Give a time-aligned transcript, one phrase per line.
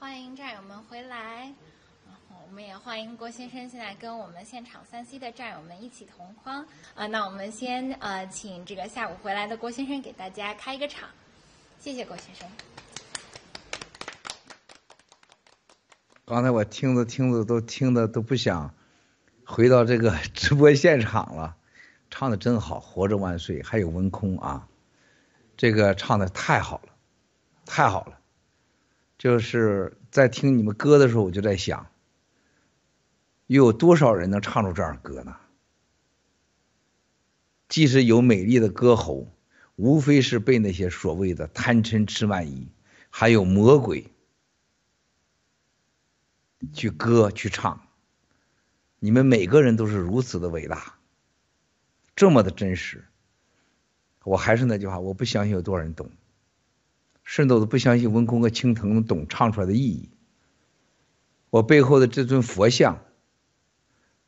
[0.00, 1.52] 欢迎战友们回来，
[2.06, 7.08] 然后我们也欢迎郭先生现在跟我们现场三 C 的战友们一起同框啊。
[7.08, 11.08] 那我们先呃，请这个下午回来的郭先生给大家开一个场，
[11.80, 12.48] 谢谢郭先生。
[16.24, 18.72] 刚才我听着听着都听的都不想
[19.44, 21.56] 回到这个直播现场了，
[22.08, 24.68] 唱的真好，活着万岁，还有文空啊，
[25.56, 26.92] 这个唱的太好了，
[27.66, 28.20] 太好了。
[29.18, 31.90] 就是在听你们歌的时候，我就在想，
[33.48, 35.36] 又有多少人能唱出这样歌呢？
[37.68, 39.28] 即使有美丽的歌喉，
[39.74, 42.68] 无非是被那些所谓的贪嗔痴慢疑，
[43.10, 44.12] 还有魔鬼
[46.72, 47.86] 去歌去唱。
[49.00, 50.94] 你们每个人都是如此的伟大，
[52.16, 53.04] 这么的真实。
[54.22, 56.10] 我还是那句话，我不相信有多少人懂。
[57.28, 60.08] 甚至我都不相信文空和青藤懂唱出来的意义。
[61.50, 63.04] 我背后的这尊佛像，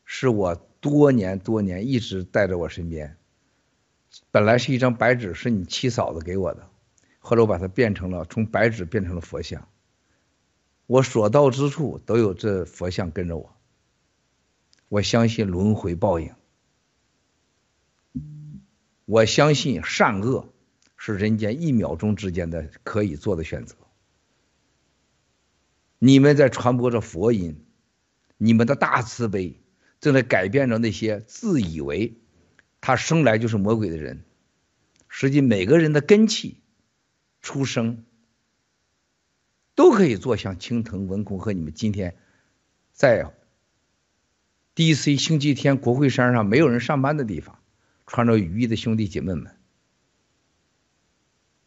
[0.05, 3.17] 是我多年多年一直带在我身边。
[4.29, 6.69] 本来是一张白纸，是你七嫂子给我的，
[7.17, 9.67] 后来我把它变成了从白纸变成了佛像。
[10.85, 13.51] 我所到之处都有这佛像跟着我。
[14.89, 16.35] 我相信轮回报应，
[19.05, 20.53] 我相信善恶。
[21.03, 23.75] 是人间一秒钟之间的可以做的选择。
[25.97, 27.65] 你们在传播着佛音，
[28.37, 29.59] 你们的大慈悲
[29.99, 32.19] 正在改变着那些自以为
[32.81, 34.23] 他生来就是魔鬼的人。
[35.07, 36.59] 实际每个人的根气、
[37.41, 38.05] 出生
[39.73, 42.15] 都可以做像青藤文空和你们今天
[42.91, 43.33] 在
[44.75, 47.57] DC 星期天国会山上没有人上班的地方，
[48.05, 49.57] 穿着雨衣的兄弟姐妹们。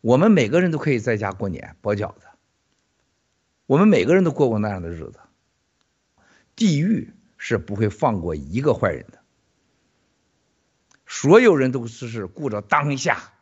[0.04, 2.26] 我们每个人都可以在家过年包饺子，
[3.64, 5.18] 我们每个人都过过那样的日子。
[6.54, 9.24] 地狱是不会放过一个坏人的，
[11.06, 13.32] 所有人都只是顾着当下，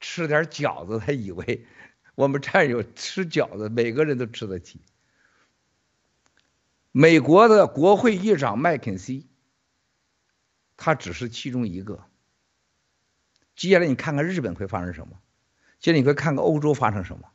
[0.00, 1.64] 吃点饺子，他以为
[2.16, 4.80] 我们战友吃饺子，每个人都吃得起。
[6.90, 9.28] 美国的国会议长麦肯锡，
[10.76, 12.02] 他只是其中一个。
[13.54, 15.20] 接下来你看看日本会发生什么？
[15.86, 17.28] 其实你可以看看欧洲发生什么。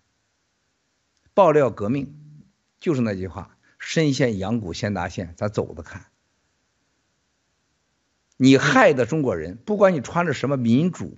[1.34, 2.14] 爆料革命
[2.82, 6.08] 就是那句话：深陷羊谷先达线，咱走着看。
[8.36, 11.18] 你害的中国人，不管你穿着什么民主，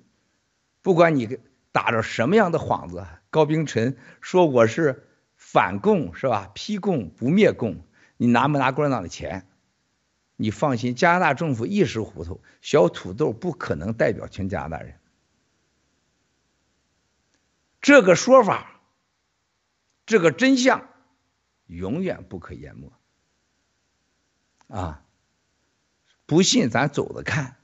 [0.84, 1.40] 不管你
[1.72, 6.52] 打着什么样的幌子，高冰晨说我是反共是吧？
[6.54, 7.84] 批共不灭共，
[8.16, 9.48] 你拿没拿共产党的钱？
[10.36, 15.00] 你放心，加拿大政府一时糊涂，小土豆不可能代表全加拿大人。
[17.84, 18.80] 这个说法，
[20.06, 20.88] 这个真相，
[21.66, 22.94] 永远不可淹没。
[24.68, 25.04] 啊，
[26.26, 27.58] 不信咱走着看。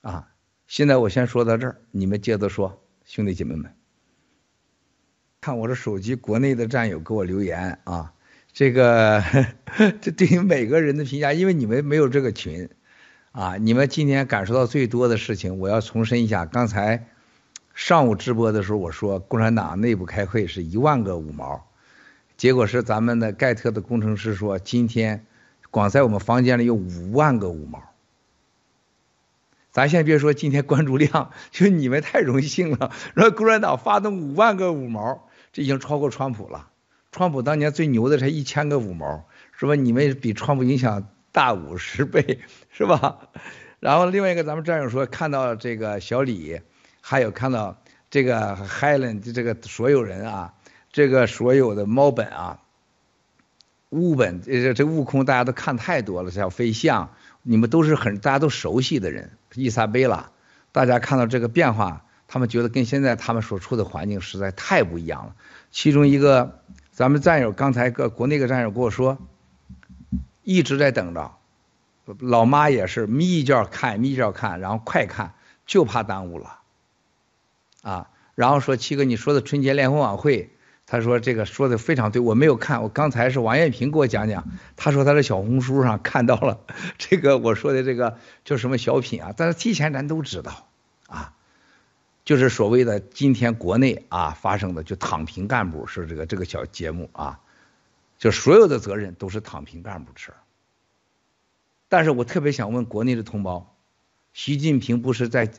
[0.00, 0.32] 啊，
[0.66, 3.76] 现在我先说到这儿，你们接着说，兄弟姐妹们。
[5.42, 8.14] 看我这手机，国内的战友给我留言啊，
[8.54, 9.22] 这个
[10.00, 12.70] 这对于每个人的评价，因为你们没有这个群，
[13.32, 17.10] 啊，你们今天感受到最多的事情，我要重申一下，刚才。
[17.74, 21.66] 上午直播的时候，我说共产党内部开会是一万个五毛，
[22.36, 25.26] 结果是咱们的盖特的工程师说，今天
[25.70, 27.82] 光在我们房间里有五万个五毛。
[29.70, 36.68] 咱先别说今天关注量，就你们太荣幸了，让共产党发动五万个五毛，这已经超过川普了。
[37.10, 39.24] 川普当年最牛的才一千个五毛，
[39.58, 39.74] 是吧？
[39.74, 42.40] 你们比川普影响大五十倍，
[42.70, 43.28] 是吧？
[43.80, 46.60] 然后另外一个，咱们战友说看到这个小李。
[47.02, 47.76] 还有看到
[48.10, 50.54] 这个 Helen 这个所有人啊，
[50.90, 52.60] 这个所有的猫本啊，
[53.90, 57.10] 悟本这这悟空大家都看太多了，小飞象，
[57.42, 60.30] 你们都是很大家都熟悉的人，伊莎贝拉，
[60.70, 65.34] 大家看到这个变化，他们觉得跟现在他们所处的环境实在太不一样了。
[65.70, 66.60] 其中一个
[66.92, 69.18] 咱们战友刚才个国内个战友跟我说，
[70.42, 71.32] 一直在等着，
[72.20, 75.34] 老妈也是眯一觉看眯一觉看，然后快看，
[75.66, 76.60] 就怕耽误了。
[77.82, 80.50] 啊，然后说七哥，你说的春节联欢晚会，
[80.86, 86.60] 他说这个说的非常对，我没有看，我刚才是王艳平给我讲讲，他说他在小红书上看到了
[86.96, 90.68] 这个我说的这个叫什么小品啊，但是提前咱都知道
[91.08, 91.34] 啊，
[92.24, 97.40] 就是所谓的今天国内啊发生的就躺平干部是这个这个小节目啊，
[98.18, 100.32] 就所有的责任都是躺平干部吃，
[101.88, 103.74] 但是我特别想问国内的同胞，
[104.32, 105.50] 习近平不是在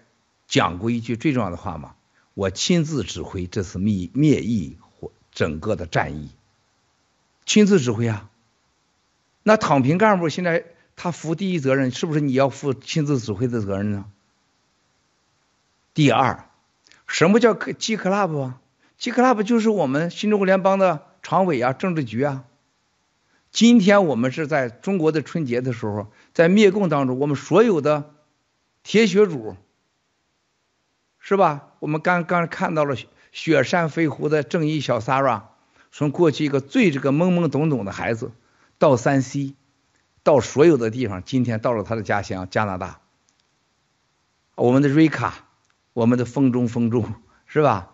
[0.48, 1.96] 讲过一句最重要的话吗？
[2.34, 6.32] 我亲自指挥这次灭灭疫或整个的战役，
[7.46, 8.30] 亲自指挥啊。
[9.44, 10.66] 那躺平干部现在
[10.96, 14.06] 他负第一责任，是不是你要负亲自指挥的责任呢？
[15.94, 16.50] 第二，
[17.06, 18.62] 什么叫 G Club 啊
[18.98, 22.46] ？G Club 就是我们新中国联邦的常委啊，政治局啊。
[23.52, 28.12] 今天我们是在中国的春节的时候，在灭共当中，我们所有的
[28.82, 29.56] 铁血主，
[31.26, 31.70] 是吧？
[31.80, 32.98] 我们刚刚看到了
[33.32, 35.44] 雪山飞狐的正义小 Sara，
[35.90, 38.34] 从过去一个最这个懵懵懂懂的孩子，
[38.78, 39.56] 到三 C，
[40.22, 43.00] 到所有的地方，今天到了他的家乡加拿大。
[44.56, 45.46] 我们的瑞卡，
[45.94, 47.16] 我们的风中风中，
[47.46, 47.92] 是吧？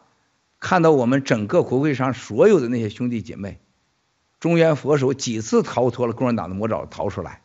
[0.59, 3.61] 看到我们整个国会上所有的那些兄弟姐妹。
[4.39, 7.43] 中原佛手几次逃脱了共产党的魔爪，逃出来。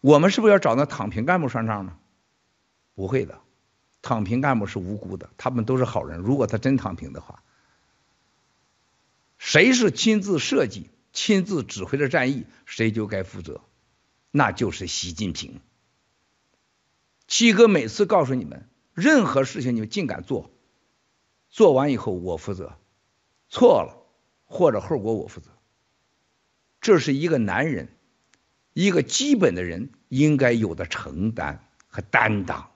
[0.00, 1.94] 我们是不是要找那躺平干部算账呢？
[2.94, 3.40] 不会的，
[4.06, 6.20] 躺平干部是无辜的，他们都是好人。
[6.20, 7.42] 如果他真躺平的话，
[9.36, 13.60] 谁是亲自设计、亲自指挥的战役，谁就该负责，
[14.30, 15.60] 那就是习近平。
[17.26, 20.52] 七哥每次告诉你们，任何事情你们尽敢做，
[21.50, 22.78] 做完以后我负责，
[23.48, 24.04] 错了。
[24.48, 25.50] 或者后果我负责，
[26.80, 27.88] 这是一个男人，
[28.74, 32.70] 一个基本的人应该有的承担和担当。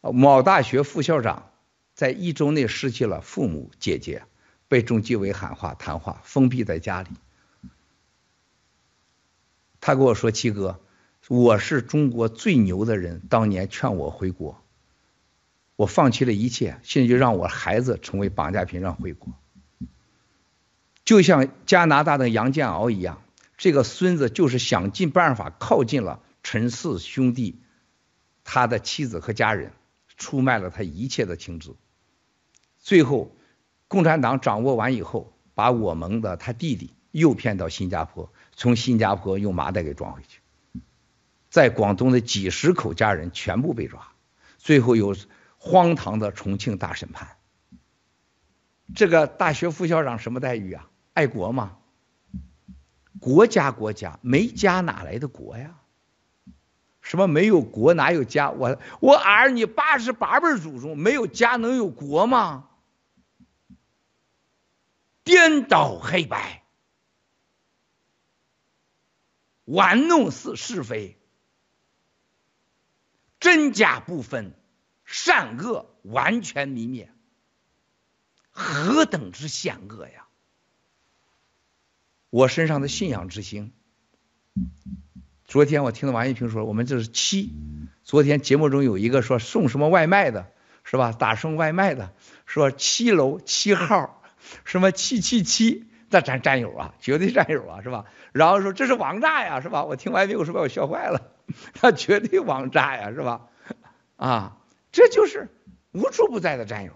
[0.00, 1.50] 某大学副校长
[1.94, 4.22] 在一周内失去了父母、姐姐，
[4.68, 7.08] 被中纪委喊话谈话，封闭在家里。
[9.80, 10.80] 他跟我说：“七哥，
[11.28, 14.62] 我是中国最牛的人，当年劝我回国。”
[15.76, 19.32] 我放弃了一切，现在就让我孩子成为绑架品，让回国。
[21.04, 23.22] 就像加拿大的杨建敖一样，
[23.56, 27.60] 这个孙子就是想尽办法靠近了陈氏兄弟，
[28.42, 29.72] 他的妻子和家人，
[30.18, 31.74] 出卖了他一切的情资。
[32.78, 33.34] 最后，
[33.88, 40.40] 共产党掌握完以后，把我们的他弟弟诱骗到新加坡，从新加坡用麻袋给装回去，
[41.48, 44.12] 在广东的几十口家人全部被抓，
[44.58, 45.16] 最后有。
[45.60, 47.36] 荒唐的重庆大审判，
[48.94, 50.88] 这个大学副校长什么待遇啊？
[51.14, 51.78] 爱国吗？
[53.18, 55.80] 国家国家没家哪来的国呀？
[57.08, 58.50] 什么没有国哪有家？
[58.50, 62.68] 我我儿你八十八辈祖宗没有家能有国吗？
[65.24, 66.62] 颠倒黑白，
[69.64, 71.18] 玩弄是是非，
[73.40, 74.54] 真假不分。
[75.06, 77.10] 善恶完全泯灭，
[78.50, 80.28] 何等之险恶呀！
[82.28, 83.72] 我身上的信仰之星。
[85.48, 87.54] 昨天我听到王一平说，我们这是七。
[88.04, 90.52] 昨天节目中有一个说送什么外卖的，
[90.84, 91.12] 是吧？
[91.12, 92.12] 打送外卖的
[92.44, 94.22] 说七楼七号，
[94.66, 98.04] 什么七七七，那咱战友啊，绝对战友啊，是吧？
[98.32, 99.86] 然后说这是王炸呀，是吧？
[99.86, 101.32] 我听完以后是把我笑坏了，
[101.72, 103.48] 他绝对王炸呀，是吧？
[104.16, 104.58] 啊！
[104.92, 105.48] 这就是
[105.92, 106.92] 无处不在的战友。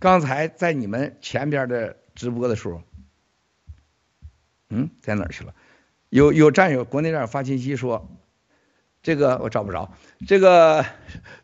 [0.00, 2.82] 刚才在你们前边的直播的时候，
[4.70, 5.54] 嗯，在哪儿去了？
[6.12, 8.06] 有有战友，国内战友发信息说，
[9.02, 9.94] 这个我找不着。
[10.26, 10.84] 这个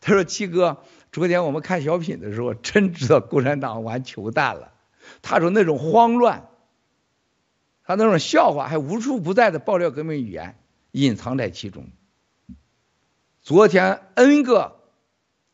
[0.02, 4.74] 他说七哥，昨天我们看小品的时候，真知道共产党玩球弹了。
[5.22, 6.50] 他说那种慌乱，
[7.82, 10.58] 他那种笑话，还无处不在的爆料革命语言，
[10.90, 11.86] 隐藏在其中。
[13.40, 14.80] 昨天 N 个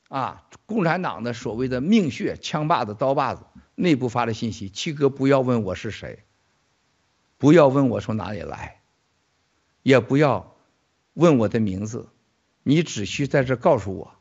[0.09, 3.45] 啊，共产党的所谓的命穴、枪把子、刀把子
[3.77, 6.25] 内部发的信息，七哥不要问我是谁，
[7.39, 8.81] 不要问我从哪里来，
[9.85, 10.57] 也不要
[11.13, 12.09] 问我的名字，
[12.65, 14.17] 你只需在这告诉我，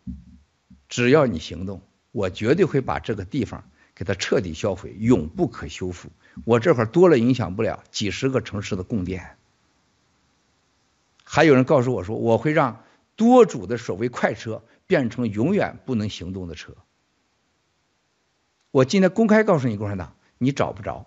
[0.87, 3.63] 只要你行动，我绝对会把这个地方
[3.95, 6.09] 给它彻底销毁，永不可修复。
[6.45, 9.37] 我这会儿多了影响不了几十个城市的供电。
[11.23, 12.83] 还有人告诉我说，我会让。
[13.15, 16.75] 多主的所谓快车变成永远不能行动的车。
[18.71, 21.05] 我今天公开告诉你，共产党，你找不着，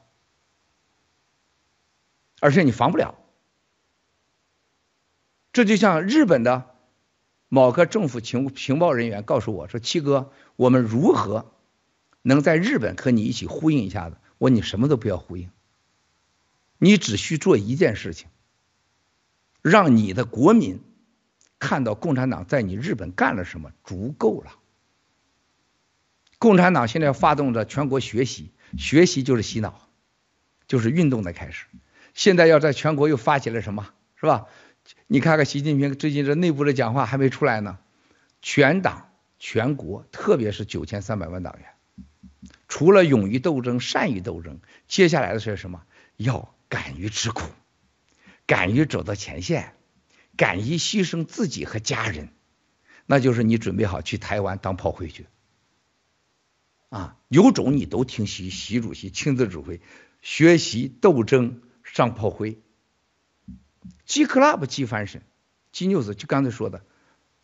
[2.38, 3.16] 而且你防不了。
[5.56, 6.74] 这就像日本的
[7.48, 11.50] 某个政府情情报人员告诉我说：“七哥，我们如何
[12.20, 15.48] 能在日本和你一起呼应一下子？”我说：“你什么都不要呼应，
[16.76, 18.28] 你只需做一件事情，
[19.62, 20.82] 让你的国民。”
[21.58, 24.52] 看到共产党在你日本干了什么，足够了。
[26.38, 29.88] 共产党现在要发动着全国学习，学习就是洗脑，
[30.68, 31.64] 就是运动的开始。
[32.12, 34.48] 现在要在全国又发起了什么，是吧？
[35.06, 37.78] 你看看习近平最近这内部的讲话还没出来呢。
[38.42, 41.74] 全党全国，特别是九千三百万党员，
[42.68, 45.82] 除了勇于斗争、善于斗争，接下来的是什么？
[46.16, 47.42] 要敢于吃苦，
[48.46, 49.74] 敢于走到前线，
[50.36, 52.28] 敢于牺牲自己和家人，
[53.06, 55.26] 那就是你准备好去台湾当炮灰去。
[56.88, 59.80] 啊，有种你都听习习主席亲自指挥，
[60.22, 62.60] 学习斗争上炮灰。
[64.04, 65.22] G Club 机翻身
[65.72, 66.82] ，G News 就刚才说的，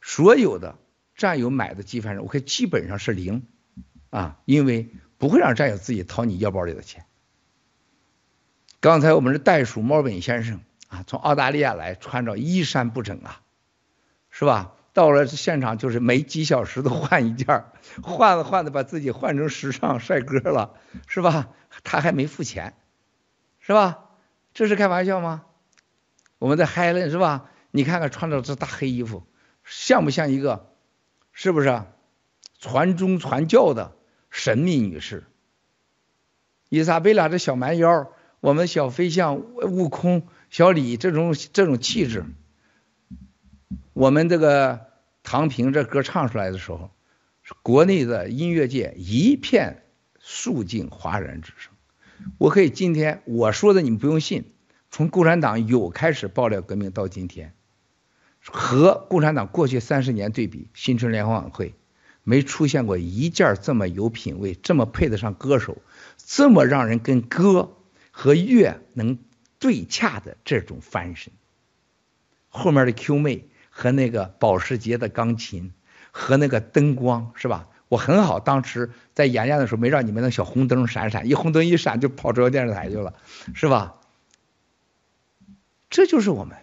[0.00, 0.78] 所有的
[1.14, 3.46] 战友买的机翻身，我看基本上是零
[4.10, 7.04] 啊，因为不会让战友自己掏你腰包里的钱。
[8.80, 13.40] 刚才我们是袋鼠猫本先生啊，从澳大利亚来，穿着衣衫不整啊，
[14.30, 14.74] 是吧？
[14.92, 17.64] 到了现场就是每几小时都换一件，
[18.02, 20.74] 换着换着把自己换成时尚帅哥了，
[21.06, 21.48] 是吧？
[21.82, 22.74] 他还没付钱，
[23.58, 24.10] 是吧？
[24.52, 25.44] 这是开玩笑吗？
[26.42, 27.48] 我们在海伦是吧？
[27.70, 29.22] 你看看穿着这大黑衣服，
[29.64, 30.74] 像不像一个？
[31.30, 31.84] 是不是？
[32.58, 33.96] 传宗传教的
[34.28, 35.22] 神秘女士。
[36.68, 42.24] 伊莎贝拉这小蛮腰，我们小飞象、悟空、小李这种这种气质。
[43.92, 44.80] 我们这个
[45.22, 46.90] 唐平这歌唱出来的时候，
[47.62, 49.84] 国内的音乐界一片
[50.18, 51.72] 肃静哗然之声。
[52.38, 54.51] 我可以今天我说的你们不用信，
[54.92, 57.54] 从共产党有开始爆料革命到今天，
[58.46, 61.74] 和共产党过去三十年对比，新春联欢晚会
[62.22, 65.78] 没出现过一件这么有品位、这么配得上歌手、
[66.18, 67.72] 这么让人跟歌
[68.10, 69.18] 和乐能
[69.58, 71.32] 对洽的这种翻身。
[72.48, 73.48] 后面的 Q 妹。
[73.74, 75.72] 和那个保时捷的钢琴，
[76.10, 77.68] 和那个灯光是吧？
[77.88, 83.14] 我很好，当时在演讲的时候没让你们那小红灯闪闪，一红灯一闪就跑中央电视台去了，
[83.54, 83.94] 是吧？
[85.92, 86.56] 这就是我们。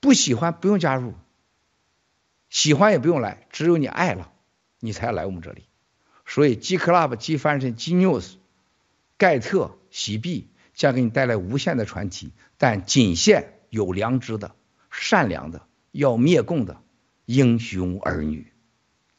[0.00, 1.14] 不喜欢不用加入，
[2.48, 4.32] 喜欢也不用来，只有你爱了，
[4.78, 5.64] 你才来我们这里。
[6.24, 8.34] 所以 G Club、G 翻身、G News、
[9.18, 14.54] 盖特、喜币将给你带来无限的传奇，但仅限有良知的。
[14.90, 16.80] 善良的要灭共的
[17.26, 18.52] 英雄儿女，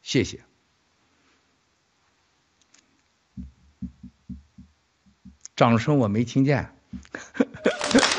[0.02, 0.42] 谢谢。
[5.54, 6.74] 掌声我没听见。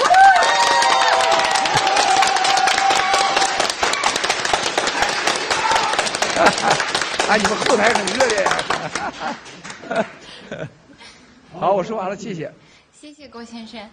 [7.30, 8.44] 啊，你们后台很热烈。
[11.54, 12.52] 好，我说完了，谢谢。
[12.92, 13.88] 谢谢郭先生。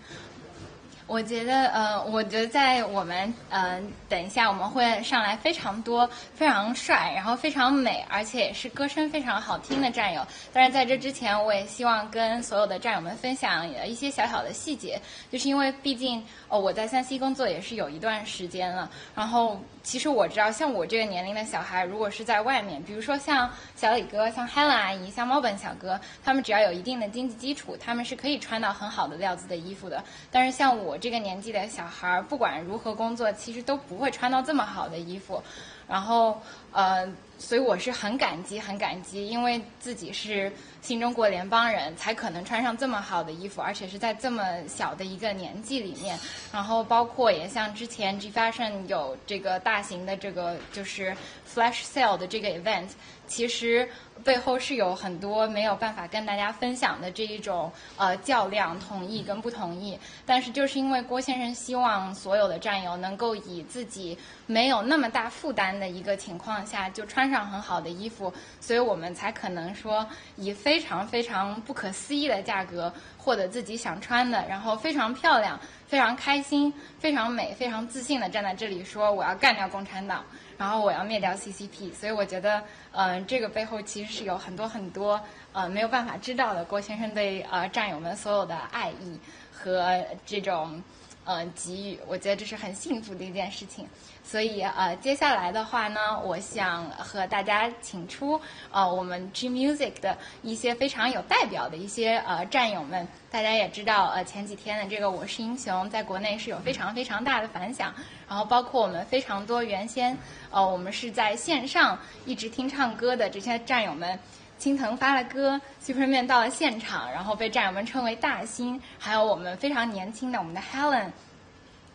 [1.06, 10.26] 我觉得，呃，我觉得在我们，呃，等一下我们会上来非常多、非常帅，然后非常美，而且也是歌声非常好听的战友。
[10.52, 19.60] 但是在这之前，我也希望跟所有的战友们分享一些小小的细节，就是因为毕竟，哦，我在三 C 工作也是有一段时间了，然后。
[19.86, 30.02] 其实我知道，像我这个年龄的小孩，如果是在外面，比如说像小李哥、像 Helen 阿姨、像猫本小哥，他们只要有一定的经济基础，他们是可以穿到很好的料子的衣服的。
[30.28, 35.42] 但是像我这个年纪的小孩儿，不管如何工作，其实都不会穿到这么好的衣服。
[35.88, 37.06] 然后，呃，
[37.38, 40.50] 所以我是很感激，很感激，因为自己是
[40.82, 46.18] 新中国联邦人，才可能穿上这么好的衣服，而且是在这么小的一个年纪里面。
[46.52, 51.16] 然后，包括也像之前 G Fashion 有这个大型的这个就是
[51.48, 52.88] Flash Sale 的这个 event，
[53.26, 53.88] 其实。
[54.25, 64.16] 背后是有很多没有办法跟大家分享的这一种呃较量同意跟不同意，但是就是因为郭先生希望所有的战友能够以自己
[64.47, 70.04] 没有那么大负担的一个情况下就穿上很好的衣服，所以我们才可能说
[70.37, 80.25] 以非常非常不可思议的价格获得自己想穿的，然后非常漂亮、非常开心、非常美、非常自信的站在这里说我要干掉共产党。
[80.58, 85.20] 然后我要灭掉 CCP，所以我觉得，嗯、这个背后其实是有很多很多，
[85.52, 86.64] 呃，没有办法知道的。
[86.64, 89.18] 郭先生对呃战友们所有的爱意
[89.52, 90.82] 和这种，
[91.25, 93.86] 呃，给予，我觉得这是很幸福的一件事情。
[94.28, 98.40] 所以呃，接下来的话呢，我想和大家请出
[98.73, 103.06] 呃我们 G Music 的一些非常有代表的一些呃战友们。
[103.30, 107.95] 大家也知道，呃，前几天的这个《我是英雄》在国内是有非常非常大的反响。
[108.28, 110.18] 然后包括我们非常多原先，
[110.50, 114.18] 呃，我们是在线上一直听唱歌的这些战友们，
[114.59, 121.11] 青藤发了歌，Superman 到了现场，然后被战友们称为大星，还有我们非常年轻的我们的 Helen，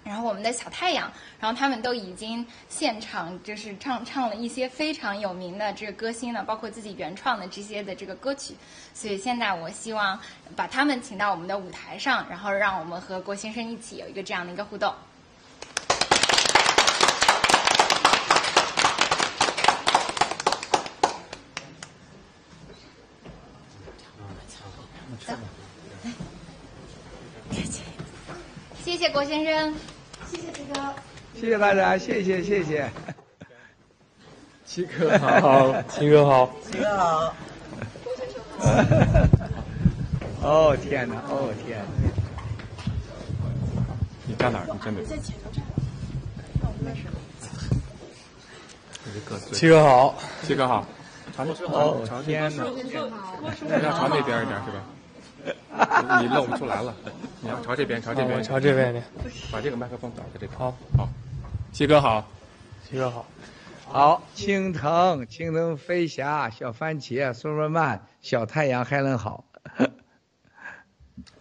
[0.04, 8.56] 然后我们的小太阳，然后他们都已经现场就是唱唱了一些非常有名的这个歌星呢，包括自己原创的这些的这个歌曲。
[8.94, 10.20] 所以现在我希望
[10.56, 14.94] 把他们请到我们的舞台上，然后让我们和郭先生一起有一个这样的一个互动。
[24.48, 24.54] 走，
[25.28, 25.38] 来，
[28.84, 29.74] 谢谢郭先生，
[30.30, 30.94] 谢谢七哥，
[31.40, 32.90] 谢谢大家，谢谢谢谢。
[34.66, 37.36] 七哥好，七哥好，七哥好。
[40.42, 41.86] 哦天哪，哦天哪！
[44.26, 44.66] 你站哪儿？
[44.72, 45.06] 你站哪儿？
[49.52, 50.16] 七哥好，
[50.48, 50.86] 七哥好，
[51.38, 52.64] 朝那哦天哪！
[52.66, 53.08] 你要
[53.92, 54.82] 朝那边一点是吧？
[56.22, 56.94] 你露不出来了，
[57.42, 59.02] 你要朝这边，朝这边，朝这边的，
[59.52, 60.52] 把这个麦克风倒在这边。
[60.58, 61.10] 好，好，
[61.72, 62.28] 七哥好，
[62.88, 63.26] 七哥好，
[63.88, 69.44] 好，青藤，青藤飞侠，小番茄，苏尔曼，小太阳还能好。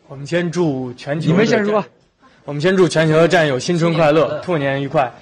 [0.08, 1.84] 我们先祝全球，你们先说。
[2.44, 5.12] 我们先祝全球的战友新春快乐，兔年愉快，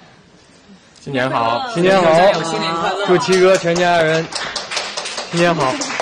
[1.01, 2.11] 新年好，新年好，
[2.43, 4.25] 新年快乐，祝七哥全家人
[5.31, 5.98] 新年好。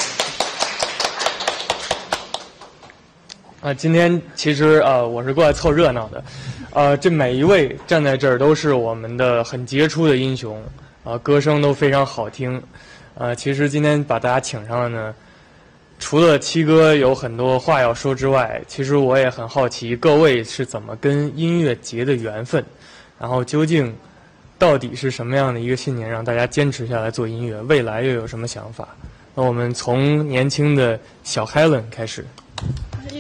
[3.60, 6.24] 啊，今天其实呃，我是过来凑热闹的，
[6.74, 10.62] 呃，这每一位站在这儿都是我们的很杰出的英雄，
[11.04, 12.62] 啊、歌声都非常好听，
[13.16, 15.14] 呃，其实今天把大家请上了呢。
[16.00, 22.64] 除了七哥有很多话要说之外，其实我也很好奇各位是怎么跟音乐结的缘分，
[23.20, 23.92] 然后究竟
[24.60, 27.60] 到底是什么样的一个信念让大家坚持下来做音乐？
[27.64, 28.88] 未来又有什么想法？
[29.34, 32.24] 那我们从年轻的小 Helen 开始。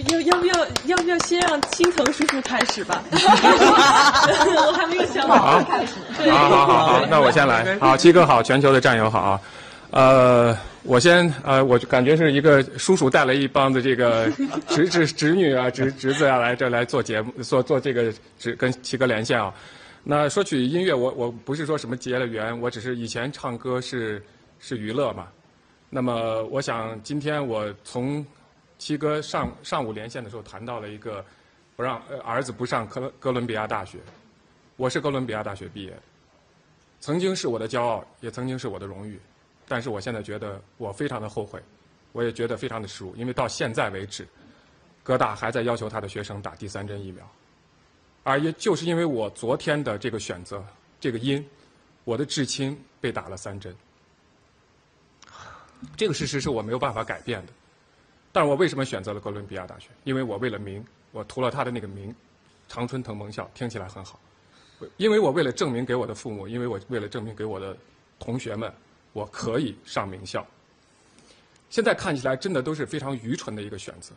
[0.10, 3.04] 要要不要要不要先让青藤叔叔开始吧？
[3.12, 5.94] 我还没有想好开始。
[6.30, 7.78] 好好好好，那我先来。
[7.80, 9.42] 好，七哥好，全球的战友好啊，
[9.92, 10.58] 呃。
[10.84, 14.32] 我先呃，我就感觉是一个叔叔带了一帮子这个
[14.70, 19.54] 侄侄侄女啊，侄侄子啊来这来做节目，做做这个只跟七哥连线啊。
[20.02, 24.24] 那说起音乐，我我不是说什么结了缘，我只是以前唱歌是
[24.62, 25.28] 是娱乐嘛。
[25.90, 28.26] 那么我想今天我从
[28.78, 31.24] 七哥上上午连线的时候谈到了一个
[31.76, 34.00] 不让儿子不上哥哥伦比亚大学，
[34.76, 36.02] 我是哥伦比亚大学毕业的，
[37.00, 39.20] 曾经是我的骄傲，也曾经是我的荣誉。
[39.68, 41.62] 但是我现在觉得我非常的后悔，
[42.14, 44.26] 我也觉得非常的失落，因为到现在为止，
[45.04, 47.30] 哥大还在要求他的学生打第三针疫苗，
[48.24, 50.64] 而也就是因为我昨天的这个选择，
[51.02, 51.46] 这个因，
[52.06, 53.76] 我的至亲被打了三针，
[55.98, 57.52] 这个事实是我没有办法改变的。
[58.32, 59.90] 但是我为什么选择了哥伦比亚大学？
[60.04, 62.14] 因为我为了名，我图了他的那个名，
[62.68, 64.20] 常春藤盟校听起来很好，
[64.98, 67.76] 因为我为了证明给我的父母，因为我为了证明给我的
[68.20, 68.72] 同学们。
[69.14, 70.46] 我可以上名校。
[71.72, 74.14] 现在看起来真的都是非常愚蠢的一个选择。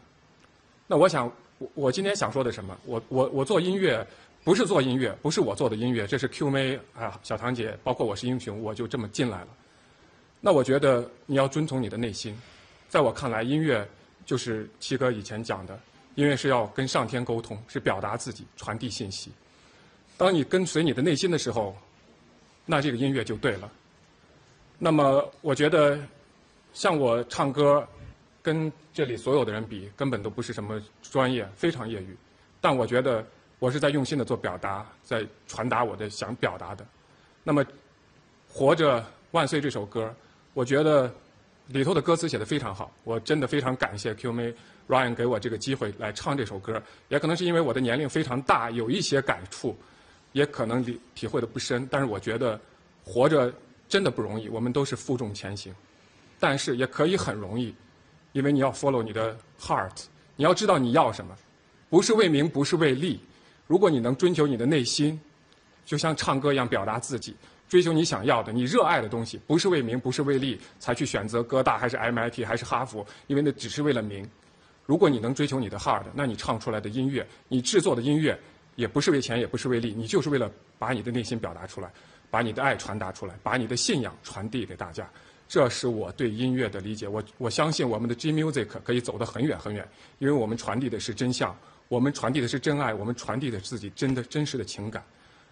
[0.86, 2.76] 那我想，我我今天想说的什么？
[2.84, 4.06] 我我我做音乐
[4.44, 9.48] 不是做音乐，不是我做的音乐，这是 Q 妹啊，小堂姐，包括我是英雄，我就这么进来了。
[10.38, 12.38] 那我觉得你要遵从你的内心。
[12.90, 13.88] 在我看来，音乐
[14.30, 15.76] 就是七哥以前讲的，
[16.14, 19.32] 音乐是要跟上天沟通，是表达自己，传递信息。
[20.16, 21.76] 当你跟随你的内心的时候，
[22.64, 23.68] 那这个音乐就对了。
[24.78, 25.98] 那么，我觉得，
[26.72, 27.84] 像我唱歌，
[28.40, 32.16] 跟这里所有的人比，根本都不是什么专业，非常业余。
[32.60, 33.26] 但我觉得，
[33.58, 36.86] 我是在用心的做表达，在传达我的想表达的。
[37.42, 37.64] 那么，
[38.48, 40.14] 《活着万岁》这首歌，
[40.54, 41.12] 我觉得
[41.72, 42.90] 里头的歌词写得非常好。
[43.04, 44.54] 我真的非常感谢 Q 妹
[44.88, 46.82] Ryan 给我这个机会来唱这首歌。
[47.08, 49.76] 也可能是因为我的年龄非常大，有一些感触，
[50.32, 51.88] 也可能体体会的不深。
[51.90, 52.60] 但是我觉得，
[53.04, 53.52] 活着。
[53.90, 55.74] 真的不容易，我们都是负重前行，
[56.38, 57.74] 但是也可以很容易，
[58.30, 60.04] 因为你要 follow 你的 heart，
[60.36, 61.36] 你要知道你要什么，
[61.88, 63.18] 不是为名，不是为利。
[63.66, 65.20] 如果你能追求你的内心，
[65.84, 67.34] 就像唱歌一样表达自己，
[67.70, 74.28] 追求你想要的、你热爱的东西，不是为名，不是为利才去选择哥大还是 MIT 还是哈佛，因为那只是为了名。
[74.84, 78.38] 如果你能追求你的 heart，那你唱出来的音乐，你制作的音乐，
[78.74, 81.90] 也不是为钱，也不是为利，你就是为了把你的内心表达出来。
[82.32, 85.04] 把你的爱传达出来，把你的信仰传递给大家，
[85.48, 87.08] 这是我对音乐的理解。
[87.08, 89.84] 我我相信我们的 G Music 可以走得很远很远，
[90.20, 91.52] 因为我们传递的是真相，
[91.88, 95.02] 我们传递的是真爱，我们传递的自己真的真实的情感。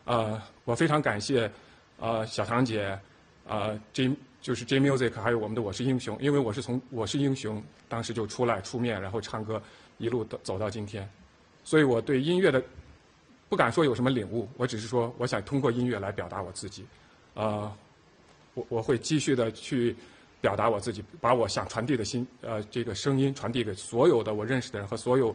[0.04, 1.50] 呃，我非常感谢
[1.98, 2.98] 呃小唐姐，
[3.46, 9.62] 呃 J 就是 J Music，还有我们的我是英雄，因为我是从我是英雄当时就出来出面，然后唱歌
[9.98, 11.08] 一路走走到今天，
[11.62, 12.62] 所以我对音乐的。
[13.50, 16.84] 不敢说有什么领悟，我只是说，我想通过音乐来表达我自己，
[17.32, 17.74] 呃，
[18.52, 19.96] 我我会继续的去
[20.38, 25.34] 表达我自己，把我想传递的心，呃，这个声音传递给所有的我认识的人和所有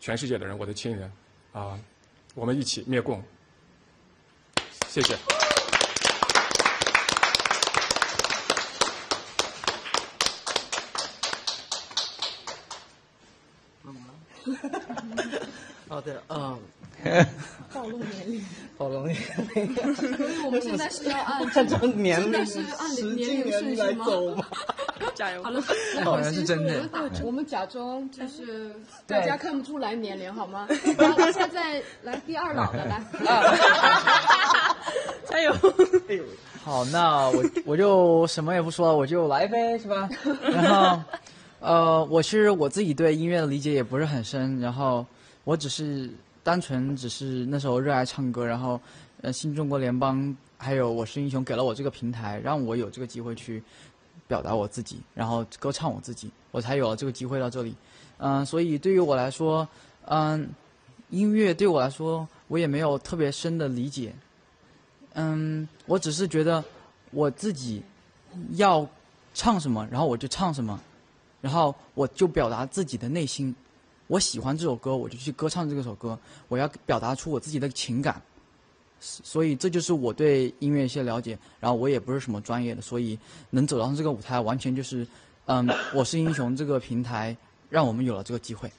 [0.00, 1.12] 全世界的人，我的亲人，
[1.52, 1.78] 啊、
[2.34, 3.22] 我们一起灭共，
[4.86, 5.14] 谢谢。
[15.88, 16.58] 哦，对了，嗯，
[17.72, 18.44] 暴露年龄，
[18.78, 19.16] 暴露年
[19.54, 19.74] 龄。
[19.94, 23.86] 所以我们现在是要按按照年龄是按年龄年顺序吗？
[23.86, 24.46] 来走吗？
[25.14, 25.42] 加油！
[25.42, 25.60] 好了，
[26.04, 26.88] 好像是真的。
[27.24, 28.72] 我们假装就是
[29.06, 30.68] 大家看不出来年龄，好吗？
[30.96, 33.02] 然后现在来第二老的来，
[35.28, 35.52] 加油！
[36.62, 40.08] 好，那我我就什么也不说了，我就来呗，是吧？
[40.42, 41.02] 然后，
[41.60, 45.04] 呃，我其实我自己对音乐的理解也不是很深，然后
[45.44, 46.10] 我只是
[46.42, 48.80] 单纯只是那时候热爱唱歌，然后
[49.20, 53.62] 呃，新中国联邦还有我是英雄给了我这个平台，让我有这个机会去
[54.26, 57.74] 表达我自己，然后歌唱我自己，我才有了这个机会到这里。
[58.16, 59.68] 嗯、所以对于我来说，
[60.06, 60.48] 嗯、
[61.10, 64.14] 音乐对我来说，我也没有特别深的理解。
[65.14, 66.64] 嗯，我只是觉得
[67.10, 67.82] 我自己
[68.52, 68.86] 要
[69.34, 70.80] 唱什么，然后我就唱什么，
[71.40, 73.54] 然后我就表达自己的内心。
[74.06, 76.18] 我喜欢这首歌，我就去歌唱这首歌。
[76.48, 78.20] 我要表达出我自己的情感，
[79.00, 81.38] 所以这就是我对音乐一些了解。
[81.60, 83.18] 然后我也不是什么专业的，所以
[83.50, 85.06] 能走上这个舞台，完全就是，
[85.46, 87.36] 嗯，我是英雄这个平台
[87.68, 88.70] 让我们有了这个机会。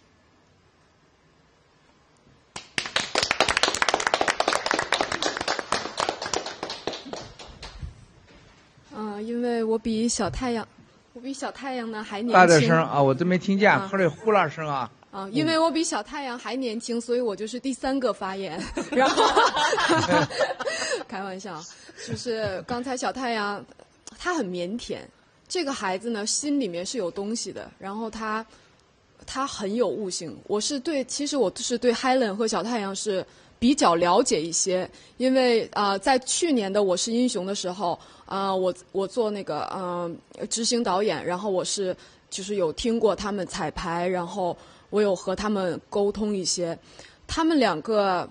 [9.24, 10.68] 因为我比小太阳，
[11.14, 12.34] 我比小太阳呢还年轻。
[12.34, 13.02] 大点声啊！
[13.02, 14.90] 我都没听见，后来呼啦声啊。
[15.12, 18.58] 啊，因为我比小太阳还年轻，所以我就是第三个发言。
[18.92, 19.24] 然后，
[21.08, 21.62] 开玩笑，
[22.08, 23.64] 就是刚才小太阳，
[24.18, 25.00] 他很腼腆。
[25.50, 27.70] 这个孩子呢，心里面是有东西的。
[27.78, 28.46] 然后他，
[29.26, 30.34] 他很有悟性。
[30.48, 33.26] 我是对，其实我是对 Helen 和小太阳是
[33.62, 37.98] 比较了解一些，因为啊、在去年的《我是英雄》的时候。
[38.26, 40.18] 啊、我我做那个嗯、
[40.50, 41.94] 执行导演，然后我是
[42.30, 44.56] 就是有听过他们彩排，然后
[44.90, 46.80] 我有和他们沟通一些，
[47.28, 48.26] 他们两个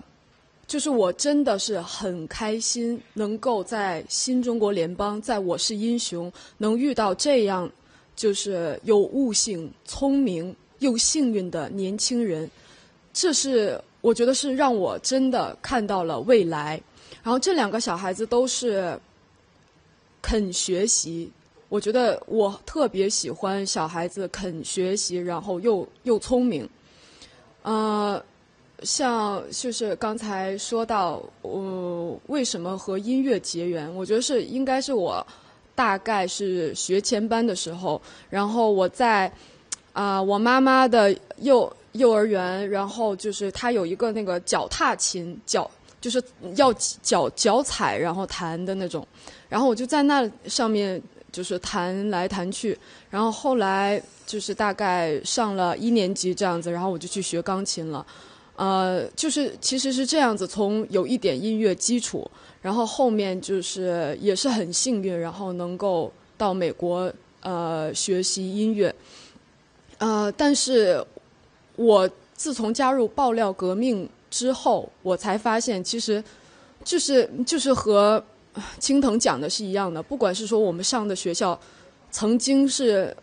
[0.65, 7.71] 就是我真的是很开心，能够在新中国联邦，在我是英雄能遇到这样
[8.15, 12.49] 就是有悟性、聪明又幸运的年轻人，
[13.13, 16.81] 这是我觉得是让我真的看到了未来。
[17.23, 18.99] 然后这两个小孩子都是。
[20.23, 21.31] 肯学习，
[21.67, 26.69] 我觉得我特别喜欢小孩子肯学习，然后又又聪明。
[27.63, 28.23] 呃，
[28.83, 33.91] 像就是刚才说到，我、为什么和音乐结缘？
[33.95, 35.25] 我觉得是应该是我
[35.73, 39.33] 大概是学前班的时候，然后我在
[39.93, 46.23] 啊、我妈妈的幼幼儿园，然后就是他有一个那个脚踏琴，脚就是
[46.55, 49.05] 要脚脚踩然后弹的那种。
[49.49, 51.01] 然后我就在那上面
[51.31, 52.77] 就是弹来弹去，
[53.09, 58.05] 然后后来就是大概上了一年级这样子，然后我就去学钢琴了，
[58.55, 62.29] 呃，就是其实是这样子，从有一点音乐基础，
[62.61, 68.93] 然后后面就是也是很幸运，然后能够到美国呃学习音乐，
[69.97, 71.05] 呃，但是
[71.83, 76.23] 我自从加入爆料革命之后，我才发现其实
[76.83, 78.23] 就是就是和。
[78.79, 81.57] 青藤讲的是一样的，不管是说我们上的学校，
[82.11, 83.15] 曾经是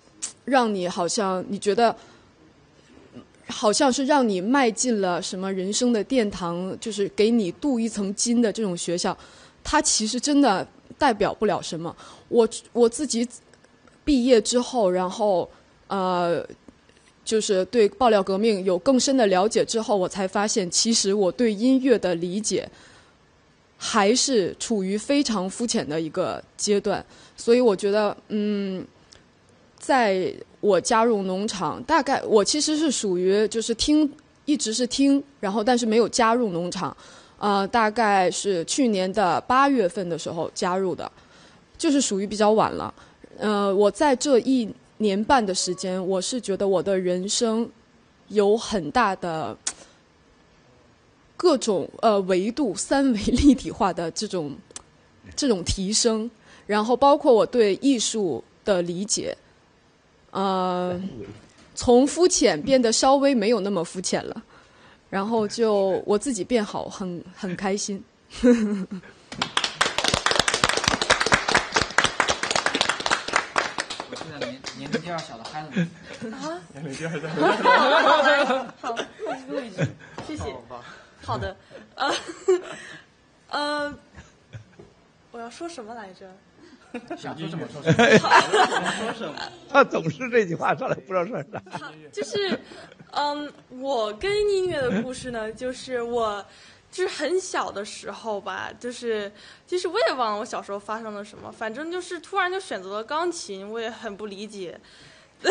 [0.46, 1.94] 让你好像你觉得，
[3.46, 9.14] 好像是让你迈进了什么人生的殿堂，就是给你镀一层金的这种学校，
[9.62, 10.66] 它其实真的
[10.96, 11.94] 代表不了什么。
[12.30, 13.28] 我我自己
[14.06, 15.46] 毕业之后，然后
[15.88, 16.42] 呃，
[17.28, 22.66] 就是对爆料革命有更深的了解之后，我才发现，其实我对音乐的理解。
[23.80, 27.04] 还是处于非常肤浅的一个阶段，
[27.36, 28.84] 所以我觉得，嗯，
[29.78, 34.10] 在我加入农场，大概我其实是属于就是听，
[34.46, 36.96] 一直是听，然后但是没有加入农场，
[37.38, 41.08] 呃，大概是去年的八月份的时候加入的，
[41.76, 42.92] 就是属于比较晚了。
[43.38, 47.68] 呃，我在这一年半的时间，我是觉得我的人生
[48.28, 49.56] 有很大的。
[51.40, 54.56] 各种呃维度 三维立体化的这种
[55.36, 56.28] 这种提升，
[56.66, 59.38] 然后包括我对艺术的理解，
[60.32, 61.00] 呃，
[61.76, 64.42] 从肤浅变得稍微没有那么肤浅了，
[65.10, 68.02] 然后就 我自己变好，很很开心。
[74.10, 74.46] 我现在
[74.78, 77.28] 年年龄第二小的孩子们啊，年龄第二小，
[78.80, 78.96] 好，好，
[79.48, 79.82] 录一句，
[80.26, 80.54] 谢谢。
[81.20, 81.56] 好的，
[81.96, 82.14] 呃，
[83.48, 83.94] 呃，
[85.32, 86.30] 我要说什么来着？
[87.18, 89.34] 想说什么说什么。
[89.68, 91.62] 他总是这句话上来不知道说啥。
[92.10, 92.58] 就是，
[93.10, 96.42] 嗯，我跟音乐的故事呢，就是我，
[96.90, 99.30] 就是很小的时候吧，就是，
[99.66, 104.80] 其实我也忘了我小时候发生了什么，反正就是突然就选择了钢琴，我也很不理解。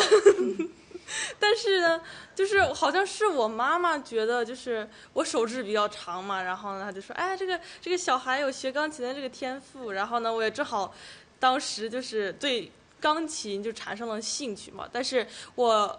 [1.39, 2.01] 但是呢，
[2.35, 10.93] 就是好像是我妈妈觉得，就是我手指比较长嘛，然后呢，她就说：“哎，这个这个小孩有学钢琴的这个天赋。”然后呢，我也正好，
[11.39, 12.69] 当时就是对
[12.99, 14.85] 钢琴就产生了兴趣嘛。
[14.91, 15.97] 但是我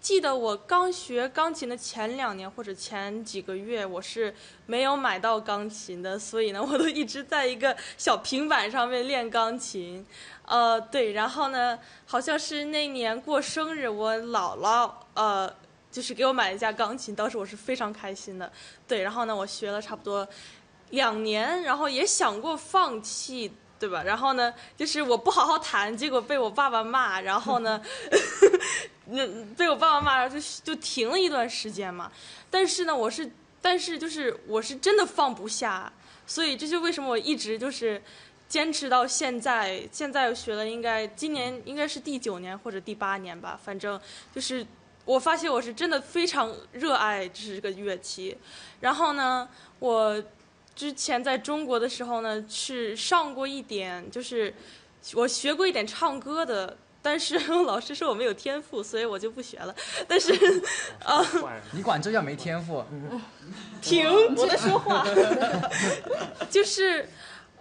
[0.00, 4.32] 记得我刚学钢琴的前两年或者前几个月，我是
[4.66, 10.06] 没有买到钢琴的，所以呢，我都一直在一个小平板上面练钢琴。
[10.46, 15.52] 呃，对，然后呢，好像是那年过生日，我姥姥呃，
[15.90, 18.50] 就是给我买了一架钢琴，当时我是非常开心的。
[18.86, 20.26] 对，然后呢，我学了差不多
[20.90, 24.02] 两年，然后也想过放弃，对吧？
[24.02, 27.82] 然后呢，就是我不好好弹，结果被我爸爸骂，然后呢，
[29.10, 32.10] 那被我爸爸骂，然后就就停了一段时间嘛。
[32.50, 35.92] 但是呢，我是，但是就是我是真的放不下，
[36.26, 38.02] 所以这就为什么我一直就是。
[38.48, 44.00] 坚持到现在，现在学了应该今年应该是第九年或者第八年吧，反正
[44.34, 44.66] 就是
[45.04, 48.34] 我发现我是真的非常热爱这个乐器。
[48.80, 49.46] 然后呢，
[49.80, 50.24] 我
[50.74, 54.54] 之前在中国的时候呢，是上过一点，就是
[55.12, 56.74] 我学过一点唱歌的，
[57.08, 59.74] 但是 老师说我没有天赋，所以我就不学了。
[60.06, 60.30] 但是，
[61.02, 61.24] 啊
[61.72, 62.84] 你管这叫没天赋？
[63.80, 65.06] 停，我在说话。
[66.50, 67.08] 就是，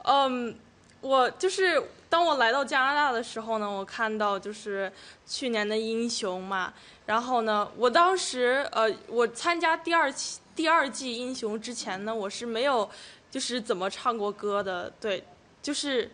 [0.04, 0.54] 嗯。
[1.00, 4.92] 我就是当我来到加拿大的时候呢，我看到就是
[5.28, 6.74] 去年的英雄嘛，
[7.06, 12.90] 然后呢，我当时呃，我参加第二期第二季英雄之前呢，我是没有
[13.30, 15.24] 就是怎么唱过歌的，对，
[15.62, 16.12] 就是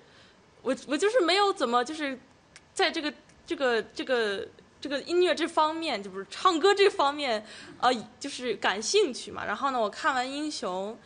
[0.61, 2.19] 我我就是没有怎么就是
[2.73, 3.11] 在这个
[3.45, 4.47] 这个这个
[4.79, 7.45] 这个音乐这方面，就不是唱歌这方面，
[7.79, 10.97] 呃，就是感兴趣嘛，然后呢，我看完英雄。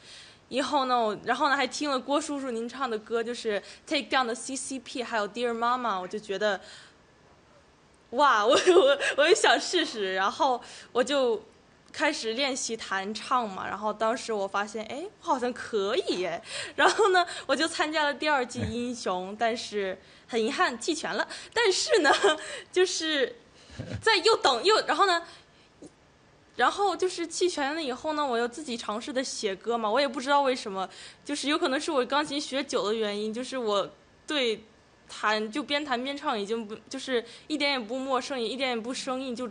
[0.50, 6.62] 以后呢，我然后呢还听了郭叔叔您唱的歌，就是《Take Down 的 CCP》，还有《Dear Mama》，我就觉得，
[8.12, 10.62] 哇，我 我我也想试试，然后
[10.94, 11.44] 我就
[11.92, 13.68] 开始练习弹唱嘛。
[13.68, 16.42] 然后当时我发现，哎，我好像可以耶。
[16.76, 19.98] 然后呢，我就参加了第二季英雄，但是
[20.28, 21.28] 很遗憾弃权了。
[21.54, 22.12] 但是呢，
[22.72, 23.36] 就是
[24.02, 25.24] 在又等又然后呢。
[26.58, 30.90] 然后就是弃权了以后呢，我又自己尝试的写歌嘛，我也不知道为什么，
[31.24, 33.88] 就是有可能是我钢琴学久的原因，就是我
[34.26, 34.64] 对
[35.08, 39.48] 弹就边弹边唱已经不就是一点也不陌生，也一点也不生硬，就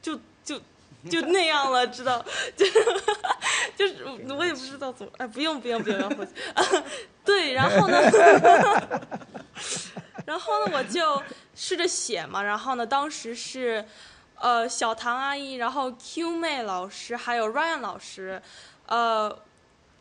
[0.00, 0.58] 就就
[1.10, 2.22] 就那样了，知道？
[2.56, 2.72] 就是
[3.78, 4.04] 就是
[4.36, 6.28] 我也不知道怎么，哎，不用不用不用，不用
[7.24, 8.00] 对，然后呢，
[10.26, 11.22] 然后呢，我就
[11.54, 13.84] 试着写嘛，然后呢，当时是。
[14.42, 18.42] 呃，小唐阿姨，然后 Q 妹老师，还有 Ryan 老师，
[18.86, 19.38] 呃，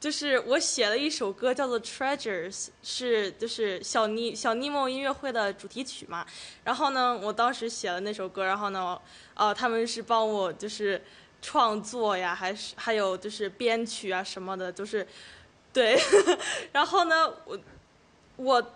[0.02, 6.26] 就是我写了一首歌叫做《Treasures》，是就是小尼小尼莫音乐会的主题曲嘛。
[6.64, 9.00] 然后呢，我当时写了那首歌，然后呢，
[9.36, 11.00] 呃，他们是帮我就是
[11.40, 15.08] 创作呀，还是还有就是编曲啊什么的，就是
[15.72, 15.98] 对。
[16.74, 17.60] 然后呢，我
[18.38, 18.72] 我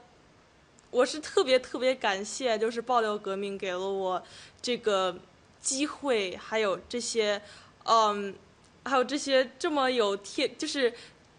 [0.92, 4.24] 我是特别特别感谢，就是爆料革命给了我
[4.62, 5.18] 这个。
[5.66, 7.42] 机会还有这些，
[7.86, 8.36] 嗯，
[8.84, 10.94] 还有这些这么有天，就是，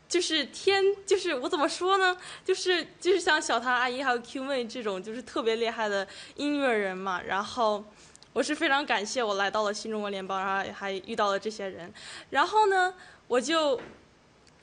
[0.08, 2.16] 就是天，就是我怎么说呢？
[2.44, 7.20] 就是就是像小唐阿姨还有 Q 妹这种，就是特别厉害的音乐人嘛。
[7.22, 7.84] 然后
[8.32, 11.92] 我是非常感谢我来到了新中国联邦，然后还遇到了这些人。
[12.30, 12.94] 然后呢，
[13.26, 13.80] 我就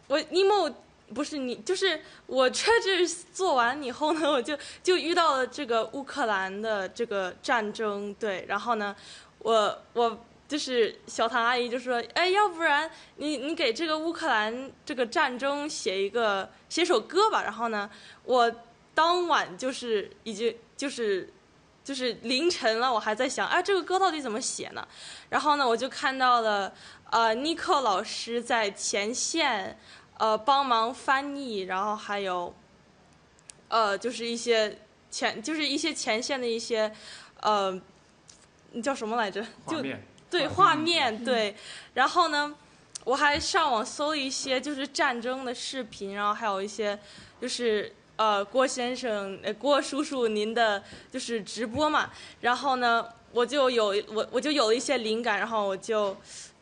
[0.08, 0.74] 我 Nemo
[1.14, 8.96] 不是你，就是我 Treasure 做完以后呢，我就就遇到了这个乌克兰的这个战争，对，然后呢。
[9.40, 17.42] 我我就是小唐阿姨就说，哎，要不然你你给这个乌克兰这个战争写一个写首歌吧。
[17.42, 17.90] 然后呢，
[18.24, 18.56] 我
[18.94, 21.28] 当晚就是已经就是
[21.84, 24.88] 就是凌晨了，我还在想，哎，这个歌到底怎么写呢？
[25.30, 26.72] 然后呢，我就看到了
[27.10, 29.76] 呃尼克老师在前线
[30.20, 32.54] 呃帮忙翻译，然后还有
[33.70, 34.78] 呃就是一些
[35.10, 36.94] 前就是一些前线的一些
[37.42, 37.82] 呃。
[38.76, 39.40] 你叫什么来着？
[39.68, 39.84] 就
[40.40, 41.24] 对画面。
[41.24, 41.56] 对，
[41.94, 42.54] 然后呢，
[43.04, 46.98] 我还上网搜了一些就是战争的视频，然后还有一些
[47.40, 52.10] 就是呃郭先生呃郭叔叔您的就是直播嘛，
[52.42, 56.18] 然后呢我就有我我就有了一些灵感，然后我就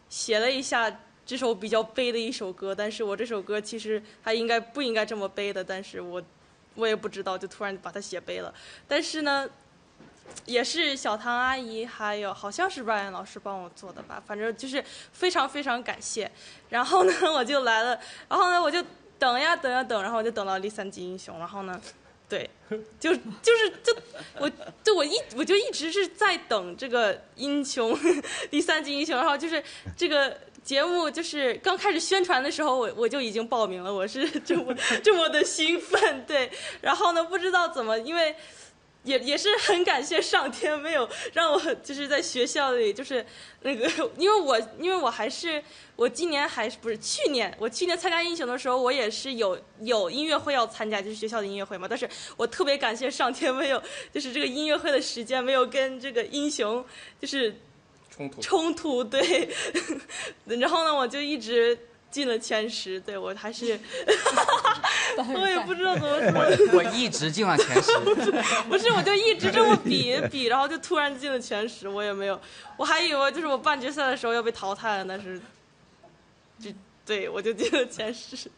[0.10, 6.22] 写了一下这首比较悲的一首歌，但是我这首歌其实它应该不应该这么悲的，但是我
[6.76, 8.54] 我也不知道，就突然把它写悲了。
[8.88, 9.48] 但是呢，
[10.46, 16.32] 也是小唐阿姨还有好像是 Ryan 老师帮我做的吧，反正就是非常非常感谢。
[16.70, 18.84] 然后呢， 我就来了，然后呢，我就
[19.20, 21.80] 等呀等呀等，然后我就等到第三级英雄，然后呢。
[22.32, 22.50] 对，
[22.98, 23.94] 就就是就
[24.40, 24.50] 我
[24.82, 27.94] 就我一我就一直是在等这个英雄
[28.50, 29.62] 第三季英雄，然后就是
[29.98, 38.34] 这个节目就是刚开始宣传的时候，我我就已经报名了，我是这么这么的兴奋，对，然后呢，不知道怎么因为。
[39.04, 43.26] 也也是很感谢上天没有让我就是在学校里就是
[43.62, 45.64] 那个，因为我因为我还是
[45.96, 53.82] 我今年还是不是去年我去年参加英雄的时候我也是有有音乐会要参加就是学校的音乐会嘛，但是我特别感谢上天没有
[54.14, 56.86] 就是这个音乐会的时间没有跟这个英雄
[57.20, 57.56] 就是
[58.10, 59.50] 冲突冲突对，
[60.46, 61.78] 然后呢我就一直。
[62.12, 63.80] 进了前十，对我还是，
[65.34, 66.68] 我也不知道怎么说。
[66.74, 67.98] 我我一直进了前十。
[68.70, 72.40] 不是，我就一直这么比比，然后就突然进了前十，我也没有，
[72.76, 75.42] 我还以为就是我半决赛的时候要被淘汰了，但是，
[76.60, 76.70] 就
[77.06, 78.52] 对我就进了前十，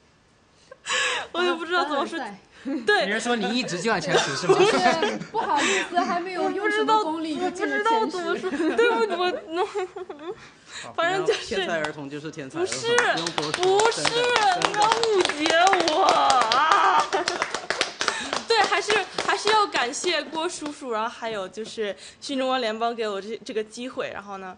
[1.31, 2.19] 我也不知道怎么说。
[2.86, 4.58] 对，别人说你一直进了前十是吗？
[4.60, 8.06] 是，不好意思，还没有用什么功力就进了前十。
[8.06, 10.36] 不知道怎么说，对不起，我。
[10.95, 14.02] 反正就是天才儿童就是天才儿童，不是不是，
[14.62, 15.45] 你要误解
[15.93, 17.06] 我啊！
[18.47, 18.91] 对，还是
[19.26, 24.58] 还是要感谢郭叔叔，然后还有就是新中国联邦给我这这个机会，然后呢，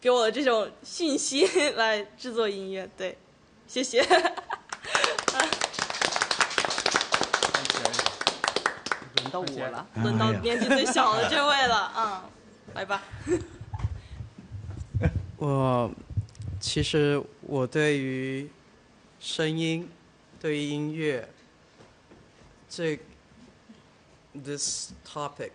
[0.00, 3.16] 给我的这种信息来制作音乐，对，
[3.66, 4.06] 谢谢。
[9.18, 12.22] 轮到我了， 轮到年纪最小的这位了，嗯，
[12.74, 13.02] 来吧。
[15.36, 15.90] 我
[16.60, 18.48] 其实我对于
[19.20, 19.88] 声音，
[20.40, 21.28] 对于音乐，
[22.68, 22.98] 这
[24.34, 25.50] this topic，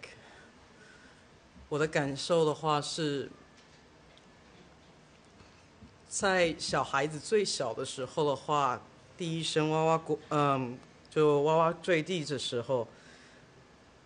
[1.69, 3.30] 我的感受的话是，
[6.08, 8.80] 在小孩子最小的时候的话，
[9.17, 10.78] 第一声哇哇滚，嗯，
[11.10, 12.88] 就哇哇坠地的时候，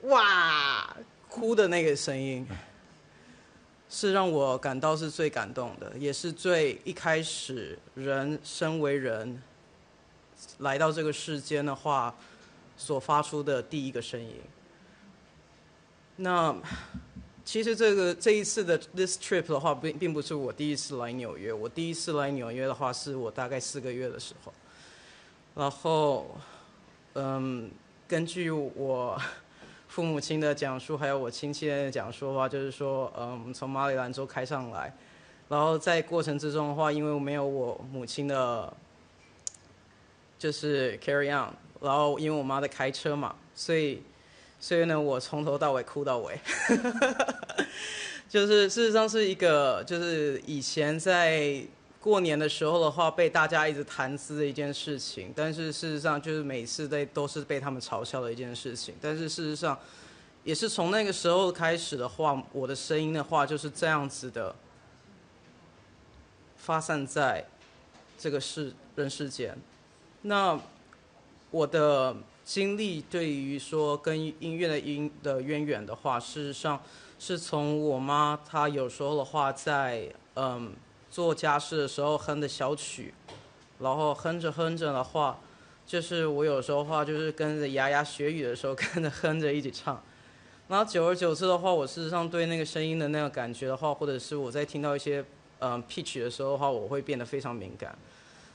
[0.04, 0.96] 哇，
[1.28, 2.48] 哭的那个声音。
[3.90, 9.42] 是让我感到是最感动的，也是最一开始人身为人
[10.58, 12.14] 来到这个世间的话
[12.76, 14.42] 所发出的第一个声音。
[16.18, 16.54] 那
[17.46, 21.54] 其实这个这一次的 this trip 的话，并并不是我第一次来纽约。
[21.54, 24.54] 我第一次来纽约的话，是我大概四个月的时候。
[25.56, 26.36] 然后，
[27.14, 27.72] 嗯，
[28.06, 29.18] 根据我。
[29.98, 34.94] 父母亲的讲述，还有我亲戚的讲述的话，就是说，嗯，从马里兰州开上来，
[35.50, 38.72] 然后在过程之中的话，因为我没有我母亲的，
[40.38, 44.04] 就是 carry on，然后因为我妈在开车嘛，所以，
[44.60, 46.40] 所以呢，我从头到尾哭到尾，
[48.30, 51.64] 就是事实上是一个，就是以前在。
[52.08, 58.96] 过年的时候的话，被大家一直谈资的一件事情，但是事实上就是每次都都是被他们嘲笑的一件事情。
[59.02, 59.78] 但是事实上，
[60.46, 64.56] 也是从那个时候开始的话，我的声音的话就是这样子的
[66.56, 67.46] 发散在
[68.18, 69.58] 这个世人世间。
[70.22, 70.58] 那
[71.52, 72.16] 我的
[72.46, 76.82] 经历对于说跟音乐的音的渊源的话，事实上
[77.20, 80.74] 是从我妈她有时候的话在嗯。
[81.18, 83.12] 做家事的时候哼的小曲，
[83.80, 85.40] 然后哼着哼着的话，
[85.84, 90.00] 就是我有时候话就是跟着牙牙学语的时候跟着哼着一起唱，
[90.68, 95.26] 然后久而久之的话，我事实上对那个声音的那个感觉的话，或者是我在听到一些
[95.58, 97.98] 嗯 pitch 的时候的话，我会变得非常敏感。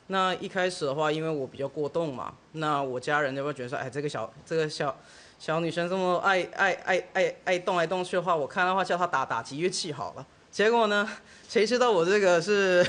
[0.07, 4.97] 那一开始的话，因为我比较过动嘛，那我家人就会觉得说，哎，这个小这个小
[5.37, 10.25] 小女生这么爱爱爱爱爱动来动去的话，我看的话叫她打打击乐器好了。
[10.53, 11.09] 结果呢？
[11.49, 12.87] 谁知道我这个是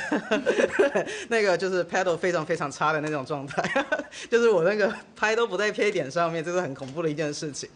[1.27, 3.85] 那个就是 pedal 非常非常差的那种状态，
[4.31, 7.69] 就是我那个拍都不在拍点上面，这是很恐怖的一件事情。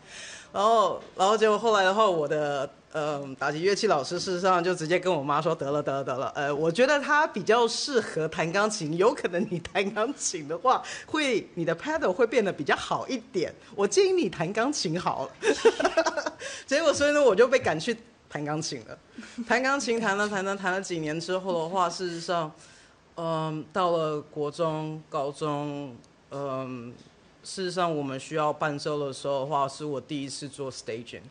[0.53, 13.53] 然后，然后结果后来的话，我的嗯、打击乐器老师事实上就直接跟我妈说，得了得了得了，呃，我觉得他比较适合弹钢琴，有可能你弹钢琴的话，会你的 pedal 会变得比较好一点。
[13.75, 16.33] 我建议你弹钢琴好了。
[16.65, 17.95] 结果所以呢，我就被赶去。
[18.29, 18.97] 弹钢琴的，
[19.47, 22.51] 弹钢琴弹了弹了弹了几年之后的话，事实上，
[23.15, 25.95] 嗯，到了国中、高中，
[26.31, 26.93] 嗯，
[27.43, 31.21] 事实上我们需要伴奏的时候的话，是我第一次做 staging，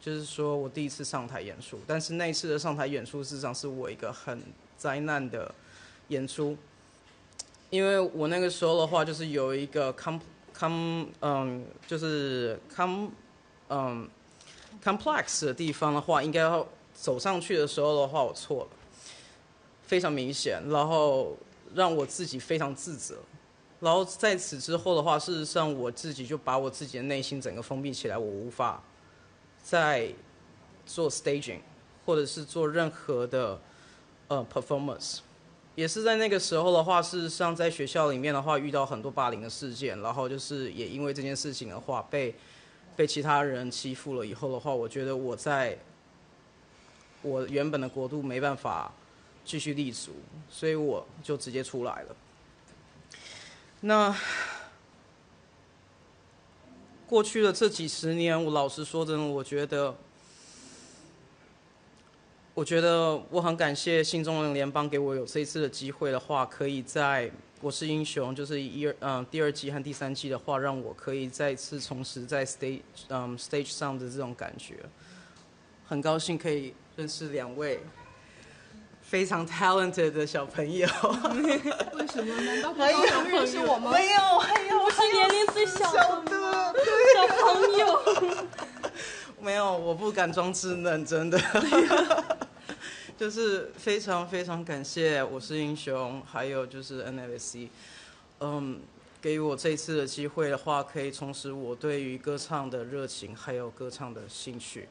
[0.00, 1.80] 就是说我第一次上台演出。
[1.86, 4.40] 但是那一次的上台演出，事实上是我一个很
[4.78, 5.52] 灾难的
[6.08, 6.56] 演出，
[7.70, 10.20] 因为我那个时候的话，就是有一个 come
[10.56, 13.10] come，嗯就是 come，
[13.68, 14.08] 嗯
[14.86, 16.64] complex 的地方的话，应该要
[16.94, 18.70] 走上去的时候的话，我错了，
[19.82, 21.36] 非常明显，然后
[21.74, 23.16] 让我自己非常自责。
[23.80, 28.82] 然后在此之后的话，事实上我自己就把我自己的内心整个封闭起来，我无法
[29.62, 30.08] 再
[30.86, 31.58] 做 staging，
[32.04, 33.60] 或者是做任何的
[34.28, 35.18] 呃 performance。
[35.74, 42.34] 也是在那个时候的话，事实上在学校里面的话，遇到很多霸凌的事件，然后就是也因为这件事情的话，被
[42.96, 45.78] 被其他人欺负了以后的话，我觉得我在
[47.22, 48.90] 我原本的国度没办法
[49.44, 50.12] 继续立足，
[50.48, 52.16] 所以我就直接出来了。
[53.80, 54.16] 那
[57.06, 59.94] 过去的这几十年，我老实说真的，我觉得，
[62.56, 67.26] 我觉得我很感谢新中文联邦给我有这一次的机会的话，可以在
[67.60, 72.80] 《我是英雄》就是一嗯第二季和第三季的话，让我可以再次重拾在 stage
[73.10, 74.76] 嗯 stage 上的这种感觉。
[75.86, 77.78] 很高兴可以认识两位。
[79.02, 80.88] 非常 talented 的小朋友，
[81.94, 82.40] 为什么？
[82.40, 83.92] 难道不认识我吗？
[83.92, 88.46] 没有，还有，我是年龄最小的小朋友。
[89.40, 91.38] 没有，我不敢装稚嫩，真的。
[93.18, 97.68] 就是非常非常感谢，我是英雄，还有就是 NFC，
[98.40, 98.80] 嗯，
[99.22, 104.88] 给予我这次的机会的话，可以重拾我对于歌唱的热情，还有歌唱的兴趣，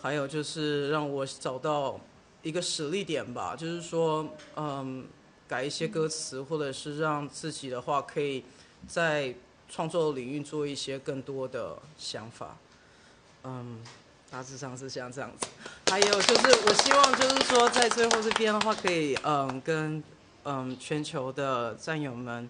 [0.00, 2.00] 还有就是让我找到。
[2.42, 4.24] 一个实力点吧，就是说，
[4.54, 5.04] 嗯，
[5.48, 8.44] 改一些歌词，或者是让自己的话可以
[8.86, 9.34] 在
[9.68, 12.56] 创作领域做一些更多的想法，
[13.42, 13.80] 嗯，
[14.30, 15.46] 大致上是像这样子。
[15.90, 20.02] 还有就是，我希望就是说，在最后这边的话，可以嗯跟
[20.44, 22.48] 嗯全球的战友们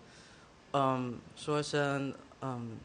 [0.72, 2.78] 嗯说声嗯，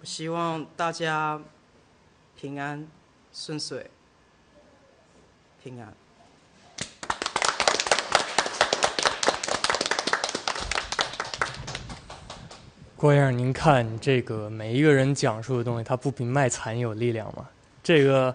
[0.00, 1.40] 我希望大家。
[2.40, 2.86] 平安
[3.32, 3.90] 顺遂，
[5.60, 5.92] 平安。
[12.98, 17.48] 郭先生，您看这个每一个人讲述的东西，他不比卖惨有力量吗？
[17.80, 18.34] 这个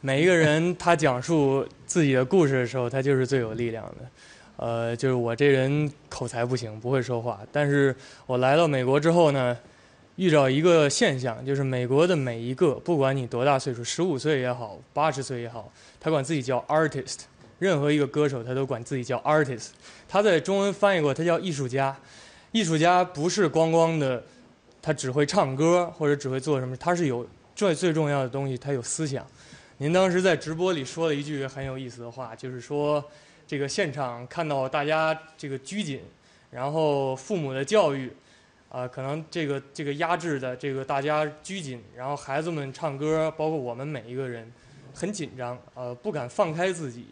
[0.00, 4.06] 每一个人他讲述自己的故事的时候，他就是最有力量的。
[4.56, 7.92] 呃，就是我这人口才不行，不会说话，但是
[8.24, 9.58] 我来到美国之后呢，
[10.14, 17.22] 遇到一个现象，就是美国的每一个，不管你多大岁数，十五岁也好，八十岁也好，他管自己叫 artist。
[17.58, 19.70] 任何一个歌手，他都管自己叫 artist。
[20.08, 21.96] 他在中文翻译过，他叫艺术家。
[22.54, 24.22] 艺术家不是光光的，
[24.80, 27.26] 他只会唱歌或者只会做什么，他是有
[27.56, 29.26] 最最重要的东西，他有思想。
[29.78, 33.04] 您当时在直播里说了一句很有意思的话，就是说
[33.44, 36.00] 这个现场看到大家这个拘谨，
[36.52, 38.08] 然后父母的教育。
[38.68, 44.52] 啊、可能这个这个压制的这个大家拘谨，然后孩子们唱歌，包括我们每一个人，
[44.92, 47.06] 很紧张，呃，不敢放开自己，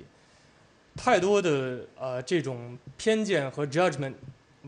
[0.96, 4.14] 太多的呃这种偏见和 judgment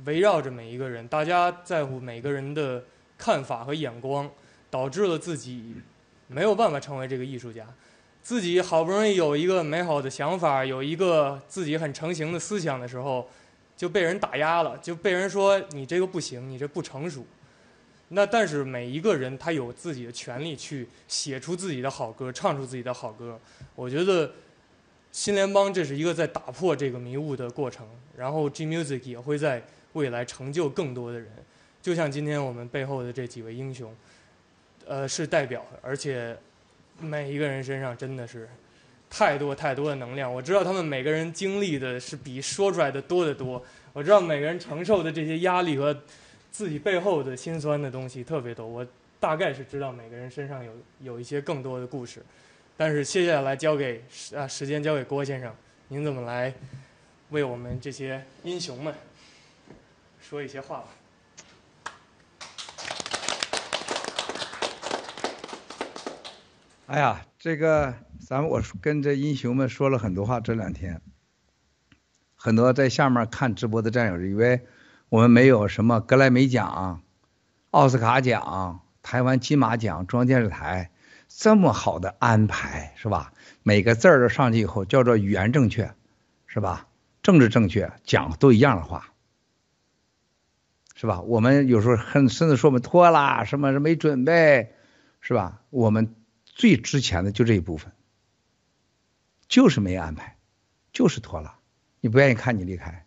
[0.04, 2.84] 围绕着每一个人，大家在乎每个人的
[3.16, 4.30] 看法和眼光，
[4.70, 5.74] 导致了自己
[6.28, 7.66] 没有办法成为这个艺术家，
[8.22, 13.28] 自己好不容易有一个美好的想法，有一个自己很成型的思想的时候。
[13.76, 17.26] 就被人打压了，就被人说你这个不行，你这不成熟。
[18.10, 23.36] 那但是每一个人他有自己的权利去写出自己的好歌，唱出自己的好歌。
[23.74, 24.30] 我觉得
[25.10, 27.84] 新联邦这是一个在打破这个迷雾的过程，
[28.16, 29.60] 然后 G Music 也会在
[29.94, 31.28] 未来成就更多的人。
[31.82, 33.92] 就像今天我们背后的这几位英雄，
[34.86, 36.36] 呃，是代表，而且
[37.00, 38.48] 每一个人身上真的是。
[39.10, 43.64] 太多太多的能量，我知道他们每个人经历的是比说出来的多得多。
[43.92, 45.96] 我知道每个人承受的这些压力和
[46.50, 48.66] 自己背后的辛酸的东西特别多。
[48.66, 48.84] 我
[49.20, 52.24] 大概是知道每个人身上有有一些更多的故事，
[52.76, 55.54] 但是接下来交给时啊时间交给郭先生，
[55.86, 56.52] 您怎么来
[57.30, 58.92] 为我们这些英雄们
[60.26, 60.84] 说一些话吧？
[66.86, 67.94] 哎呀，这个。
[68.26, 71.02] 咱们我跟这英雄们说了很多话，这两天，
[72.36, 74.66] 很多在下面看直播的战友以为
[75.10, 77.02] 我们没有什么格莱美奖、
[77.70, 80.90] 奥斯卡奖、台湾金马奖、中央电视台
[81.28, 83.34] 这么好的安排，是吧？
[83.62, 85.94] 每个字儿都上去以后叫做语言正确，
[86.46, 86.88] 是吧？
[87.22, 89.12] 政治正确，讲都一样的话，
[91.04, 91.20] 是吧？
[91.20, 94.72] 我们有时候很甚至说我们拖拉，什么是没准备，
[95.20, 95.60] 是吧？
[95.68, 96.14] 我们
[96.46, 97.92] 最值钱的就这一部分。
[99.46, 100.38] 就是没安排，
[100.94, 101.58] 就是拖拉。
[102.00, 103.04] 你不愿意看，你离开。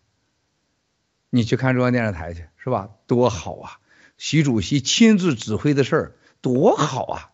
[1.28, 2.88] 你去看中央电视台去，是吧？
[3.08, 3.80] 多好啊！
[4.16, 7.30] 习主席亲自指挥的事儿多好啊！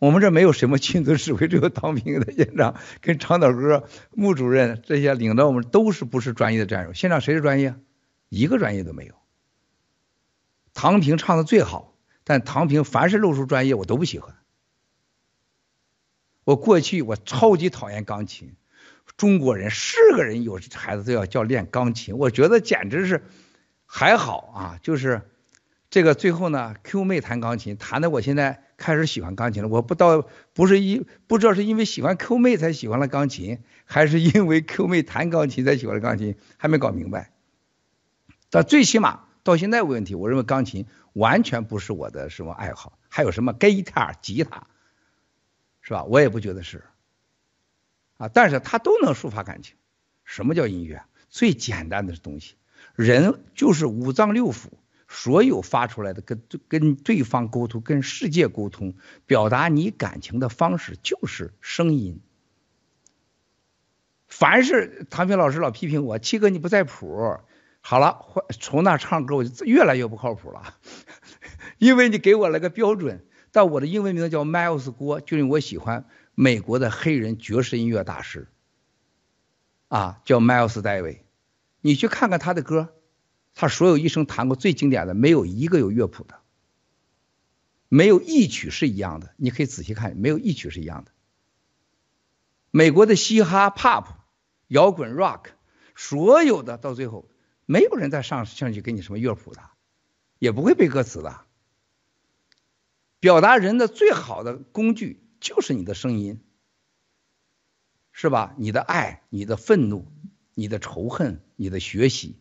[0.00, 6.92] 我们这没有什么亲自指挥，只有唐平在现场跟长岛哥、穆主任这些领导，我们都是不是专业的战友。
[6.92, 7.74] 现场谁是专业？
[8.28, 9.14] 一个专业都没有。
[10.74, 11.94] 唐平唱的最好，
[12.24, 14.36] 但唐平凡是露出专业，我都不喜欢。
[16.44, 18.56] 我过去我超级讨厌钢琴，
[19.16, 23.22] 中国人是个人有孩子都要叫练钢琴，我觉得简直是
[23.86, 25.22] 还好啊，就是
[25.90, 29.68] 这个最后呢，Q 妹弹钢琴弹的我现在开始喜欢钢琴了。
[29.68, 37.30] 我不到不是因不知道是因为喜欢 Q 妹才喜欢了钢琴，还是因为 Q 妹弹钢琴才喜欢了钢琴，还没搞明白。
[38.50, 44.66] 但最起码到现在没问题，我认为钢琴完全不是我的什么爱好，还有什么 guitar 吉他。
[45.84, 46.04] 是吧？
[46.04, 46.84] 我也不觉得是，
[48.16, 49.74] 啊，但是他都能抒发感情。
[50.22, 51.02] 什么叫音乐？
[51.28, 52.54] 最简单的东西，
[52.94, 54.66] 人就是五脏六腑，
[55.08, 58.94] 所有发出来的跟跟对方沟通、跟世界沟通、
[59.26, 62.20] 表达你感情的方式就是声音。
[64.28, 67.40] 凡是唐平老师老批评我，七哥你不在谱，
[67.84, 68.24] 好了，
[68.58, 70.78] 从那唱歌我就越来越不靠谱了，
[71.78, 73.26] 因为你给我了个标准。
[73.50, 78.48] 但我的英文名字叫 Miles 郭，就是我喜欢美国的黑人爵士音乐大师，
[79.88, 81.18] 啊，叫 Miles Davis。
[81.82, 82.94] 你去看看他的歌，
[83.54, 86.36] 他所有一生弹过最经典的，没有一个有乐谱的，
[87.90, 89.34] 没有一曲是一样的。
[89.36, 91.10] 你可以仔细看，没有一曲是一样的。
[92.70, 94.06] 美国的嘻哈、pop、
[94.68, 95.48] 摇滚、rock，
[95.94, 97.28] 所有的到最后，
[97.66, 99.62] 没有人再上上去给你什么乐谱的，
[100.38, 101.40] 也不会背歌词的。
[103.20, 106.42] 表达人的最好的工具就是你的声音，
[108.10, 108.54] 是吧？
[108.58, 110.10] 你的爱、你的愤怒、
[110.54, 112.36] 你的仇恨、你的学习，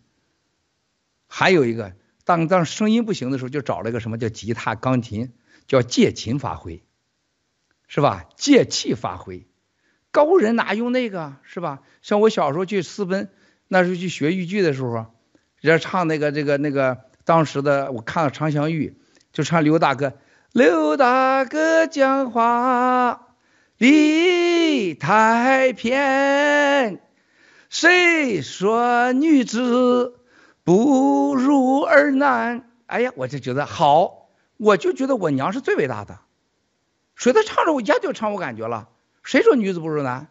[1.27, 1.95] 还有一个，
[2.25, 5.33] 当当声音不行的时候，就找了一个什么叫吉他、钢琴，
[5.67, 6.83] 叫借琴发挥，
[7.87, 8.27] 是吧？
[8.35, 9.47] 借气发挥，
[10.09, 11.83] 高人哪用那个，是吧？
[12.01, 13.31] 像我小时候去私奔，
[13.73, 15.05] 那时候去学豫剧的时候，
[15.61, 18.97] 人家唱那个这个那个当时的，我看了常香玉，
[19.31, 20.11] 就唱刘大哥。
[20.51, 23.29] 刘大哥讲话
[23.77, 27.01] 理太偏，
[27.69, 30.19] 谁说女子
[30.65, 32.69] 不如儿男？
[32.87, 36.19] 哎呀，我就觉得好，我就觉得我娘是最伟大的。
[37.15, 38.89] 所以她唱着我一下就唱我感觉了。
[39.23, 40.27] 谁说女子不如男？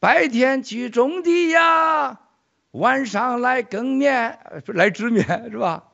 [0.00, 2.22] 白天去种地呀，
[2.74, 5.84] 晚上来耕面，来织面是吧？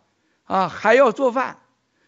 [0.45, 1.59] 啊，还要做饭。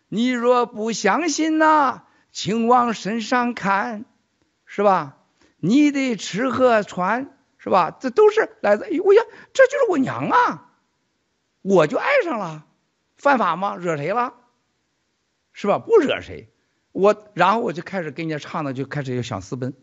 [0.08, 4.06] 你若不相信呐，请往身上看，
[4.64, 5.18] 是吧？
[5.58, 7.94] 你的吃喝穿，是吧？
[8.00, 10.70] 这都是来自，哎呦呀，这就是我娘啊！
[11.60, 12.64] 我就爱上了，
[13.16, 13.76] 犯法吗？
[13.76, 14.32] 惹谁了？
[15.52, 15.78] 是吧？
[15.78, 16.48] 不惹谁。
[16.92, 19.74] 我然后我就开始跟人家唱的，就开始要想私奔，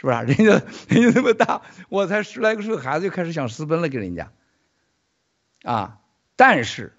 [0.00, 0.16] 是不是？
[0.16, 4.32] 人家人家那么大，我才十来个岁孩子就开始想私奔了，给人家。
[5.62, 6.00] 啊，
[6.36, 6.96] 但是。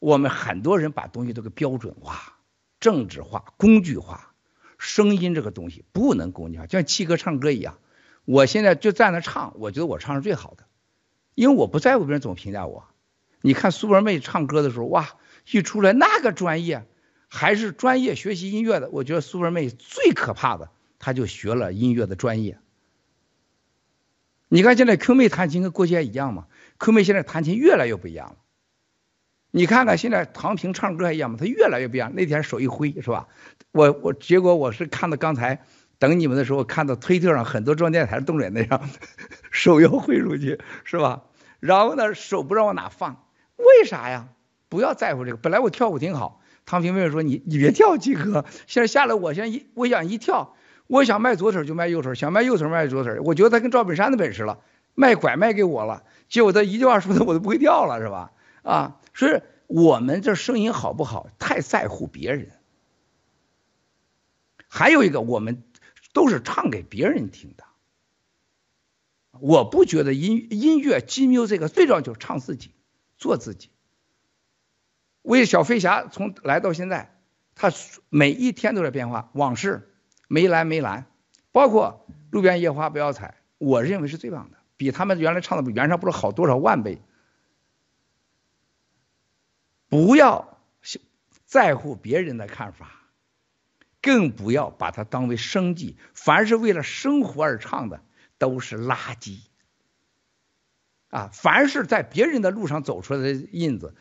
[0.00, 2.38] 我们很多人把东西都给标准化、
[2.78, 4.34] 政治化、工具化。
[4.76, 7.78] 声音这个东西不能工具化，就像七哥唱歌一样。
[8.26, 10.66] 我现在就站那唱，我觉得我唱是最好的，
[11.34, 12.84] 因为我不在乎别人怎么评价我。
[13.40, 15.08] 你看苏文妹唱歌的时候，哇，
[15.50, 16.84] 一出来那个专业，
[17.28, 18.90] 还是专业学习音乐的。
[18.90, 20.70] 我觉得苏文妹最可怕的，
[21.04, 22.56] 他就学了音乐的专业。
[24.48, 26.46] 你看现在 Q 妹弹琴跟过去还一样吗
[26.78, 28.36] ？Q 妹现在弹琴越来越不一样了。
[29.50, 31.36] 你看看现在唐平唱歌还一样吗？
[31.38, 32.14] 他越来越不一样。
[32.14, 33.28] 那天手一挥是吧？
[33.70, 35.62] 我我结果我是看到刚才
[35.98, 38.88] 等你们的时候，看到推特上很多中央电台动脸那样，
[39.52, 41.24] 手要挥出去是吧？
[41.60, 43.26] 然后呢，手不知道往哪放，
[43.56, 44.28] 为啥呀？
[44.70, 45.36] 不要在乎这个。
[45.36, 48.46] 本来我跳舞挺好，唐平妹妹说你你别跳，七哥。
[48.66, 53.18] 现在下来我现在一我想一跳，我想迈左腿就迈右腿，想迈右腿迈左腿。
[53.20, 54.60] 我觉得他跟赵本山的本事了，
[54.94, 56.04] 卖拐卖给我了。
[56.28, 58.32] 结果他一句话说的我都不会跳了是吧？
[58.62, 59.00] 啊。
[59.14, 62.50] 所以我们这声音好不好，太在乎别人。
[64.68, 65.62] 还有一个，我们
[66.12, 67.64] 都是唱给别人听的。
[69.40, 72.72] 我不觉得音音乐金 u 这个最重要就是唱自己，
[73.16, 73.70] 做自己。
[75.22, 77.16] 为小飞侠从来到现在，
[77.54, 77.72] 他
[78.10, 79.30] 每一天都在变化。
[79.32, 79.93] 往事
[80.34, 81.06] 梅兰梅兰，
[81.52, 87.00] 包括路边野花不要采，我认为是最棒的，比他们原来唱的原唱不知道好多少万倍。
[89.88, 90.58] 不要
[91.44, 92.90] 在乎别人的看法，
[94.02, 95.96] 更不要把它当为生计。
[96.14, 98.02] 凡是为了生活而唱的，
[98.36, 99.38] 都是垃圾。
[101.10, 103.94] 啊，凡是在别人的路上走出来的印子，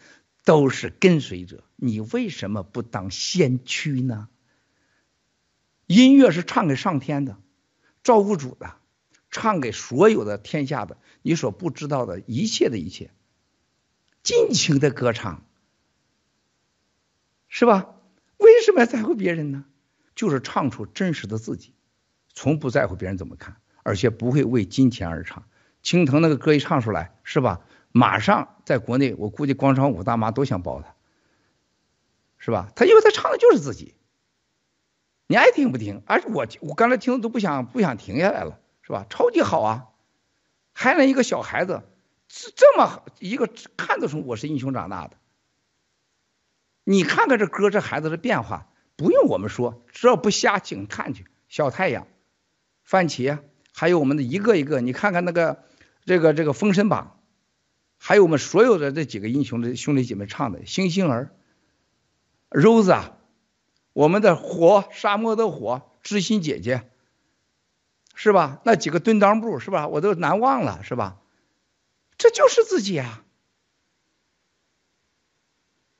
[0.45, 1.63] 都是跟随者。
[1.75, 4.29] 你为什么不当先驱呢？
[5.95, 7.37] 音乐是唱给上天的，
[8.03, 8.75] 造物主的，
[9.29, 13.11] 唱给所有的天下的，你所不知道的一切的一切，
[14.23, 15.45] 尽情的歌唱，
[17.47, 17.95] 是吧？
[18.37, 19.65] 为什么要在乎别人呢？
[20.15, 21.73] 就是唱出真实的自己，
[22.33, 25.47] 从不在乎别人怎么看，而且不会为金钱而唱。
[25.81, 27.61] 青藤那个歌一唱出来，是吧？
[27.91, 30.95] 马上在国内，我估计广场舞大妈都想抱他，
[32.37, 32.71] 是吧？
[32.75, 33.95] 他因为他唱的就是自己，
[35.27, 36.01] 你爱听不听？
[36.05, 39.05] 而且我我刚才听的都不想不想停下来了，是吧？
[39.09, 39.87] 超级好啊！
[40.73, 41.83] 还能一个小孩子
[42.27, 45.17] 这这么好一个看得出我是英雄长大的。
[46.83, 51.25] 你看看这歌这孩子的变化，不用我们说，只要不瞎，请看去。
[51.47, 52.07] 小太阳、
[52.83, 53.39] 番茄，
[53.73, 55.63] 还有我们的一个一个，你看看那个。
[56.05, 57.17] 这个这个《封神榜》，
[57.97, 61.31] 还有我们所有的这几个英雄的兄弟姐妹唱的《星星儿》
[62.61, 63.17] ，Rose 啊，
[63.93, 66.89] 我们的火，沙漠的火，知心姐姐，
[68.15, 68.59] 是吧？
[68.65, 69.87] 那几个蹲裆步是吧？
[69.87, 71.19] 我都难忘了是吧？
[72.17, 73.23] 这就是自己啊！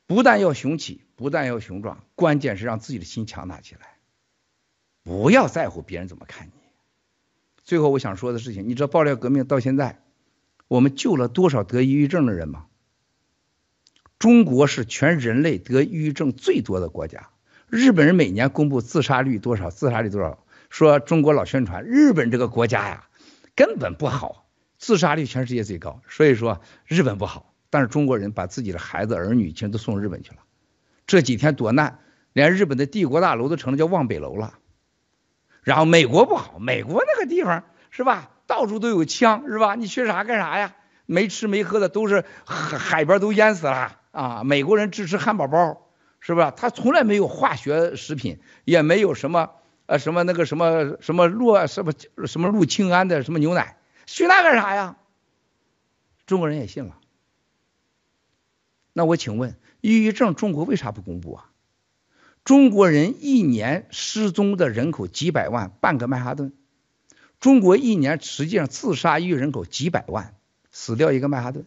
[0.06, 3.98] 不但要雄起，不但要雄壮，关键是让自己的心强大起来，
[5.04, 6.54] 不要在乎别人怎么看你。
[7.64, 10.02] 最后我想说的事情，你知道爆料革命到现在，
[10.68, 12.68] 我们救了多少得抑郁症的人吗？
[14.18, 17.30] 中国是全人类得抑郁症最多的国家。
[17.74, 20.38] 日本人每年公布自杀率多少，自杀率多少，
[20.70, 23.06] 说中国老宣传日本这个国家呀，
[23.56, 24.46] 根本不好，
[24.78, 27.52] 自杀率全世界最高，所以说日本不好。
[27.72, 30.38] 但是中国人把自己的孩子儿女全都送日本去了，
[31.08, 31.98] 这几天躲难，
[32.32, 34.60] 连日本的帝国大楼都成了叫望北楼了。
[35.64, 38.30] 然后美国不好，美国那个地方是吧？
[38.46, 39.74] 到处都有枪是吧？
[39.74, 40.76] 你缺啥干啥呀？
[41.08, 44.44] 没吃没喝的都是海海边都淹死了啊！
[44.44, 45.80] 美国人只吃汉堡包
[46.26, 46.52] 是吧？
[46.52, 49.52] 他从来没有化学食品，也没有什么
[49.88, 51.92] 呃什么那个什么什么酪什么
[52.26, 54.96] 什么氯氰胺的什么牛奶，去那干啥呀？
[56.26, 56.98] 中国人也信了。
[58.94, 61.50] 那我请问，抑郁症中国为啥不公布啊？
[62.46, 66.54] 中国人一年失踪的人口几百万，半个曼哈顿。
[67.42, 70.36] 中国一年实际上自杀抑郁人口几百万，
[70.72, 71.66] 死掉一个曼哈顿。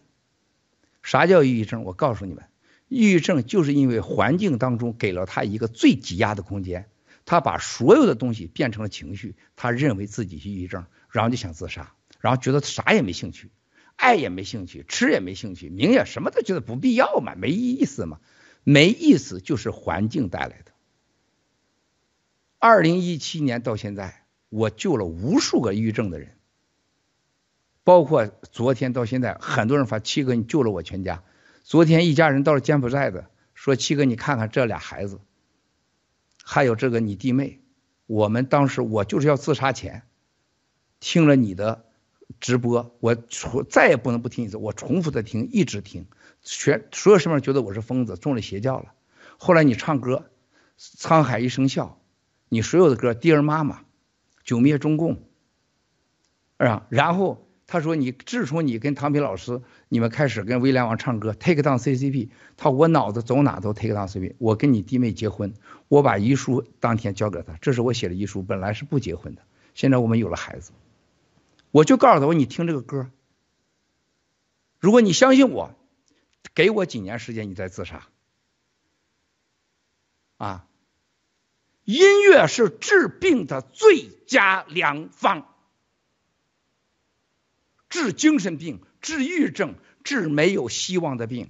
[1.03, 1.83] 啥叫抑郁症？
[1.83, 2.43] 我告诉你们，
[2.87, 6.89] 抑郁症就是因为环境当中给了他一个最挤压的空间，
[7.25, 13.51] 他把所有的东西变成了情绪，他认为自己是抑郁症，然后就想自杀，然后觉得啥也没兴趣，
[13.95, 18.19] 爱也没兴趣，吃也没兴趣，名也什么都觉得不必要嘛，没意思嘛。
[18.63, 20.73] 没意思，就是环境带来的。
[22.59, 26.35] 二零一七年到现在，我救了无数个抑郁症的人，
[27.85, 31.23] 包括昨天到现在，很多人发七哥，你救了我全家。
[31.67, 35.19] 昨天一家人到了柬埔寨的，说七哥，你看看这俩孩子，
[36.41, 37.59] 还有这个你弟妹，
[38.05, 40.03] 我们当时我就是要自杀前，
[41.01, 41.83] 听了你的
[42.39, 46.05] 直播，我重再也不能不听一次，我重复的听，一直听。
[46.41, 48.93] 全所有身边人觉得我是疯子，中了邪教了。
[49.37, 50.31] 后来你唱歌，
[50.97, 51.99] 《沧海一声笑》，
[52.47, 53.79] 你所有的歌，《Dear 妈妈》，
[54.45, 55.17] 《九灭中共》，
[56.65, 64.33] 啊，然后他说你自从你跟唐平老师你们开始跟威廉王唱歌，《Take Down CCP》，他我脑子走哪都 Take Down CCP。
[64.39, 65.53] 我跟你弟妹结婚，
[65.87, 69.43] 我把遗书当天交给他，这是我写的遗书，本来是不结婚的，
[69.75, 70.71] 现在我们有了孩子，
[71.69, 73.11] 我就告诉他我你听这个歌，
[74.79, 75.75] 如果你相信我。
[76.53, 78.07] 给我几年时间，你再自杀。
[80.37, 80.65] 啊，
[81.83, 85.45] 音乐是治病的最佳良方，
[87.97, 89.73] 治精神病、治抑郁症、
[90.03, 91.49] 治没有希望的病。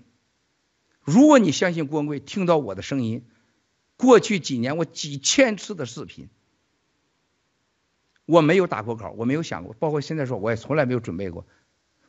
[1.02, 3.26] 如果你相信郭文贵，听到我的声音，
[3.98, 6.30] 过去几年我几千次的视频，
[8.26, 11.46] 我没有打过稿，我没有想过，包括现在说，我也从来没有准备过。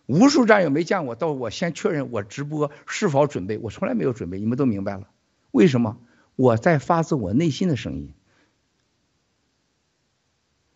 [0.06, 5.10] 无数战友没见过，到我先确认我直播是否准备，我从来没有准备，你们都明白了。
[5.50, 5.98] 为什么？
[6.36, 8.14] 我在发自我内心的声音。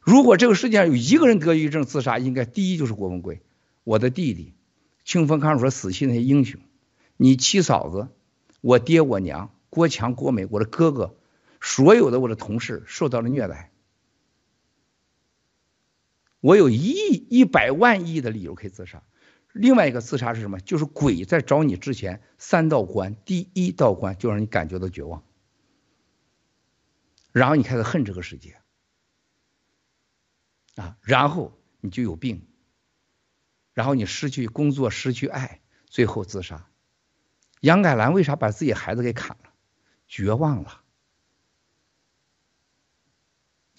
[0.00, 3.40] 如果这个世界上有一个人得抑郁症自杀，应该第一就是郭文贵，
[3.84, 4.54] 我的弟弟，
[5.04, 6.60] 清风看守所死去那些英雄，
[7.16, 8.08] 你七嫂子，
[8.60, 11.16] 我爹我娘，郭强郭美，我的哥哥，
[11.60, 13.72] 所有的我的同事受到了虐待。
[16.40, 19.02] 我有一亿一百万亿的理由可以自杀。
[19.52, 20.58] 另外一个自杀是什么？
[20.60, 25.22] 就是鬼在找你之前，三道关，第一道关就让你感觉到绝望，
[27.32, 28.56] 然后你开始恨这个世界，
[30.74, 32.46] 啊，然后你就有病，
[33.74, 36.66] 然后你失去工作，失去爱，最后自杀。
[37.60, 39.50] 杨改兰为啥把自己孩子给砍了？
[40.08, 40.80] 绝望了。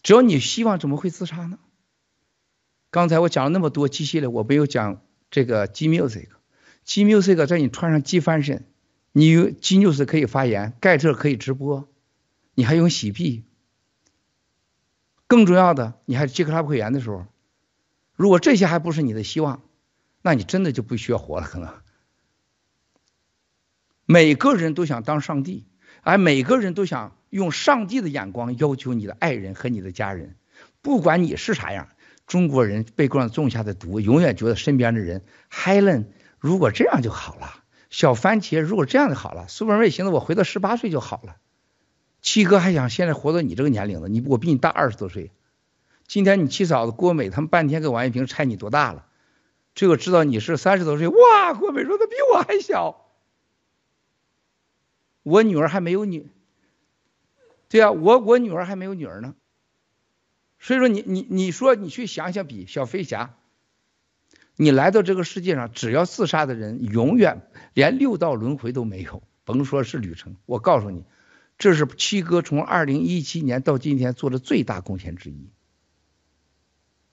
[0.01, 1.59] 只要你希望，怎么会自杀呢？
[2.89, 6.29] 刚才我讲了那么多机械的，我没有讲这个 G Music。
[6.83, 8.63] G Music 在你穿上 G Function，
[9.11, 11.87] 你有 G News 可以发言，盖特可以直播，
[12.53, 13.45] 你还用洗币。
[15.27, 17.25] 更重要的，你还是 G Club 会员的时候，
[18.15, 19.63] 如果这些还不是你的希望，
[20.23, 21.45] 那你真的就不需要活了。
[21.45, 21.71] 可能
[24.07, 25.67] 每个人都想当上帝，
[26.01, 30.35] 而每个人都想用上帝的眼光要求你的爱人和你的家人，
[30.81, 31.89] 不管你是啥样。
[32.25, 36.05] 中国人被共产党种下的毒，永远觉得身边的人，Helen
[36.39, 41.35] 如果这样就好了，小番茄如果这样就好了，Super 妹寻思我回到十八岁就好了。
[42.21, 45.31] 七哥还想现在活到你这个年龄了，你我比你大二十多岁。
[46.07, 49.05] 今天你七嫂子郭美他们半天跟王一平猜你多大了，
[49.75, 51.53] 这个知道你是三十多岁，哇！
[51.53, 53.09] 郭美说他比我还小，
[55.23, 56.29] 我女儿还没有女，
[57.69, 59.35] 对啊，我我女儿还没有女儿呢。
[60.59, 63.35] 所以说你你你说你去想想比小飞侠，
[64.55, 70.35] 你来到这个世界上，只要自杀的人，永远连六道轮回都没有，甭说是旅程。
[70.45, 71.03] 我告诉你，
[71.57, 75.49] 这是七哥从二零一七年到今天做的最大贡献之一。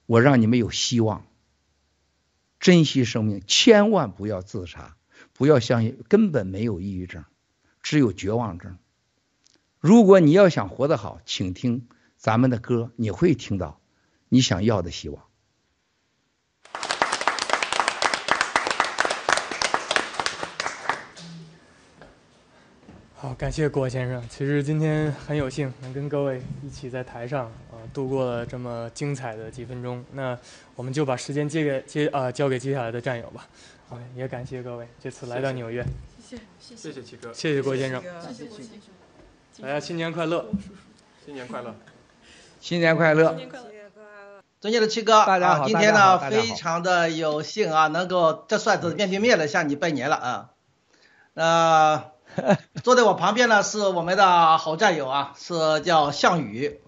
[0.05, 1.25] 我让你们有希望，
[2.61, 4.95] 珍惜生命，千万不要自杀，
[5.33, 7.25] 不要相信根本没有抑郁症，
[7.81, 8.77] 只有绝望症。
[9.79, 11.89] 如果你要想活得好，请听。
[12.17, 13.81] 咱们的歌，你会听到
[14.29, 15.23] 你想要的希望。
[23.21, 24.19] 好，感谢郭先生。
[24.27, 30.03] 其实今天很有幸能跟各位一起在台上啊度过了这么精彩的几分钟。
[30.13, 30.35] 那
[30.75, 33.47] 我们就把时间接给接啊交给接下来的战友吧。
[33.87, 35.85] 好，也感谢各位这次来到纽约。
[36.19, 38.01] 谢谢谢谢谢谢七哥，谢谢郭先生。
[38.01, 39.61] 谢谢郭先生。
[39.61, 40.47] 大家新年快乐！
[41.23, 41.75] 新年快乐！
[42.59, 43.27] 新年快乐！
[43.27, 43.65] 新年快乐！
[44.59, 50.49] 尊敬的七哥，大家好，今天呢非常的有幸啊，能够这算是面对面的向你拜年了啊。
[51.33, 52.10] 呃，
[52.83, 56.79] 坐在我旁边呢是我们的好战友啊，是叫项羽。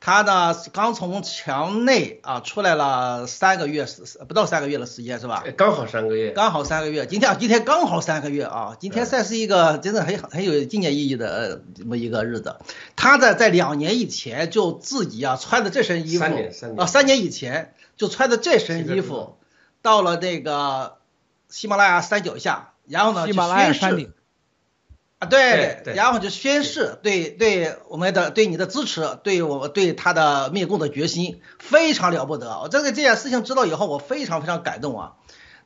[0.00, 3.84] 他呢刚从墙内啊出来了三个月，
[4.28, 5.42] 不到三个月的时间是吧？
[5.56, 7.04] 刚好三个月，刚好三个月。
[7.04, 12.58] 今天啊，今天刚好三个月啊，今天算是一个真的很很有纪念意义的这么一个日子。
[12.94, 19.36] 他在在两年以前就自己啊穿着这身衣服，三年三年啊三年以前就穿着这身衣服
[19.82, 20.98] 到了那个
[21.48, 24.12] 喜马拉雅山脚下，然后呢喜马拉雅山顶。
[25.18, 32.60] 啊，对，然后就宣誓对对我们的对你的支持，对我对他的灭共的决心非常了不得。
[32.60, 35.12] 我这个这件事情知道以后，我非常非常感动啊。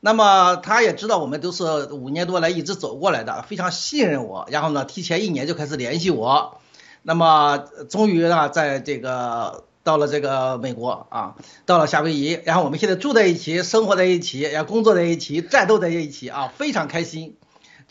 [0.01, 4.47] 那么他也知道我们都是五年多来一直走过来的，非常信任我。
[4.51, 6.59] 然后呢，提前一年就开始联系我。
[7.03, 7.59] 那么
[7.91, 11.35] 终于呢，在这个到了这个美国啊，
[11.67, 17.37] 到了夏威夷，然后我们现在住在一起，生活在一起，也工作在一起，战斗在一起啊，非常开心。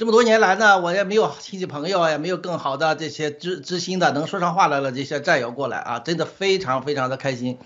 [0.02, 7.60] 这么多年来呢，我也没有亲戚朋友，也没有更好的这些知知心的能说上话来了这些战友过来啊，真的非常非常的开心。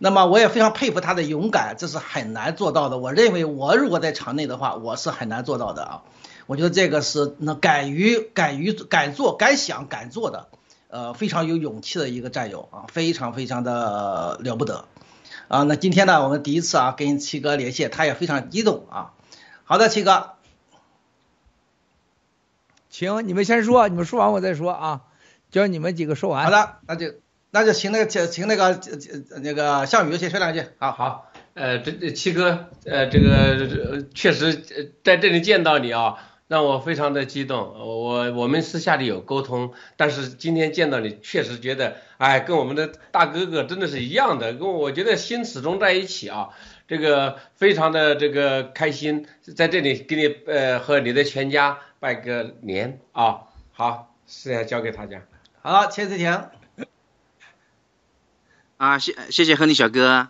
[0.00, 2.98] 那么我也非常佩服他的勇敢，这是很难做到的。
[2.98, 6.02] 我认为我如果在场内的话，我是很难做到的啊。
[6.46, 10.48] 我觉得这个是那敢于敢于敢做敢想敢做的，
[10.88, 14.86] 呃，非常有勇气的一个战友啊，非常非常的了不得
[15.46, 15.62] 啊。
[15.62, 19.12] 那今天呢，我们第一次啊跟七哥连线，他也非常激动啊。
[19.62, 20.32] 好的，七哥。
[22.98, 25.02] 行，你们先说，你们说完我再说啊，
[25.50, 26.44] 叫你们几个说完。
[26.44, 27.12] 好的，那就
[27.50, 28.80] 那就请那个请请那个
[29.42, 30.62] 那个项羽先说两句。
[30.78, 34.54] 好好，呃，这这七哥，呃，这个确实
[35.04, 36.16] 在这里见到你啊，
[36.48, 37.58] 让我非常的激动。
[37.58, 46.48] 我我们私下里有沟通，但是今天见到你，确实觉得，哎，跟我们的大哥哥真的是一样的，跟我觉得心始终在一起啊。
[46.88, 51.80] 这个非常的这个开心，在这里给你呃和你的全家。
[52.06, 53.40] 拜个年啊！
[53.72, 55.22] 好，现在交给大家。
[55.60, 56.52] 好，钱志强。
[58.76, 60.28] 啊，谢谢谢亨利小哥，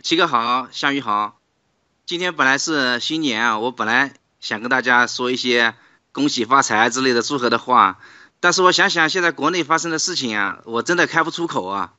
[0.00, 1.40] 七哥好，项羽好。
[2.06, 5.74] 今天本来是新年啊，我本来想跟大家说一些
[6.12, 7.98] 恭喜发财之类的祝贺的话，
[8.38, 11.94] 但是我想想现在国内发生的事情啊，我真的开不出口啊。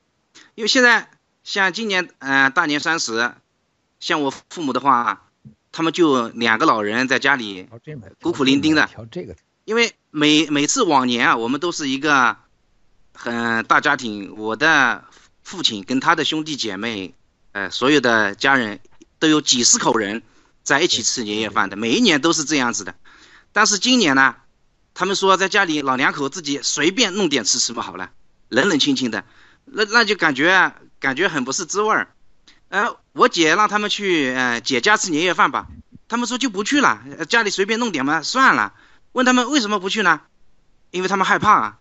[0.56, 1.10] 因为现在
[1.44, 3.34] 像今年嗯、呃、大年三十，
[4.00, 5.26] 像我父母的话。
[5.72, 7.68] 他们就两个老人在家里
[8.22, 8.90] 孤苦伶仃的，
[9.66, 12.38] 因为每每次往年啊，我们都是一个
[13.14, 15.06] 很大家庭，我的
[15.44, 17.14] 父亲跟他的兄弟姐妹，
[17.52, 18.80] 呃，所有的家人
[19.20, 20.24] 都有几十口人
[20.64, 22.96] 在一起吃年夜饭的，每一年都是这样子的。
[23.52, 24.36] 但是今年呢，
[24.94, 28.12] 他们说在家里老两口自己随便弄点吃吃不好了，
[28.48, 29.24] 冷冷清清的，
[29.66, 32.14] 那那就感觉感觉很不是滋味儿。
[32.70, 35.68] 呃，我姐让他们去呃姐家吃年夜饭吧，
[36.08, 38.74] 他们说就不去了，家里随便弄点嘛，算了。
[39.12, 40.22] 问他们为什么不去呢？
[40.92, 41.80] 因为他们害怕啊，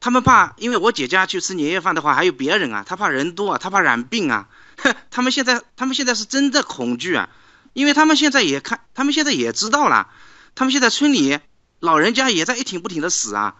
[0.00, 4.48] 他们怕，因为我姐家去吃年夜饭的话还有别人啊，他怕人多啊，他怕染病啊。
[4.78, 7.28] 哼，他们现在他们现在是真的恐惧啊，
[7.72, 10.08] 因为他们现在也看，他们现在也知道了，
[10.56, 11.38] 他们现在村里
[11.78, 13.54] 老人家也在一挺不停的死啊，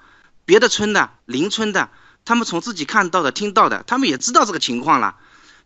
[0.45, 1.91] 别的村的邻村的，
[2.25, 5.15] 他们从自己看到的听到的，他们也知道这个情况了，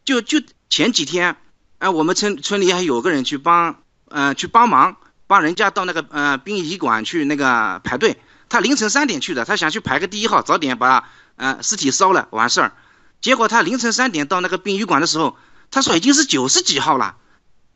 [0.04, 0.42] 就就。
[0.72, 1.36] 前几天，
[1.80, 4.96] 哎、我们村村里还有个人去帮，呃，去帮忙，
[5.26, 8.18] 帮人家到那个呃殡仪馆去那个排队。
[8.48, 12.72] 他凌晨三点去的，他想去排个第一号，早点把呃尸体烧了完事儿。
[13.20, 15.36] 结果他凌晨三点到那个殡仪馆的时候，
[15.70, 17.16] 他说已经是九十几号了。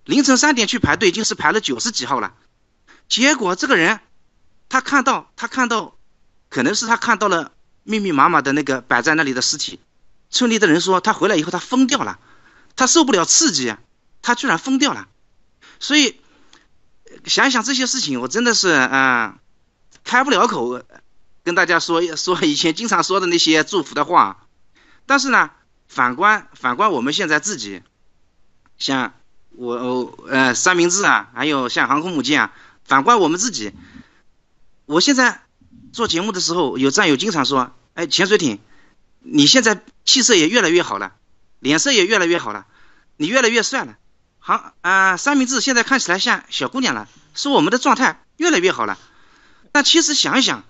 [0.06, 2.32] 凌晨三点去排队，已经是排了九十几号了。
[3.10, 4.00] 结果这个人，
[4.70, 5.98] 他看到他看到，
[6.48, 9.80] 可能是他看到了密密麻麻的那个摆在那里的尸体。
[10.30, 12.18] 村里的人说，他回来以后他疯掉了。
[12.76, 13.80] 他受不了刺激啊，
[14.22, 15.08] 他居然疯掉了，
[15.80, 16.20] 所以
[17.24, 19.38] 想想这些事情，我真的是啊、呃、
[20.04, 20.82] 开不了口，
[21.42, 24.46] 跟大家说说以前经常说的那些祝福的话。
[25.06, 25.50] 但是呢，
[25.88, 27.82] 反观反观我们现在自己，
[28.76, 29.14] 像
[29.50, 32.52] 我呃三明治啊，还有像航空母舰啊，
[32.84, 33.72] 反观我们自己，
[34.84, 35.40] 我现在
[35.92, 38.58] 做节目的时候，有战友经常说，哎，潜水艇，
[39.20, 41.14] 你现在气色也越来越好了。
[41.58, 42.66] 脸色也越来越好了，
[43.16, 43.96] 你越来越帅了，
[44.38, 48.98] 好啊、三明治现在看起来像小姑娘了，说我们的状态越来越好了。
[49.72, 50.64] 但其实想一想，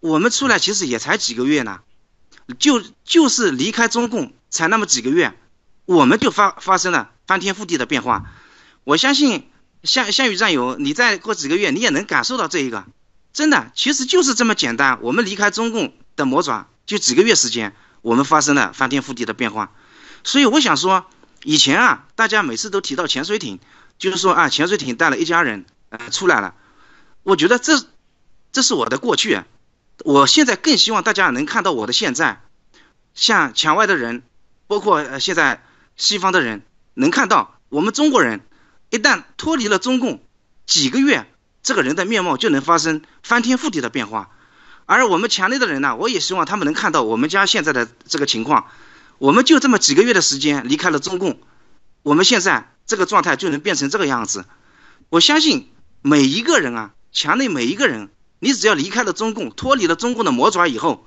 [0.00, 1.80] 我们出来其实也才几个月呢，
[2.58, 5.38] 就就是离开中共才那么几个月，
[5.86, 8.30] 我们就发发生了翻天覆地的变化。
[8.84, 9.50] 我相信
[9.82, 12.84] 项项羽战友，你再过几个月，你也能感受到这一个，
[13.32, 14.98] 真的，其实就是这么简单。
[15.02, 19.72] 我们离开中共的魔爪，就几个月时间，我们发生了翻天覆地的变化。
[20.28, 21.06] 所以我想说，
[21.42, 23.60] 以前啊，大家每次都提到潜水艇，
[23.98, 26.54] 就是说啊，潜水艇带了一家人呃出来了。
[27.22, 27.82] 我觉得这
[28.52, 29.40] 这是我的过去，
[30.04, 32.42] 我现在更希望大家能看到我的现在。
[33.14, 34.22] 像墙外的人，
[34.66, 35.64] 包括呃现在
[35.96, 36.60] 西方的人，
[36.92, 38.42] 能看到我们中国人
[38.90, 40.22] 一旦脱离了中共，
[40.66, 41.26] 几个月
[41.62, 44.28] 这个人的面貌就能发生翻天覆地的变化。
[44.84, 48.66] 而我们墙内的人呢，我也希望他们能看到我们家现在的这个情况。
[49.18, 51.40] 我们就这么几个月的时间离开了中共，
[52.02, 54.44] 我们现在这个状态就能变成这个样子。
[55.08, 55.70] 我相信
[56.02, 61.06] 每一个人啊，墙内每一个人，你只要离开了中共，脱离了中共的魔爪以后，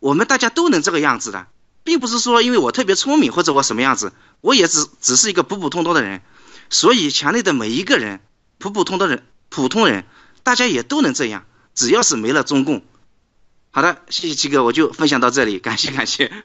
[0.00, 1.46] 我们大家都能这个样子的，
[1.84, 6.22] 并不是说因为我特别聪明或者我什么样子，我也只只是一个普普通通的人。
[6.68, 8.20] 所以墙内的每一个人，
[8.58, 10.04] 普普通通的人，普通人，
[10.42, 11.44] 大家也都能这样，
[11.74, 12.82] 只要是没了中共。
[13.70, 16.44] 好的，谢谢七哥，我就分享到这里，感谢感谢。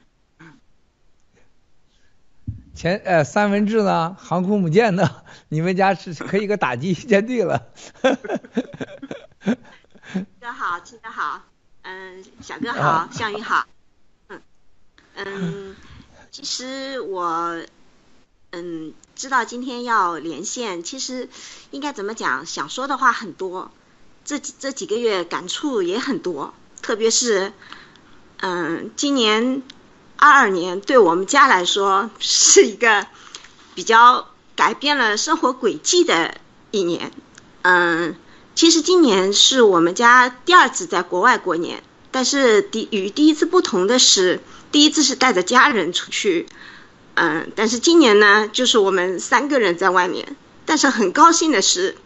[2.78, 5.10] 前呃三文治呢，航空母舰呢，
[5.48, 7.66] 你们家是可以个打击舰队了。
[10.40, 11.42] 哥好，七哥好，
[11.82, 13.66] 嗯，小哥好，项羽好，
[14.28, 14.40] 嗯
[15.14, 15.76] 嗯，
[16.30, 17.60] 其实我
[18.52, 21.28] 嗯知道今天要连线，其实
[21.72, 23.72] 应该怎么讲，想说的话很多，
[24.24, 27.52] 这几这几个月感触也很多，特别是
[28.36, 29.64] 嗯今年。
[30.18, 33.06] 二二年对我们家来说是一个
[33.74, 36.34] 比较改变了生活轨迹的
[36.72, 37.12] 一年。
[37.62, 38.16] 嗯，
[38.54, 44.40] 其实今年是我们家第二次在国外过年，但是第与第一次不同的是，
[44.72, 46.48] 第一次是带着家人出去，
[47.14, 50.36] 嗯，但是今年呢，就是我们三个人在外面。
[50.66, 51.96] 但是很高兴的是，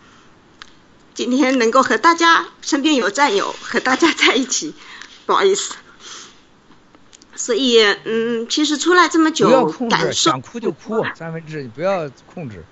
[1.15, 4.75] 今天能够和大家身边有战友和大家在一起，
[5.25, 5.75] 不好意思。
[7.43, 12.65] 所以，嗯，其实出来这么久，不要控制，想哭就哭，三文治，你不要控制。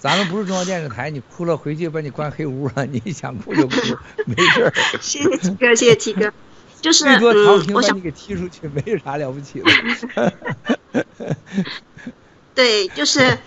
[0.00, 2.84] 咱们不是中央电视台，你哭了回去把你关黑屋了。
[2.84, 3.76] 你想哭就哭，
[4.26, 4.72] 没事儿。
[5.00, 6.32] 谢谢七哥，谢谢七哥。
[6.82, 10.32] 就是最多唐平把你给踢出去，嗯、没啥了不起的。
[12.56, 13.38] 对，就是，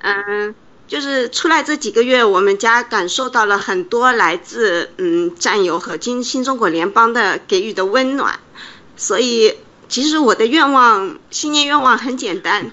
[0.00, 0.56] 嗯，
[0.88, 8.40] 就是出来这几个月，我们家感受到了很多来自嗯战友和新新中国联邦的给予的温暖，
[8.96, 9.54] 所以。
[9.94, 12.72] 其实我的愿望，新年愿望很简单，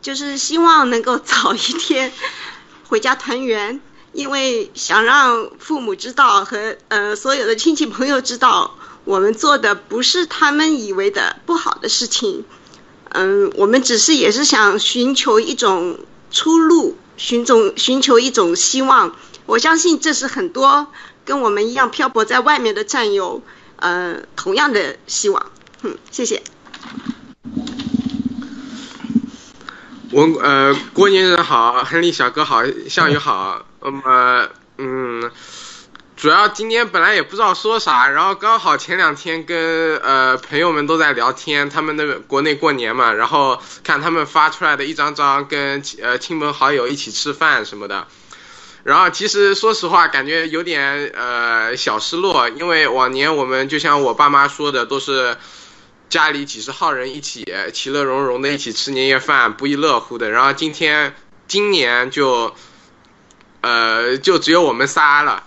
[0.00, 2.10] 就是希望能够早一天
[2.88, 3.78] 回家团圆，
[4.14, 12.46] 因为想让父母知道和呃所有的亲戚朋友知道，我们做的不是他们以为的不好的事情，
[13.10, 15.98] 嗯，我们只是也是想寻求一种
[16.30, 19.14] 出路，寻种寻求一种希望。
[19.44, 20.86] 我相信这是很多
[21.26, 23.42] 跟我们一样漂泊在外面的战友，
[23.76, 25.52] 呃，同样的希望。
[25.82, 26.42] 嗯，谢谢。
[30.10, 33.64] 我呃，郭先生好，亨利小哥好，项羽好。
[33.80, 35.30] 那么，嗯，
[36.16, 48.06] 主要今天本来也不知道说啥，然后刚好前两天跟呃朋友们都在聊天，他们的国内过年嘛，然后看他们发出来的一张张跟呃亲朋好友一起吃饭什么的。
[48.84, 55.38] 然后其实说实话，感觉有点呃小失落，因为往年我们就像我爸妈说的，都是
[56.12, 60.28] 家里几十号人一起其乐融融的一起吃年夜饭，不亦乐乎的。
[60.28, 61.14] 然后今天
[61.48, 62.54] 今年就
[63.62, 65.44] 呃就只有我们仨了，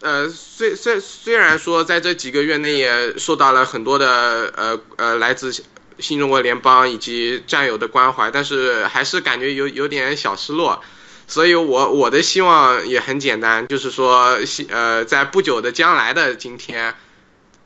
[0.00, 5.54] 呃虽虽虽然说在这几个月内也受到了很多的呃呃来自
[5.98, 10.82] 新中国联邦以及战友的关怀，但是还是感觉有有点小失落。
[11.26, 14.38] 所以我我的希望也很简单，就是说，
[14.70, 16.94] 呃，在不久的将来的今天，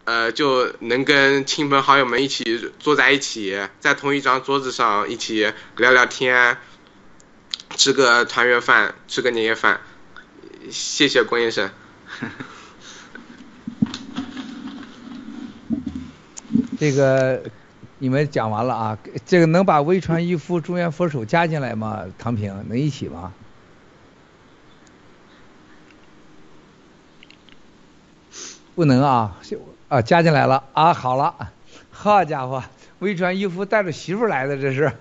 [0.09, 6.57] 呃，就能跟亲朋好友们一起坐在一起，在同一张桌子上一起聊聊天，
[7.77, 9.83] 吃个团圆饭，吃个年夜饭。
[10.71, 11.71] 谢谢郭先生。
[16.81, 17.43] 这个
[17.99, 18.99] 你们讲完了啊？
[19.27, 22.07] 这个能把微传一夫、中原佛手加进来吗？
[22.17, 23.35] 唐平能一起吗？
[28.75, 29.37] 不能啊，
[29.89, 31.51] 啊加进来了啊，好了，
[31.91, 32.63] 好家伙，
[32.99, 34.93] 微传一夫带着媳妇来的这是，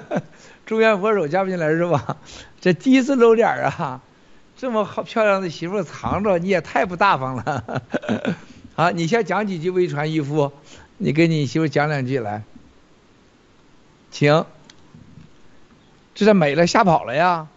[0.66, 2.16] 中原佛手加不进来是吧？
[2.60, 4.00] 这第一次露脸啊，
[4.56, 7.42] 这么好漂亮的媳妇藏着，你也太不大方了。
[7.42, 8.34] 呵 呵
[8.74, 10.52] 好，你先讲几句微传一夫，
[10.98, 12.42] 你给你媳妇讲两句来，
[14.10, 14.44] 请。
[16.14, 17.48] 这是美了吓跑了呀？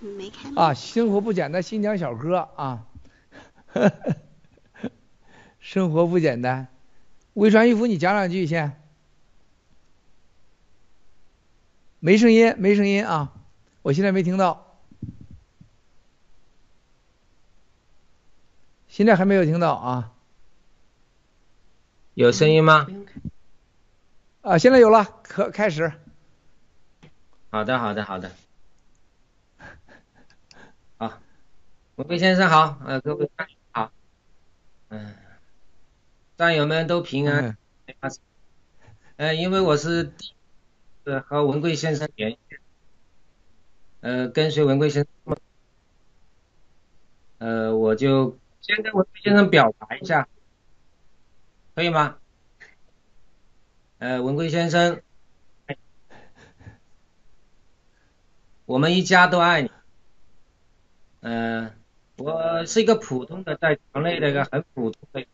[0.00, 2.80] 没看啊，生活不简单，新疆小哥啊，
[5.60, 6.68] 生活不简单。
[7.34, 8.80] 微传一夫，你讲两句先。
[11.98, 13.32] 没声音，没声音啊，
[13.82, 14.78] 我现在没听到。
[18.88, 20.12] 现在还没有听到啊。
[22.14, 22.86] 有声音吗？
[24.42, 25.92] 啊，现在有了，可开始。
[27.50, 28.30] 好的，好的，好的。
[31.96, 33.30] 文贵先生好，呃，各位
[34.90, 35.14] 嗯，
[36.36, 38.12] 战友们都平安，嗯，
[39.16, 40.12] 呃，因为我是
[41.04, 42.38] 呃和文贵先生联系，
[44.00, 45.36] 呃，跟随文贵先生，
[47.38, 50.28] 呃，我就先跟文贵先生表达一下，
[51.76, 52.18] 可以吗？
[53.98, 55.00] 呃，文贵先生，
[58.64, 59.70] 我们一家都爱你，
[61.20, 61.79] 嗯，呃。
[62.20, 65.24] 我是一个普通的在国内的一个很普通的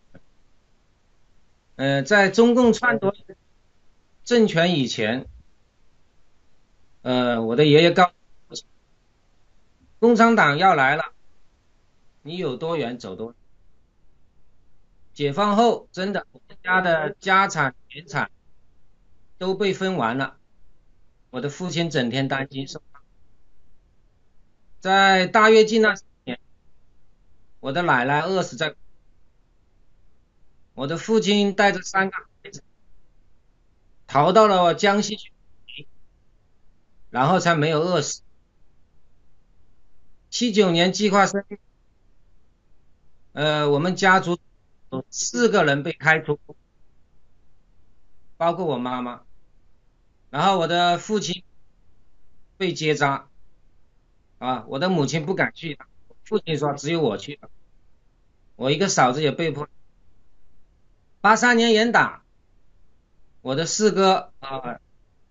[1.74, 3.12] 人，在中共篡夺
[4.24, 5.26] 政权以前，
[7.02, 8.12] 呃，我的爷爷告诉
[8.46, 8.56] 我，
[9.98, 11.12] 共产党要来了，
[12.22, 13.34] 你有多远走多远。
[15.12, 18.30] 解放后，真的，我们家的家产田产
[19.38, 20.36] 都被分完了，
[21.30, 23.02] 我的父亲整天担惊受怕，
[24.78, 25.96] 在大跃进那。
[27.66, 28.76] 我的奶奶饿死在，
[30.74, 32.62] 我的父亲带着三个孩子
[34.06, 35.32] 逃到了江西去，
[37.10, 38.22] 然后才没有饿死。
[40.30, 41.58] 七九年计划生育，
[43.32, 44.38] 呃，我们家族
[44.92, 46.38] 有四个人被开除，
[48.36, 49.24] 包括我妈妈，
[50.30, 51.42] 然后我的父亲
[52.56, 53.28] 被结扎，
[54.38, 55.76] 啊，我的母亲不敢去，
[56.22, 57.50] 父亲说只有我去了。
[58.56, 59.68] 我一个嫂子也被迫，
[61.20, 62.24] 八三年严打，
[63.42, 64.80] 我的四哥啊，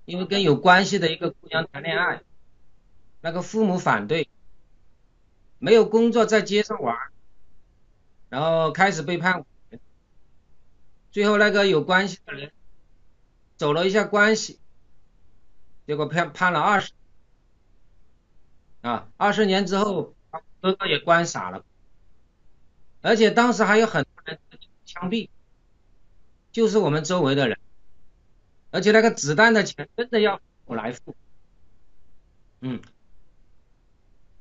[0.06, 2.22] 因为跟有关系的一个姑娘谈恋爱，
[3.22, 4.30] 那个父母反对，
[5.58, 6.96] 没有工作在街上玩，
[8.30, 9.44] 然后开始被判，
[11.12, 12.52] 最后那个有关系的人
[13.58, 14.60] 走了一下关系，
[15.88, 16.92] 结果判判了二十，
[18.82, 20.14] 啊，二十年之后，
[20.62, 21.66] 哥哥也关傻了。
[23.06, 24.40] 而且当时还有很多人
[24.84, 25.30] 枪毙，
[26.52, 27.60] 就是我们周围的人，
[28.72, 31.16] 而且那个子弹的钱真的要我来付，
[32.62, 32.82] 嗯，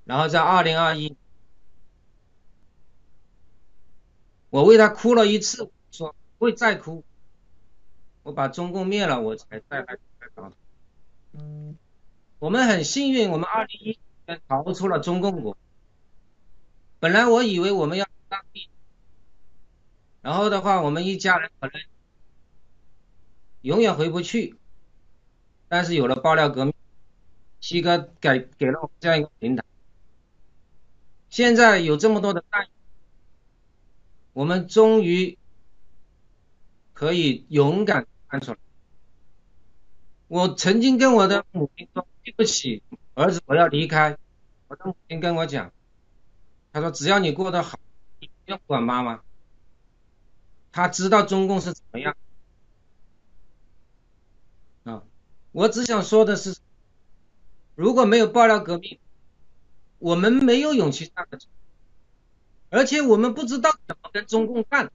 [0.05, 1.15] 然后在二零二一，
[4.49, 7.05] 我为他哭了一次，说不会再哭，
[8.23, 10.53] 我把中共灭了，我才再来再找他，
[12.39, 15.55] 我们很幸运，我们二零一年逃出了中共国。
[16.99, 18.69] 本来我以为我们要当地，
[20.21, 21.81] 然后的话，我们一家人可能
[23.61, 24.57] 永远回不去。
[25.69, 26.75] 但是有了爆料革命，
[27.61, 29.63] 七哥给给了我们这样一个平台。
[31.29, 32.71] 现在有这么多的战友，
[34.33, 35.39] 我们终于
[36.93, 38.59] 可以勇敢站出来。
[40.27, 42.83] 我曾经跟我的母亲说：“对不起，
[43.15, 44.19] 儿子，我要离开。”
[44.67, 45.73] 我的母亲跟我讲
[46.73, 47.79] ：“她说只要你过得好，
[48.47, 49.23] 要不管妈妈。”
[50.73, 52.17] 他知道中共是怎么样。
[54.83, 55.05] 啊，
[55.53, 56.57] 我只想说的是，
[57.77, 58.99] 如果没有爆料革命，
[60.01, 61.39] 我们没有勇气上的，
[62.71, 64.91] 而且我们不知道怎么跟中共干。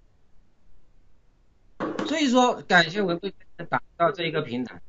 [2.06, 3.34] 所以说，感谢文贵
[3.70, 4.82] 打造这一个平台。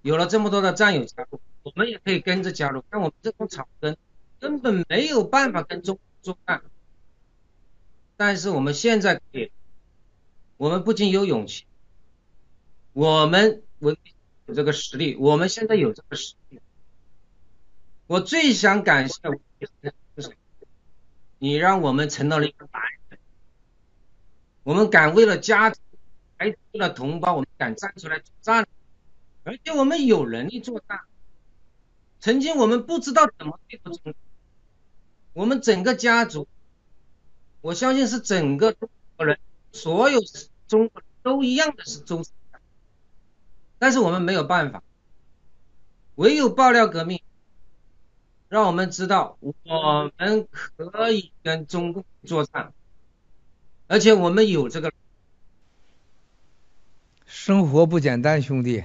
[0.00, 2.82] 有了这么多的战友加入，我们也可以跟着加入。
[2.90, 3.96] 像我们这种草根，
[4.40, 6.62] 根本没有办法跟中共作战。
[8.26, 9.52] 但是我们现在可以，
[10.56, 11.66] 我们不仅有勇气，
[12.94, 13.94] 我们我
[14.46, 16.58] 有这个实力，我们现在有这个实力。
[18.06, 19.20] 我最想感谢
[19.60, 20.34] 就是
[21.38, 23.18] 你让我们成了一个男人，
[24.62, 25.82] 我们敢为了家庭，
[26.38, 28.66] 还为了同胞，我们敢站出来作战。
[29.42, 31.04] 而且我们有能力做大。
[32.20, 34.14] 曾经我们不知道怎么对付中国，
[35.34, 36.48] 我们整个家族，
[37.64, 39.38] 我相信是整个中国人，
[39.72, 40.20] 所有
[40.68, 42.22] 中国人都一样的是周，
[43.78, 44.82] 但是我们没有办法，
[46.16, 47.22] 唯有爆料革命，
[48.50, 50.46] 让我们知道我们
[50.76, 52.74] 可以跟中共作战，
[53.86, 54.92] 而且我们有这个。
[57.24, 58.84] 生活不简单，兄弟。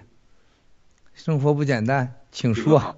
[1.13, 2.95] 生活不简单，请说。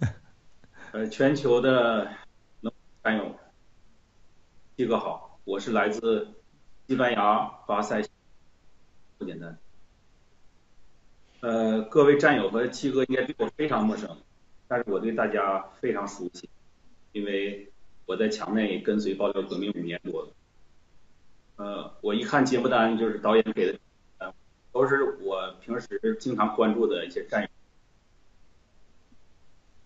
[0.92, 2.12] 呃，全球的
[3.02, 3.18] 战
[4.76, 6.28] 七哥好，我是来自
[6.86, 8.02] 西班牙巴塞，
[9.18, 9.58] 不简单。
[11.40, 14.16] 呃，各位战友和七哥应该对我非常陌生，
[14.66, 16.48] 但是我对大家非常熟悉，
[17.12, 17.70] 因为
[18.06, 20.28] 我在墙内跟随爆料革命五年多了。
[21.56, 23.78] 呃，我一看节目单就是导演给的。
[24.72, 27.48] 都是我平时经常关注的一些战友，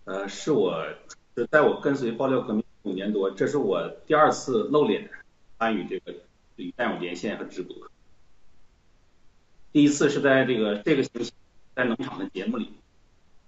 [0.04, 0.86] 呃，是我
[1.34, 5.10] 是在我跟随爆料革命五年多，这是我第二次露脸
[5.58, 6.14] 参与这个
[6.54, 7.74] 与战友连线和直播。
[9.72, 11.32] 第一次是在这个这个星期
[11.74, 12.72] 在农场的节目里，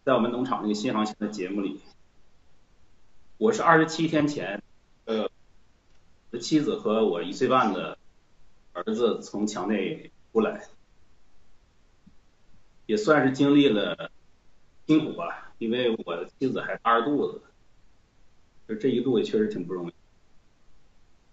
[0.04, 1.80] 在我们农场那个新航线的节目里，
[3.36, 4.60] 我是二十七天前，
[5.04, 5.30] 呃，我
[6.32, 7.96] 的妻子和我一岁半的
[8.72, 10.66] 儿子从墙内出来。
[12.86, 14.10] 也算是经历了
[14.88, 17.42] 辛苦吧，因为我的妻子还大着肚子，
[18.68, 19.94] 就这一路也确实挺不容易。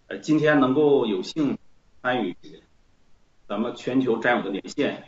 [0.08, 1.58] 呃，今天能够有幸
[2.02, 2.36] 参与
[3.48, 5.04] 咱们全球战友的连线，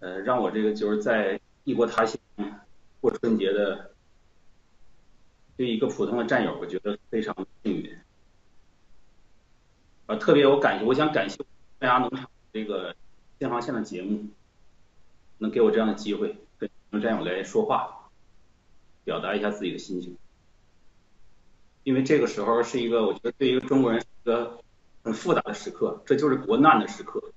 [0.00, 2.20] 呃，让我这个就是在异国他乡
[3.00, 3.92] 过春节的，
[5.56, 7.98] 对一个普通的战友，我觉得非常幸运。
[10.06, 11.46] 呃，特别我感谢，我想感谢西
[11.78, 12.94] 班牙农场这个
[13.38, 14.26] 新航线的节目。
[15.38, 16.70] 能给我这样的机会跟
[17.02, 18.08] 战友来说话，
[19.02, 20.16] 表达一下自己的心情，
[21.84, 24.62] 因为这个时候是一个我觉得对于一个中国人是一个
[25.02, 27.32] 很复杂的时刻，这就是国难的时刻，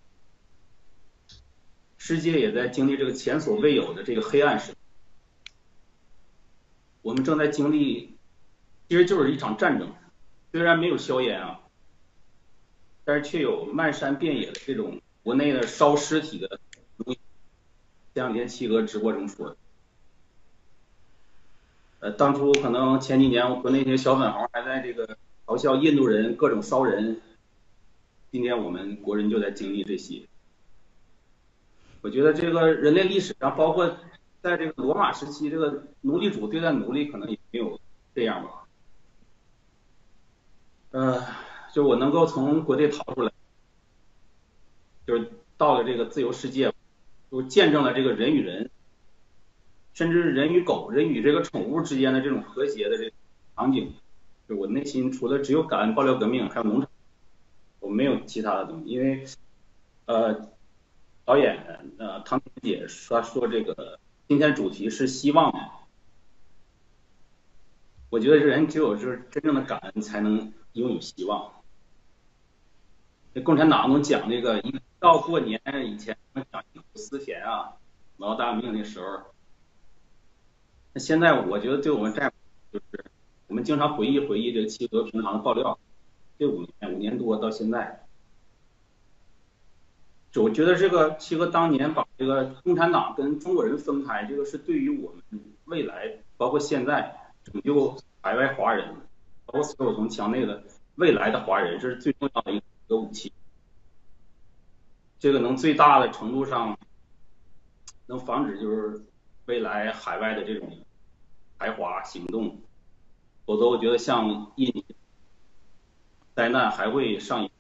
[1.98, 4.74] 世界也在经历这个前所未有的这个黑暗时，
[7.02, 8.18] 我们正在经历，
[8.88, 9.94] 其实就是一场战争，
[10.52, 11.62] 虽然没有硝烟啊，
[13.04, 16.60] 但是却有漫山遍野的这种国内的烧尸体的。
[18.14, 19.58] 前两天七哥直播中说的，
[22.00, 27.22] 呃，当初可能前几年我国内那些小粉红还在这个嘲笑印度人各种骚人，
[28.32, 30.22] 今天我们国人就在经历这些。
[32.02, 33.98] 我觉得这个人类历史上，包括
[34.42, 37.80] 在这个罗马时期，这个奴隶主对待奴隶可能也没有
[38.14, 38.50] 这样吧。
[40.92, 41.24] 呃，
[41.74, 43.32] 就我能够从国内逃出来，
[45.08, 46.72] 就是到了这个自由世界。
[47.32, 48.70] 就见证了这个人与人，
[49.96, 53.14] 甚至人与狗、人与这个宠物之间的这种和谐的这
[53.56, 53.94] 场景，
[54.48, 56.90] 就我内心除了只有感恩爆料革命，还有农场，
[57.80, 58.90] 我没有其他的东西。
[58.92, 59.26] 因为
[60.06, 60.50] 呃，
[61.24, 63.98] 导演呃唐姐说说这个
[64.28, 65.72] 今天主题是希望，
[68.10, 71.54] 我觉得人只有就是真正的感恩，才能拥有希望。
[73.32, 76.18] 那共产党能讲那个一到过年以前
[76.52, 77.78] 讲一口思田啊、
[78.18, 79.34] 毛大命的时候。
[80.96, 82.32] 那现在我觉得对我们战
[82.72, 83.04] 就是，
[83.48, 85.78] 我们经常回忆回忆这个七哥平常的爆料，
[86.40, 88.08] 这五年五年多到现在，
[90.32, 98.96] 就我觉得这个七哥当年把这个共产党跟中国人分开，这个是对于我们未来包括现在拯救海外华人，
[99.46, 100.64] 包括所有从墙内的
[100.96, 103.34] 未来的华人，这是最重要的一个武器。
[105.20, 106.80] 这个能最大的程度上
[108.06, 109.04] 能防止就是
[109.46, 110.70] 未来海外的这种
[111.58, 112.62] 排华行动，
[113.46, 114.86] 否则我觉得像印尼
[116.34, 117.52] 灾难还会上演。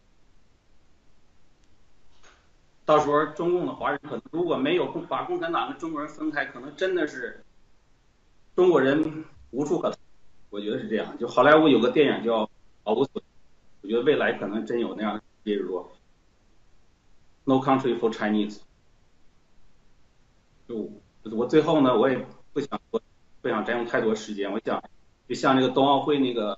[2.85, 7.43] 到时候中共的华人可能如果没有把共产党跟中国人分开，可能真的是
[8.55, 9.97] 中国人无处可逃。
[10.51, 11.17] 我觉得是这样。
[11.17, 12.45] 就好莱坞有个电影叫
[12.83, 13.21] 《毫无所》，
[13.81, 15.91] 我觉得未来可能真有那样，比如说。
[17.47, 18.59] No country for Chinese。
[20.67, 20.89] 就
[21.23, 22.99] 我最后呢，我也不想说
[23.45, 24.51] 不想占用太多时间。
[24.51, 24.83] 我想
[25.29, 26.57] 就像那个冬奥会那个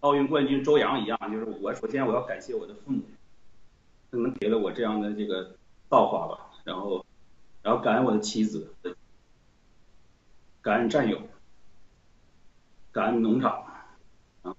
[0.00, 3.04] 奥运冠军周洋一样，就是我首先我要感谢我的父母，
[4.10, 5.54] 他们给了我这样的这个
[5.88, 6.50] 造化吧。
[6.64, 7.06] 然后，
[7.62, 8.74] 然后感恩我的妻子，
[10.60, 11.22] 感恩战友，
[12.90, 13.64] 感恩农场，
[14.42, 14.56] 啊，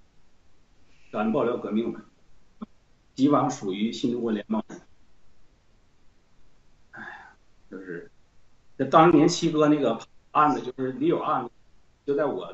[1.11, 2.02] 感恩爆料革命们，
[3.18, 4.64] 希望属于新中国联盟。
[7.69, 8.10] 就是，
[8.77, 9.99] 这当年七哥那个
[10.40, 11.52] 案子，就是李友案子，
[12.06, 12.53] 就在我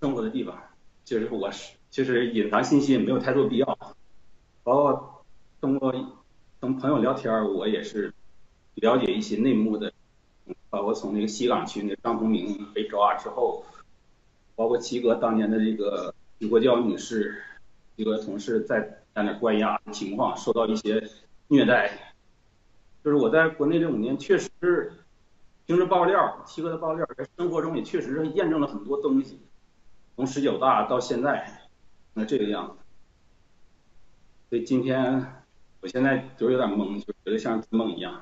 [0.00, 0.56] 生活的地方，
[1.04, 3.78] 就是我是就是隐藏信息也没有太多必要，
[4.62, 5.24] 包括
[5.60, 5.92] 通过
[6.60, 8.12] 跟朋友聊天，我也是
[8.74, 9.92] 了解一些内幕的，
[10.68, 13.64] 包括从那个西岗区那张同明被抓之后，
[14.54, 17.42] 包括七哥当年的这个李国教女士
[17.96, 18.80] 一个同事在
[19.14, 21.02] 在那关押情况，受到一些
[21.48, 22.14] 虐待。
[23.02, 24.92] 就是我在国内这五年，确实
[25.70, 29.38] 听着爆料，七哥的爆料，在生活中也确实是验证了很多东西，
[30.16, 31.68] 从十九大到现在，
[32.12, 32.82] 那这个样子。
[34.48, 35.44] 所以今天，
[35.80, 38.20] 我现在就有点懵，就觉得像做梦一样。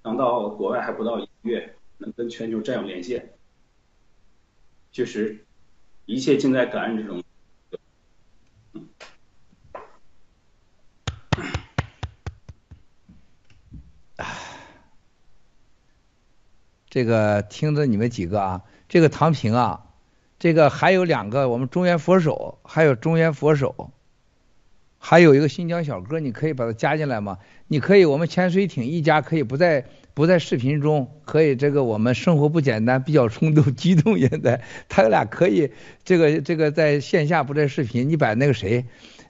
[0.00, 3.34] 刚到国外还不到一个月，能跟全球战友连线，
[4.92, 5.44] 确实，
[6.06, 7.20] 一切尽在感恩之中。
[8.74, 8.88] 嗯
[16.94, 19.80] 这个听着你们几个啊，这个唐平啊，
[20.38, 23.90] 这个还有两个我们中原佛手，还有中原佛手，
[24.96, 27.38] 还有一个新疆小哥，你可以把他加进来吗？
[27.66, 35.72] 你可以，我们潜水艇一家可以不在不在视频中，可以这个我们生活不简单，比较冲动激动，现 在他俩可以
[36.04, 38.84] 这个这个在线下不在视频，你把那个谁，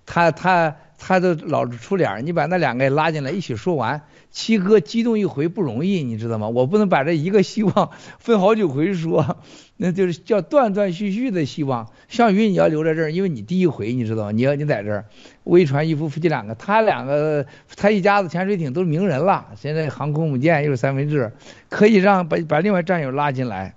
[0.04, 4.02] 他他他都老是出脸，你把那两个也拉进来一起说完。
[4.34, 6.48] 七哥激动一回不容易，你知道吗？
[6.48, 9.36] 我不能把这一个希望分好几回说，
[9.78, 11.88] 那就是叫断断续续的希望。
[12.08, 14.32] 项羽你要留在这儿，因为你第一回你知道吗？
[14.32, 15.04] 你要你在这儿，
[15.44, 17.46] 魏传一夫夫妻两个，他两个
[17.76, 21.30] 他一家子潜水艇都是名人了，现在航空母舰又是三文治，
[21.68, 23.76] 可以让把把另外战友拉进来。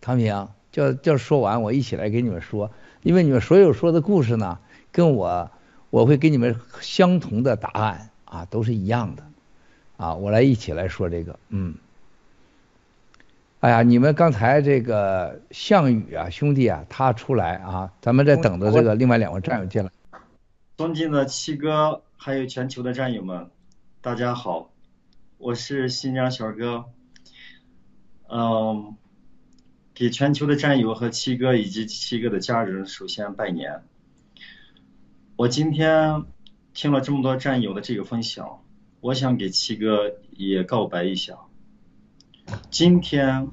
[0.00, 2.72] 唐平叫叫说完，我一起来给你们说，
[3.04, 4.58] 因为你们所有说的故事呢，
[4.90, 5.48] 跟我
[5.90, 8.09] 我会给你们相同的答案。
[8.30, 9.24] 啊，都是一样的，
[9.96, 11.74] 啊，我来一起来说这个，嗯，
[13.58, 19.90] 哎呀，你们刚才这个项羽啊，兄弟啊，他出来啊，咱们在等着这个另外两位战友进来。
[20.76, 23.50] 尊敬的七哥，还有全球的战友们，
[24.00, 24.70] 大家好，
[25.36, 26.84] 我是新疆小哥，
[28.28, 28.96] 嗯，
[29.92, 33.82] 给全球的战友和七哥以及七哥的家人首先拜年。
[35.34, 36.24] 我今天。
[36.72, 38.62] 听了这么多战友的这个分享，
[39.00, 41.38] 我想给七哥也告白一下。
[42.70, 43.48] 今天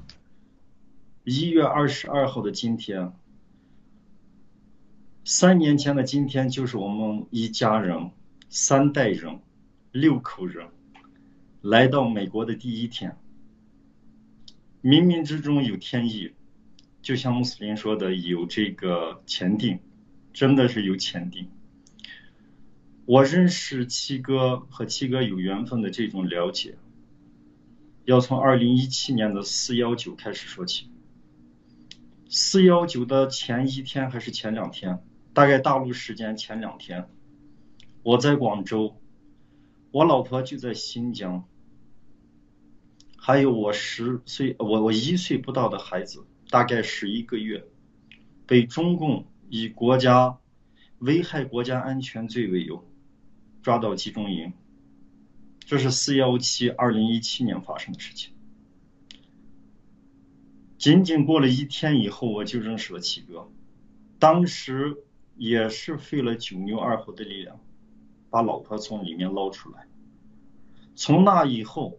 [1.24, 3.12] 一月二十二号的今天，
[5.24, 8.10] 三年前的今天就是我们一家人
[8.48, 9.40] 三代人
[9.92, 10.68] 六口人
[11.60, 13.16] 来到美国的第一天。
[14.80, 16.32] 冥冥之中有天意，
[17.02, 19.80] 就像穆斯林说的有这个前定，
[20.32, 21.50] 真的是有前定。
[23.08, 26.76] 我认识七哥和七哥有缘分的这种了解，
[28.04, 30.90] 要从二零一七年的四幺九开始说起。
[32.28, 35.02] 四幺九的前一天还是前两天，
[35.32, 37.08] 大概大陆时间前两天，
[38.02, 39.00] 我在广州，
[39.90, 41.48] 我老婆就在新疆，
[43.16, 47.64] 还有我十岁，我我一岁不到的孩子，大概十一个月，
[48.46, 50.36] 被中共以国家
[50.98, 52.84] 危害国家安全罪为由。
[53.62, 54.52] 抓到集中营，
[55.60, 58.32] 这是四幺七二零一七年发生的事情。
[60.78, 63.50] 仅仅过了一天以后，我就认识了七哥，
[64.18, 64.96] 当时
[65.36, 67.60] 也是费了九牛二虎的力量，
[68.30, 69.86] 把老婆从里面捞出来。
[70.94, 71.98] 从那以后，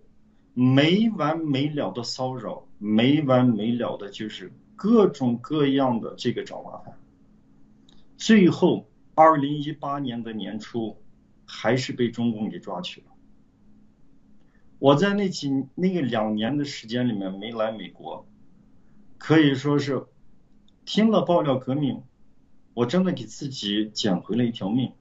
[0.54, 6.98] 没完没了的骚扰，没完没了的就是各种各样的这个找麻烦。
[8.18, 10.98] 最后，二零一八年的年初，
[11.50, 13.08] 还是被中共给抓去了。
[14.78, 18.28] 我在那几那个两年的时间里面没来美国。
[19.18, 20.06] 可以说是
[20.86, 22.04] 听了爆料革命，
[22.74, 24.94] 我真的给自己捡回了一条命。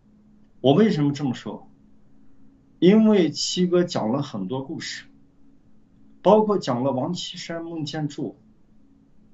[0.61, 1.71] 我为什么这么说？
[2.81, 5.05] 因为七哥讲了很多故事，
[6.21, 8.41] 包括讲了王岐山、孟建柱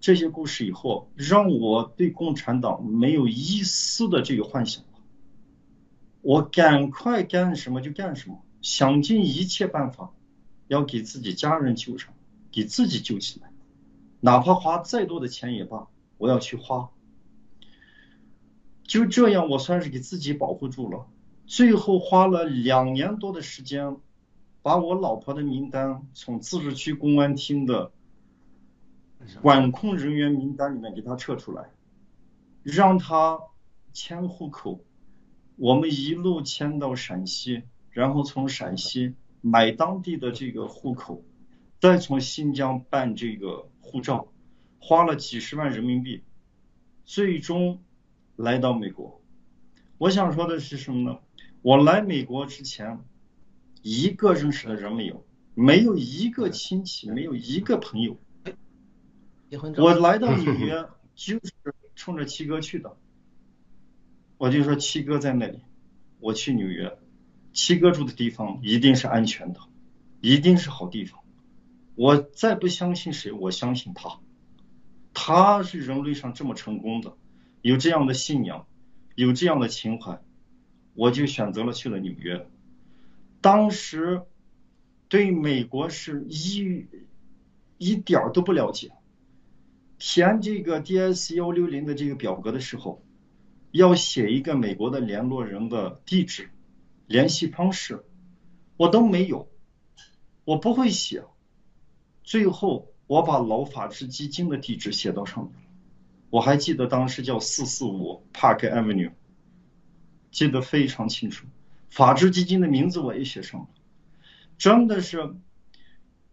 [0.00, 4.84] 这些故事以后，让我对共产党没有一丝的这个幻想。
[6.24, 10.10] 我赶快干什么就干什么，想尽一切办法
[10.68, 12.14] 要给自己家人救上，
[12.50, 13.52] 给自己救起来。
[14.20, 15.86] 哪怕花再多的钱也罢，
[16.16, 16.88] 我要去花。
[18.84, 21.06] 就这样，我算是给自己保护住了。
[21.46, 23.98] 最后花了两年多的时间，
[24.62, 27.92] 把我老婆的名单从自治区公安厅的
[29.42, 31.70] 管控人员名单里面给她撤出来，
[32.62, 33.38] 让她
[33.92, 34.80] 迁户口。
[35.56, 41.22] 我们一路迁到陕西，然后从陕西买当地的这个户口，
[41.80, 43.68] 再从新疆办这个。
[43.86, 44.32] 护照
[44.80, 46.22] 花了几十万人民币，
[47.04, 47.80] 最终
[48.34, 49.20] 来到美国。
[49.98, 51.18] 我想说的是什么呢？
[51.60, 52.98] 我来美国之前，
[53.82, 55.24] 一个认识的人没有，
[55.54, 58.18] 没有一个亲戚，没有一个朋友。
[59.76, 61.52] 我来到纽约就是
[61.94, 62.96] 冲着七哥去的。
[64.36, 65.60] 我就说七哥在那里，
[66.18, 66.98] 我去纽约，
[67.52, 69.60] 七哥住的地方一定是安全的，
[70.20, 71.20] 一定是好地方。
[71.94, 74.18] 我再不相信谁，我相信他。
[75.12, 77.16] 他是人类上这么成功的，
[77.62, 78.66] 有这样的信仰，
[79.14, 80.20] 有这样的情怀，
[80.94, 82.48] 我就选择了去了纽约。
[83.40, 84.22] 当时
[85.08, 86.86] 对美国是一
[87.78, 88.90] 一点儿都不了解，
[89.98, 93.03] 填这个 DS 幺六零的这个表格的时候，
[93.74, 96.48] 要写一个美国的联络人的地址、
[97.08, 98.04] 联系方式，
[98.76, 99.50] 我都没有，
[100.44, 101.24] 我不会写。
[102.22, 105.54] 最后，我把老法治基金的地址写到上面，
[106.30, 109.10] 我还记得当时叫四四五 Park Avenue，
[110.30, 111.48] 记得非常清楚。
[111.90, 113.66] 法治基金的名字我也写上了，
[114.56, 115.34] 真的是，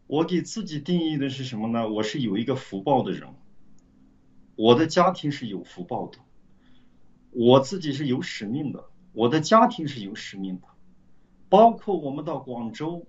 [0.05, 1.89] 我给自己定义的是什么呢？
[1.89, 3.33] 我是有一个福报的人，
[4.55, 6.19] 我的家庭是有福报的，
[7.31, 10.67] 我自己是有使命的，我的家庭是有使命的，
[11.49, 13.07] 包括我们到广州。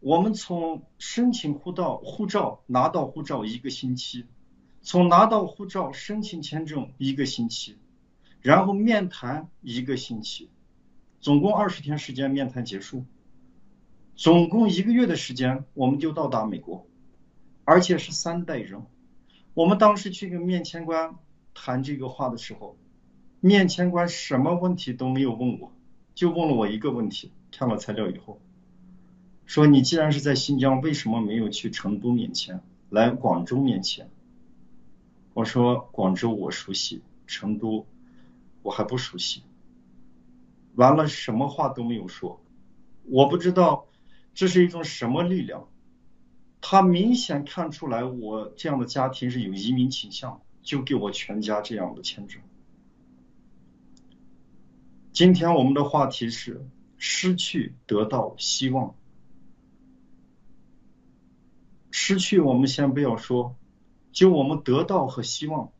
[0.00, 4.26] 我们从申请护照、护照拿到护照一个星期，
[4.80, 7.76] 从拿到护照申请签证一个星期，
[8.40, 10.50] 然后面谈一个星期，
[11.20, 13.04] 总共二十天时间面谈结束，
[14.16, 16.84] 总共一个月的时间我们就到达美国，
[17.64, 18.82] 而且是三代人。
[19.54, 21.14] 我们当时去跟面签官
[21.54, 22.76] 谈这个话的时候，
[23.44, 25.72] 面签官什么问题都没有问我，
[26.14, 28.40] 就问了我一个问题，看了材料以后。
[29.46, 34.08] 说你既然是在新疆，为什么没有去成都面签，来广州面签？
[35.34, 37.84] 我说广州我熟悉，成都
[38.62, 39.42] 我还不熟悉。
[40.76, 42.40] 完了，什么话都没有说。
[43.06, 43.88] 我不知道
[44.34, 45.66] 这是一种什么力量。
[46.60, 52.40] 他明显看出来我这样的家庭是有移民倾向，就给我全家这样的签证。
[55.12, 56.66] 今天我们的话题是
[56.96, 58.94] 失去得到希望。
[61.90, 63.54] 失去我们先不要说，
[64.10, 65.70] 就我们得到和希望。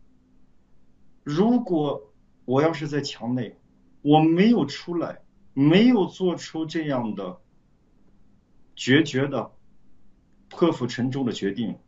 [1.24, 2.12] 如果
[2.44, 3.56] 我要是在墙内，
[4.02, 5.22] 我没有出来，
[5.54, 7.40] 没有做出这样的
[8.76, 9.52] 决绝的
[10.50, 11.78] 破釜沉舟的决定，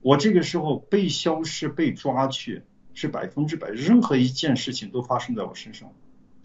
[0.00, 2.62] 我这个时候被消失、被抓去
[2.94, 5.92] 是百分之百，任何一件事情都发生在我身上，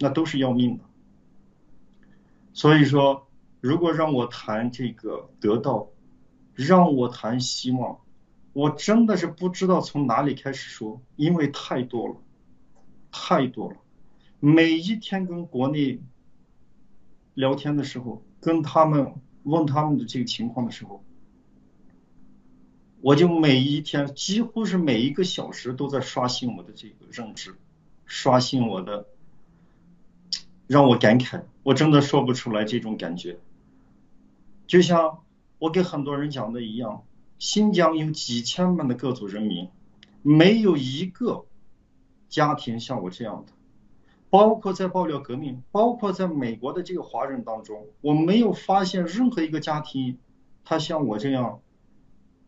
[0.00, 0.84] 那都是要命的。
[2.52, 3.28] 所以说，
[3.60, 5.90] 如果让我谈这个得到。
[6.56, 8.00] 让我谈希望，
[8.52, 12.16] 我真的是不知道从哪里开始说，因为太多了，
[13.10, 13.78] 太多了。
[14.40, 16.02] 每一天跟国内
[17.32, 19.14] 聊天的时候，跟他们
[19.44, 21.02] 问他们的这个情况的时候，
[23.00, 27.56] 我就每一天几乎是每一个小时都在刷新我的这个认知，
[28.04, 29.06] 刷新我的，
[30.70, 33.40] 让我感慨，我真的说不出来这种感觉。
[34.68, 35.24] 就像
[35.58, 37.02] 我给很多人讲的一样，
[37.40, 39.68] 新疆有几千万的各族人民，
[40.22, 41.44] 没有一个
[42.28, 43.52] 家庭像我这样的。
[44.30, 50.18] 包括在爆料革命，包括在美国的这个华人当中，我没有发现任何一个家庭，
[50.64, 51.60] 他像我这样，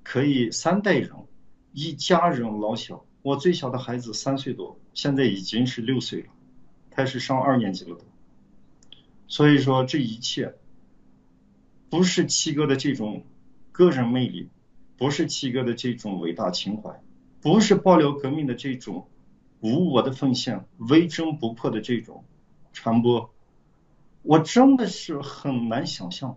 [0.05, 1.11] 可以三代人，
[1.73, 3.05] 一家人老小。
[3.23, 6.28] 我最小的孩子三岁多，现在已经是六岁了，
[6.93, 8.05] 他是上二年级了都。
[9.32, 10.56] 所以说这一切，
[11.88, 13.24] 不是七哥的这种
[13.72, 14.50] 个人魅力，
[14.98, 17.00] 不是七哥的这种伟大情怀，
[17.40, 19.09] 不是爆料革命的这种。
[19.60, 22.24] 无我的奉献，微针不破的这种
[22.74, 23.32] 传播，
[24.20, 26.36] 我真的是很难想象，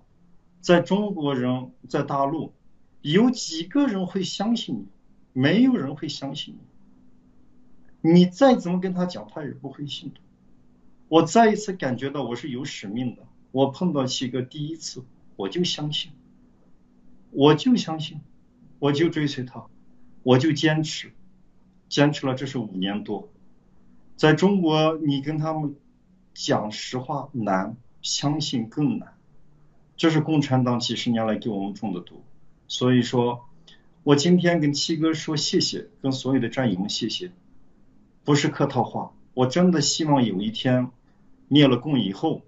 [0.62, 2.54] 在中国人在大陆
[3.02, 4.88] 有几个人会相信
[5.34, 5.42] 你？
[5.42, 6.58] 没有人会相信
[8.02, 8.12] 你。
[8.14, 10.22] 你再怎么跟他讲，他也不会信的。
[11.16, 13.26] 我再一次感觉到我是有使命的。
[13.54, 15.06] 我碰到七哥第一次，
[15.38, 16.12] 我就相信，
[17.32, 18.20] 我就相信，
[18.80, 19.66] 我就追随他，
[20.24, 21.14] 我就坚持。
[21.88, 23.30] 坚持了这是五年多，
[24.18, 25.78] 在中国你跟他们
[26.34, 29.14] 讲实话难，相信更难。
[29.96, 32.26] 这是共产党几十年来给我们种的毒。
[32.68, 33.46] 所以说，
[34.04, 37.32] 我今天跟七哥说谢谢，跟所有的战友们谢谢，
[38.26, 39.14] 不是客套话。
[39.34, 40.90] 我真的希望有一天
[41.48, 42.44] 灭了共以后，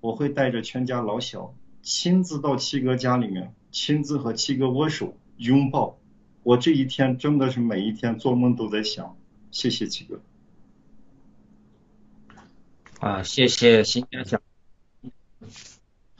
[0.00, 5.98] 我会带着全家老小亲自到七哥家里面，亲自和七哥握手拥抱。
[6.42, 9.16] 我这一天真的是每一天做梦都在想，
[9.50, 10.20] 谢谢七哥。
[13.00, 14.40] 啊，谢谢新疆小。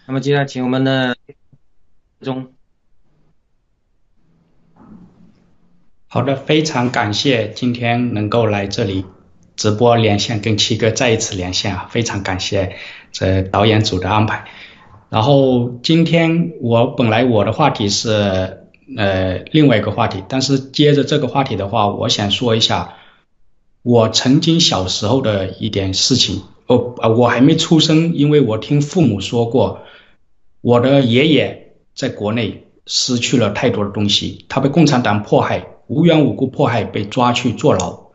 [0.07, 1.17] 那么接下来请我们的
[2.21, 2.53] 中。
[6.09, 9.05] 好的，非常感谢今天能够来这里
[9.57, 12.77] 直播连线，跟七哥再一次连线啊，非常感谢
[13.13, 14.45] 这导演组的安排。
[15.09, 18.63] 然后今天我本来我的话题是。
[18.97, 22.95] 呃，另外一个话题，但是接着这个话题的话，我想说一下
[23.83, 26.43] 我曾经小时候的一点事情。
[26.69, 29.81] 哦，我还没出生，因为我听父母说过，
[30.61, 38.06] 我的爷爷在国内失去了太多的东西，他被共产党迫害，无缘无故迫害，被抓去坐牢，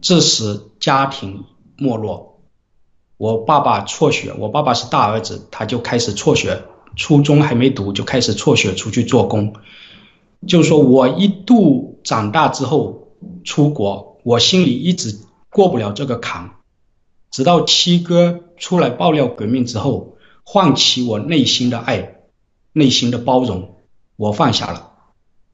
[0.00, 1.44] 致使家庭
[1.76, 2.40] 没落。
[3.16, 6.62] 我爸爸辍学，我爸爸是大儿子，他就开始辍学，
[6.96, 9.54] 初中还没读就开始辍学出去做工。
[10.48, 13.12] 就是说我一度长大之后
[13.44, 15.20] 出国，我心里一直
[15.50, 16.56] 过不了这个坎，
[17.30, 22.16] 直到七哥出来爆料革命之后，唤起我内心的爱，
[22.72, 23.76] 内心的包容，
[24.16, 24.90] 我放下了，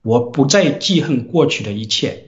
[0.00, 2.27] 我不再记恨过去的一切，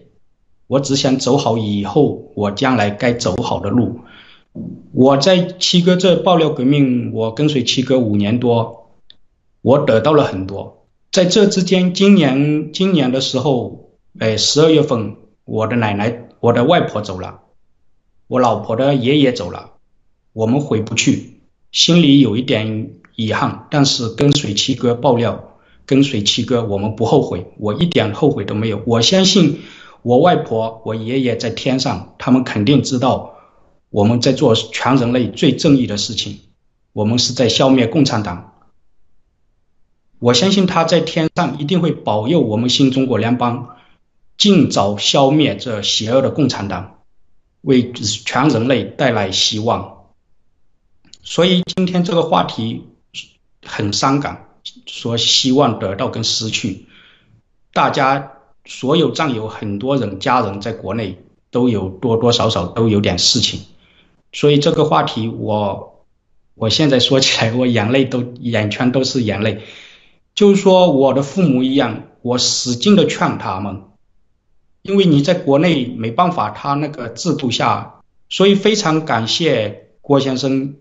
[0.71, 4.03] 我只想走好以后我将来该走好的路。
[4.93, 8.93] 我在七哥这爆料革命，我跟随七哥五年多，
[9.63, 10.87] 我得到了很多。
[11.11, 13.91] 在这之间，今年今年的时候，
[14.21, 17.41] 哎，十二月份，我的奶奶、我的外婆走了，
[18.29, 19.73] 我老婆的爷爷走了，
[20.33, 21.41] 我们回不去，
[21.73, 23.67] 心里有一点遗憾。
[23.73, 28.81] 但是跟随七哥爆料，跟随七哥，我们不后悔，我一点后悔都没有。
[28.87, 29.59] 我相信
[30.03, 33.35] 我外婆、我爷爷在天上，他们肯定知道
[33.91, 36.41] 我们在做全人类最正义的事情，
[36.93, 38.55] 我们是在消灭共产党。
[40.19, 43.77] 我相信他在天上一定会保佑我们新中国联邦
[44.37, 46.99] 尽早消灭这邪恶的共产党，
[47.63, 50.05] 为全人类带来希望。
[51.23, 52.87] 所以今天这个话题
[53.65, 54.49] 很伤感，
[54.87, 56.87] 说希望得到跟失去，
[57.73, 58.33] 大家
[58.65, 61.19] 所有战友很多人家人在国内
[61.51, 63.61] 都有多多少少都有点事情，
[64.33, 66.05] 所以这个话题我
[66.55, 69.63] 我现在说起来我眼泪都眼圈都是眼泪。
[70.33, 73.83] 就是说，我的父母一样，我使劲的劝他们，
[74.81, 80.77] 因为你在国内没办法，他那个制度下，所以非常感谢郭先生，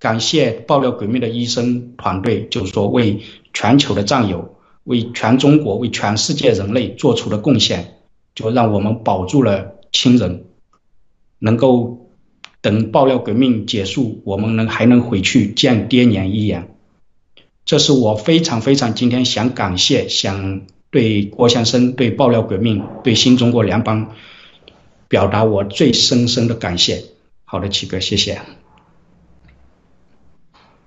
[0.00, 3.20] 感谢爆料革命的医生团队，就是说为
[3.52, 4.55] 全球的战友，
[4.86, 7.98] 为全中国，为全世界人类做出的贡献，
[8.34, 10.44] 就让我们保住了亲人，
[11.38, 12.08] 能够
[12.60, 16.74] 等爆料革命结束，我们能还能回去见爹娘一眼。
[17.64, 24.14] 这是我非常非常今天想感谢，想对郭先生、对爆料革命、对新中国联邦
[25.08, 27.02] 表达我最深深的感谢。
[27.44, 28.40] 好的，七哥，谢谢。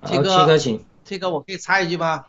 [0.06, 0.80] 七哥，七哥，请。
[1.04, 2.24] 七哥，我可以插一句吗？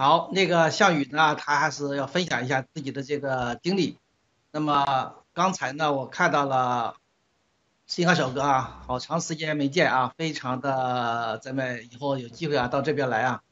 [0.00, 3.98] 好，那个项羽呢，他还是要分享一下自己的这个经历。
[4.50, 6.96] 那么刚才呢，我看到了
[7.84, 13.42] 幸好小哥啊，好长时间没见啊，非常的，咱们以后有机会啊到这边来啊，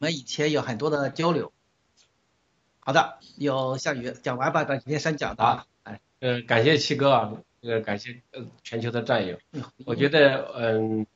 [0.00, 1.52] 我们以前有很多的交流。
[2.80, 5.66] 好的，有项羽讲完吧，把今天先讲的啊。
[5.84, 9.38] 哎，呃，感谢七哥啊，呃，感谢呃全球的战友。
[9.86, 11.06] 我觉得，嗯，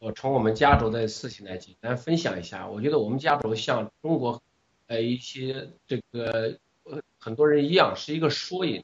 [0.00, 2.66] 我从我们家族的事情来简单分享一下。
[2.66, 4.42] 我觉得我们家族像中国
[4.86, 8.82] 呃一些这个呃很多人一样，是一个缩影。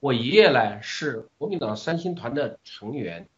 [0.00, 3.28] 我爷爷呢是国民党三星团的成员，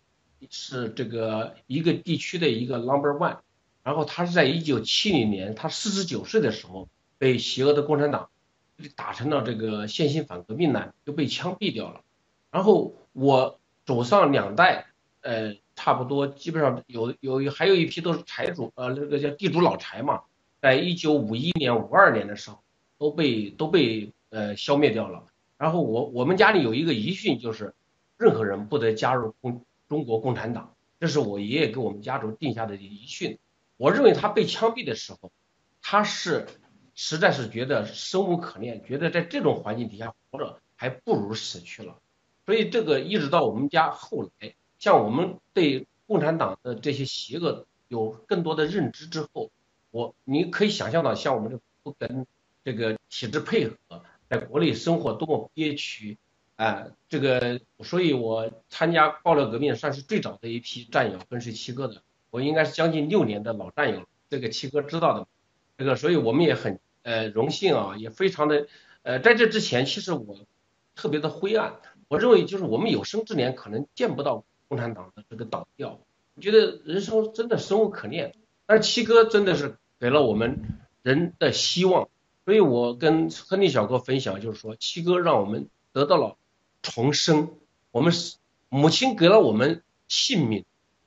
[0.51, 3.39] 是这个一个地区的一个 number one。
[3.82, 6.89] 然后他是在一九七零年，他四十九岁的时候
[7.19, 8.31] 被邪恶的共产党
[8.94, 12.03] 打成了这个现行反革命呢，就被枪毙掉了。
[12.53, 14.86] 然后我祖上两代，
[15.23, 20.23] 呃，差不多基本上有有还有一批都是财主，呃，那个叫地主老财嘛，
[20.61, 22.59] 在一九五一年、五二年的时候
[22.98, 25.23] 都被都被呃消灭掉了。
[25.59, 27.74] 然后我我们家里有一个遗训，就是
[28.16, 33.39] 任何人不得加入共中国共产党，这是我爷爷给我们家族定下的遗训。
[33.77, 35.31] 我认为他被枪毙的时候，
[35.82, 36.47] 他是
[36.94, 41.98] 实在是觉得生无可恋，觉得在这种环境底下活着还不如死去了。
[42.47, 44.55] 所以这个一直到我们家后来，
[44.87, 49.51] 像我们对共产党的这些邪恶有更多的认知之后，
[49.91, 52.25] 我你可以想象到，像我们这不跟
[52.63, 53.77] 这个体制配合。
[54.29, 56.19] 在国内生活多么憋屈
[56.55, 56.87] 啊！
[57.09, 64.07] 这个，所以我参加爆料革命算是最早的一批战友，跟随七哥的，我应该是将近六年的老战友。
[64.31, 65.27] 这个七哥知道的，
[65.77, 68.69] 这个，所以我们也很呃荣幸啊，也非常的
[69.03, 70.39] 呃，在这之前，其实我
[70.95, 71.81] 特别的灰暗。
[72.07, 76.01] 我认为就是我们有生之年可能见不到共产党的这个党调，
[76.35, 78.35] 我觉得人生真的生无可恋。
[78.67, 82.09] 但是七哥真的是给了我们人的希望。
[82.45, 86.37] 所以我跟亨利小哥分享，就是说七哥让我们得到了
[86.81, 87.51] 重生。
[87.91, 88.37] 我们是
[88.69, 90.65] 母亲给了我们性命，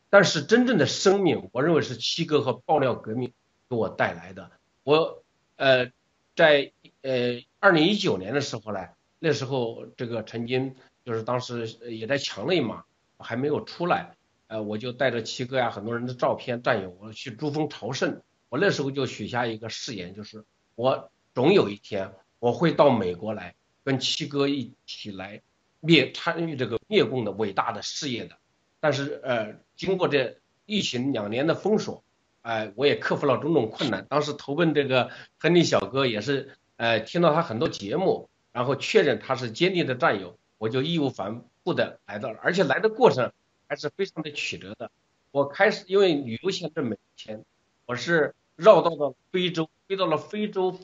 [0.10, 3.31] 但是真正的生命，我认为是七哥和爆料革命
[3.69, 4.52] 给我带来的。
[4.84, 5.23] 我
[5.56, 5.91] 呃
[6.36, 10.76] 在呃二零一九年的时候呢，那时候这个曾经
[11.06, 12.84] 就是当时也在墙内嘛，
[13.19, 14.15] 还没有出来，
[14.47, 18.21] 呃我就带着七哥呀很多人的照片战友，我去珠峰朝圣。
[18.49, 20.43] 我那时候就许下一个誓言，就是
[20.75, 21.11] 我。
[21.35, 23.55] 总有一天我会到美国来，
[23.85, 25.41] 跟七哥一起来
[25.79, 28.35] 灭参与这个灭共的伟大的事业的。
[28.79, 32.03] 但是呃，经过这疫情两年的封锁，
[32.41, 34.05] 哎、我也克服了种种困难。
[34.09, 43.31] 当时投奔这个亨利小哥也是呃，听到他很多节目，然后确认他是坚定的战友，我就义无反顾的来到了，而且来的过程
[43.67, 44.89] 还是非常的曲折的。
[45.29, 47.45] 我开始因为旅游签证没签，
[47.85, 50.79] 我是绕道到非洲，飞到了非洲。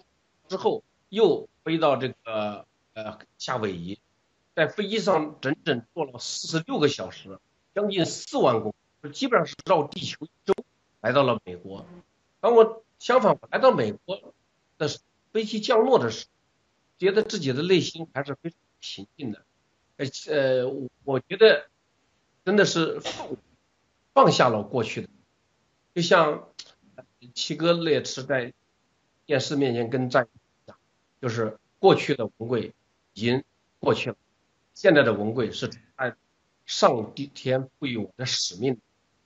[0.48, 3.99] 之后又飞到这个呃夏威夷，
[4.53, 7.40] 在飞机上整整坐了四十六个小时，
[7.74, 10.53] 将近四万公里，基本上是绕地球一周
[11.02, 11.88] 来到了美国。
[12.41, 14.22] 当我相反我来到美国
[14.78, 14.88] 的
[15.34, 16.32] 飞机降落的时候，
[16.99, 19.44] 觉得自己的内心还是非常平静的。
[19.98, 21.68] 呃呃，我觉得
[22.44, 23.38] 真的是放
[24.14, 25.10] 放下了过去的，
[25.94, 26.50] 就像
[27.34, 28.54] 七哥那次在。
[29.28, 30.78] 电视面前跟战友讲，
[31.20, 32.76] 就是过去的文贵
[33.14, 33.44] 已经
[33.80, 34.16] 过去了，
[34.76, 36.16] 现在的文贵是按
[36.68, 38.80] 上帝天赋予我的使命。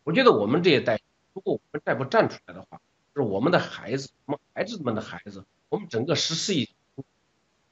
[0.06, 1.02] 我觉得我们这一代，
[1.34, 2.80] 如果我们再不站出来的话，
[3.14, 6.70] 就是我们的孩子，我们孩子们的孩子，我们整个十四亿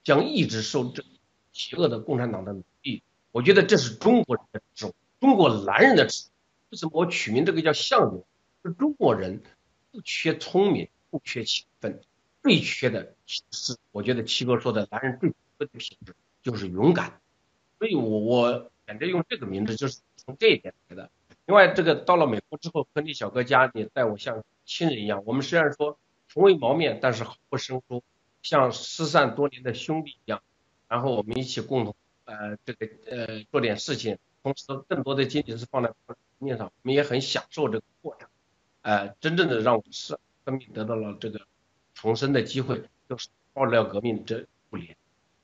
[0.04, 1.06] 将一直受这
[1.54, 2.58] 邪恶的共产党的。
[3.32, 6.32] 我觉得这是中国人的智慧，中国男人的智慧。
[6.70, 8.24] 为什么我取名这个叫项羽？
[8.64, 9.42] 是中国人
[9.92, 12.02] 不缺聪明，不缺勤奋。
[12.44, 17.20] 最缺的是，我觉得七哥说的，男人最缺的品质就是勇敢，
[17.78, 21.10] 所以我我选择用这个名字，就是从这一点来的。
[21.46, 25.24] 另外，这个到了美国之后，亨利小哥家也待我像亲人一样。
[25.26, 25.98] 我们虽然说
[26.30, 28.04] 从未谋面，但是毫不生疏，
[28.42, 30.42] 像失散多年的兄弟一样。
[30.88, 31.96] 然后我们一起共同
[32.28, 35.92] 呃这个呃做点事情，同时更多的精力是放在
[36.38, 38.30] 面上，我们也很享受这个过程。
[38.84, 41.42] 呃，真正的让我们生命得到了这个。
[42.00, 44.96] 重生的机会就是爆料革命这五年。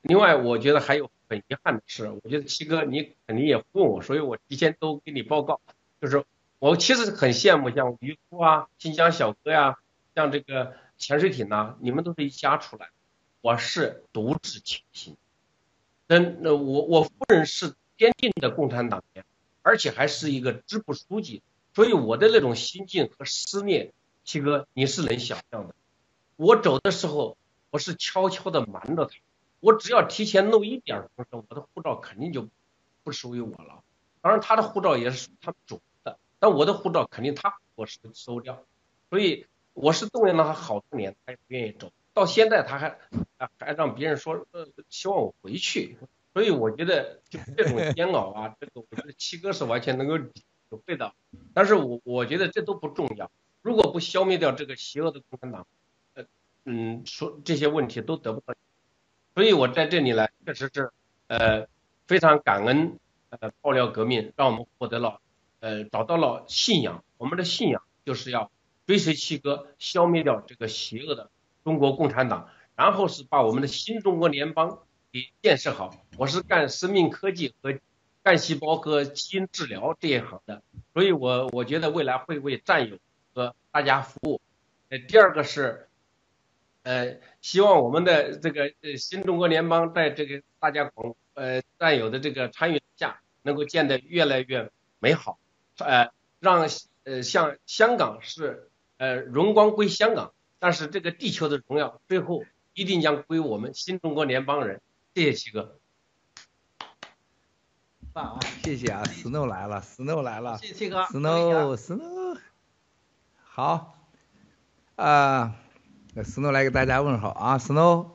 [0.04, 5.60] 另外，我觉得还有很遗憾的是，我觉得七哥你肯定也问我，所以我提前都给你报告，
[6.00, 6.24] 就是
[6.60, 9.80] 我其实很羡慕像渔夫啊、新疆小哥呀、
[10.14, 12.92] 像这个潜水艇呐、啊，你们都是一家出来，
[13.42, 15.18] 我是独自前行。
[16.14, 19.26] 真，那我我夫人是坚定的共产党员，
[19.64, 21.41] 而且还是一个支部书记，
[21.73, 25.73] 所以我的那种心境和思念，七哥你是能想象的。
[26.35, 27.35] 我走的时候，
[27.72, 29.15] 我是悄悄的瞒着他。
[29.60, 32.48] 我只要提前弄一点风声，我的护照肯定就
[33.03, 33.84] 不属于我了。
[34.22, 38.64] 当然他的护照也是他们主的，但我的护照肯定他我是收掉，
[39.10, 42.99] 所以我是动员了他好多年，他也不愿意走，到现在他还
[43.60, 45.98] 还让别人说呃希望我回去，
[46.34, 50.44] 所以我觉得就这种煎熬啊，这个我觉得七哥是完全能够体
[50.85, 51.15] 会到，
[51.53, 53.31] 但是我我觉得这都不重要，
[53.61, 55.68] 如果不消灭掉这个邪恶的共产党，
[56.14, 56.26] 呃
[56.65, 58.53] 嗯说这些问题都得不到。
[59.35, 60.91] 所以我在这里呢，确实是，
[61.26, 61.68] 呃，
[62.06, 62.99] 非常感恩，
[63.30, 65.22] 呃，爆料革命让我们获得了，
[65.60, 67.03] 呃，找到了信仰。
[67.18, 68.52] 我们的信仰就是要
[68.85, 71.31] 追随七哥，消灭掉这个邪恶的
[71.64, 74.80] 中国共产党，然后是把我们的新中国联邦
[75.11, 75.95] 给建设好。
[76.18, 77.80] 我是干生命科技和
[78.22, 80.61] 干细胞和基因治疗这一行的，
[80.94, 82.98] 所以我我觉得未来会为战友
[83.34, 84.41] 和大家服务。
[84.90, 85.88] 呃，第二个是。
[86.85, 94.69] 呃，希望我们的这个呃新中国联邦在这个大家广呃战友的这个参与下，能够建得越来越
[94.99, 95.40] 美好，
[95.77, 96.11] 呃，
[96.41, 96.68] 让
[97.06, 100.34] 呃像香港是呃荣光归香港，
[100.64, 104.81] 但是这个地球的荣耀最后一定将归我们新中国联邦人。
[105.14, 105.77] 谢谢七哥。
[108.14, 108.40] 棒啊！
[108.64, 112.38] 谢谢啊，Snow 来了，Snow 来了，谢谢七哥，Snow，Snow，
[113.44, 114.07] 好，
[114.95, 115.53] 啊。
[116.14, 118.11] 那 Snow 来给大家问好啊，Snow，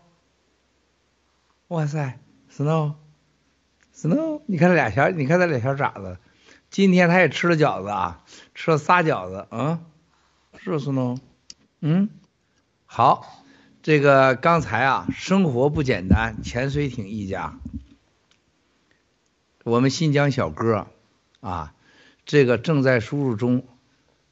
[1.66, 2.18] 哇塞
[2.50, 6.16] ，Snow，Snow，你看这俩小，你看这俩小崽子，
[6.70, 9.84] 今天他也吃了饺子啊，吃了仨饺子，嗯，
[10.56, 11.20] 是不是 Snow？
[11.80, 12.08] 嗯，
[12.90, 13.44] 好，
[13.82, 17.60] 这个刚才啊，生活不简单，潜水艇一家，
[19.62, 20.86] 我们新疆小哥
[21.40, 21.74] 啊，
[22.24, 23.64] 这个正在输入中。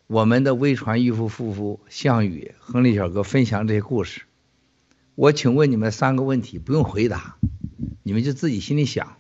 [0.07, 4.23] 我们的微传渔夫夫妇项羽、亨利小哥分享这些故事，
[5.15, 7.37] 我请问你们三个问题，不用回答，
[8.03, 9.19] 你们就自己心里想。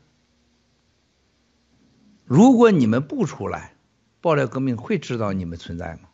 [2.24, 3.74] 如果你们不出来，
[4.22, 6.08] 爆料革命会知道你们存在吗？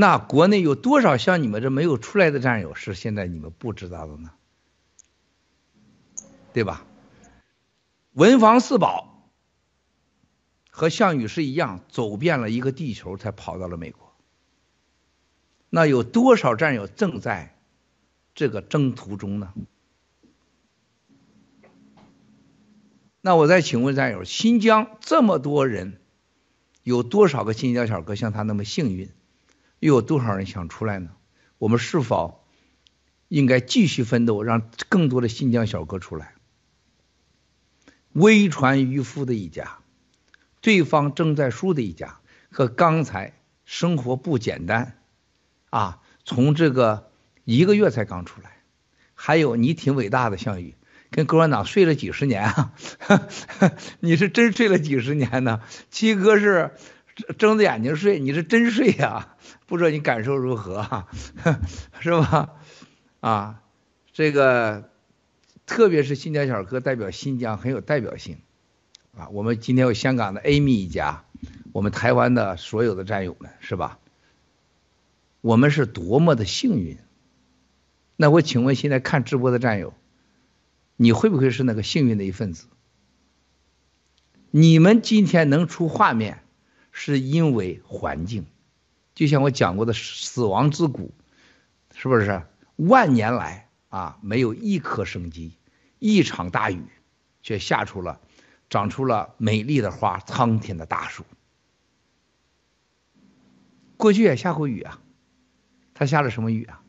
[0.00, 4.30] 那国内有多少像你们这没有出来的战友是现在你们不知道的呢？
[6.52, 6.84] 对吧？
[8.12, 9.28] 文房四宝。
[10.70, 14.14] 和项羽是一样，走遍了一个地球才跑到了美国。
[15.68, 17.58] 那有多少战友正在
[18.36, 19.52] 这个征途中呢？
[23.20, 26.00] 那我再请问战友，新疆这么多人，
[26.84, 29.10] 有多少个新疆小哥像他那么幸运？
[29.80, 31.10] 又有多少人想出来呢？
[31.58, 32.44] 我们是否
[33.28, 36.34] 应该继续奋斗，让更多的新疆小哥出来？
[38.12, 39.78] 微传渔夫的一家。
[40.60, 42.18] 对方正在输的一家
[42.50, 43.32] 和刚才
[43.64, 44.98] 生活不简单
[45.70, 47.12] 啊，从这个
[47.44, 48.56] 一个月才刚出来，
[49.14, 50.74] 还有你挺伟大的项羽，
[51.10, 52.74] 跟共产党睡了几十年啊，
[54.00, 55.62] 你是真睡了几十年呢？
[55.90, 56.72] 七哥是
[57.38, 59.36] 睁着眼睛睡，你是真睡呀、啊？
[59.66, 61.08] 不知道你感受如何啊？
[62.00, 62.54] 是吧？
[63.20, 63.62] 啊，
[64.12, 64.90] 这个
[65.66, 68.38] 特别是新疆小哥代表新疆很有代表性。
[69.16, 71.24] 啊，我们今天有香港的 Amy 一家，
[71.72, 73.98] 我们台湾的所有的战友们，是吧？
[75.40, 76.98] 我们是多么的幸运。
[78.16, 79.94] 那我请问，现在看直播的战友，
[80.96, 82.66] 你会不会是那个幸运的一份子？
[84.50, 86.42] 你们今天能出画面，
[87.00, 88.44] 是因为环境，
[89.14, 91.14] 就像我讲过的死亡之谷，
[91.94, 92.42] 是不是？
[92.74, 95.52] 万年来啊，没有一颗生机，
[96.00, 96.82] 一场大雨
[97.40, 98.20] 却下出了。
[98.68, 101.24] 长出了美丽的花，苍天的大树。
[103.96, 105.00] 过去也下过雨啊，
[105.94, 106.82] 它下了什么雨啊？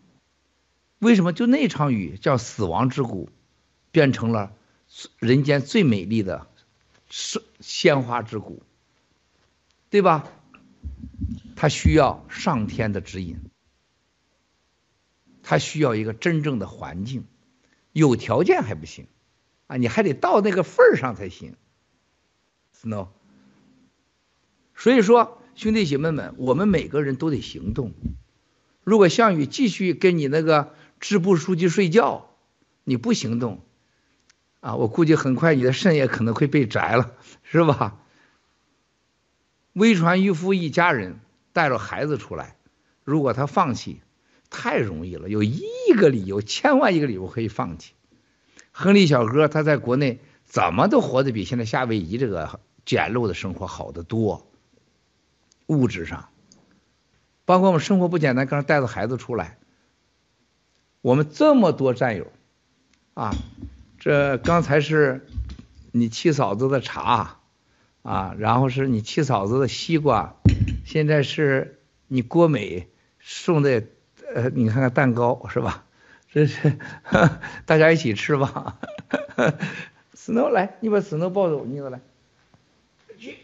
[0.98, 3.30] 为什么就那场雨叫死亡之谷，
[3.92, 4.52] 变成了
[5.20, 6.48] 人间最美丽的
[7.60, 8.64] 鲜花之谷，
[9.90, 10.32] 对吧？
[11.56, 13.42] 他需要上天的指引，
[15.44, 17.26] 他需要一个真正的环境，
[17.92, 19.08] 有条件还不行
[19.68, 21.56] 啊，你还得到那个份儿上才行。
[22.82, 23.10] ，snow
[24.74, 27.94] 所以说兄弟姐妹们，我们每个人都得行动。
[28.86, 32.30] 如果项羽继续跟你那个支部书记睡觉，
[32.86, 33.66] 你不行动，
[34.62, 38.00] 啊，我估计很快你的肾也可能会被摘了，是吧？
[39.80, 41.20] 微传渔夫一家人
[41.52, 42.56] 带着孩子出来，
[43.04, 44.02] 如果他放弃，
[44.52, 45.62] 太容易了，有一
[45.98, 47.94] 个理由，千万一个理由可以放弃。
[48.72, 52.60] 亨利小哥他在国内怎么都活得比现在夏威夷这个。
[52.86, 54.48] 简陋的生活好得多，
[55.68, 56.30] 物质上，
[57.46, 59.60] 包括我们生活不简单，刚带着孩子出来，
[61.02, 62.32] 我们这么多战友，
[63.14, 63.36] 啊，
[64.00, 65.28] 这刚才是
[65.92, 67.39] 你七嫂子的茶，
[68.10, 70.36] 啊，然后是你七嫂子的西瓜，
[70.84, 72.88] 现在是你郭美
[73.20, 73.84] 送的，
[74.34, 75.86] 呃，你看看蛋糕是吧？
[76.32, 76.80] 这是
[77.68, 78.80] 大家一起吃吧。
[80.18, 82.02] Snow 来，你把 Snow 抱走，你子来。
[83.20, 83.38] 去，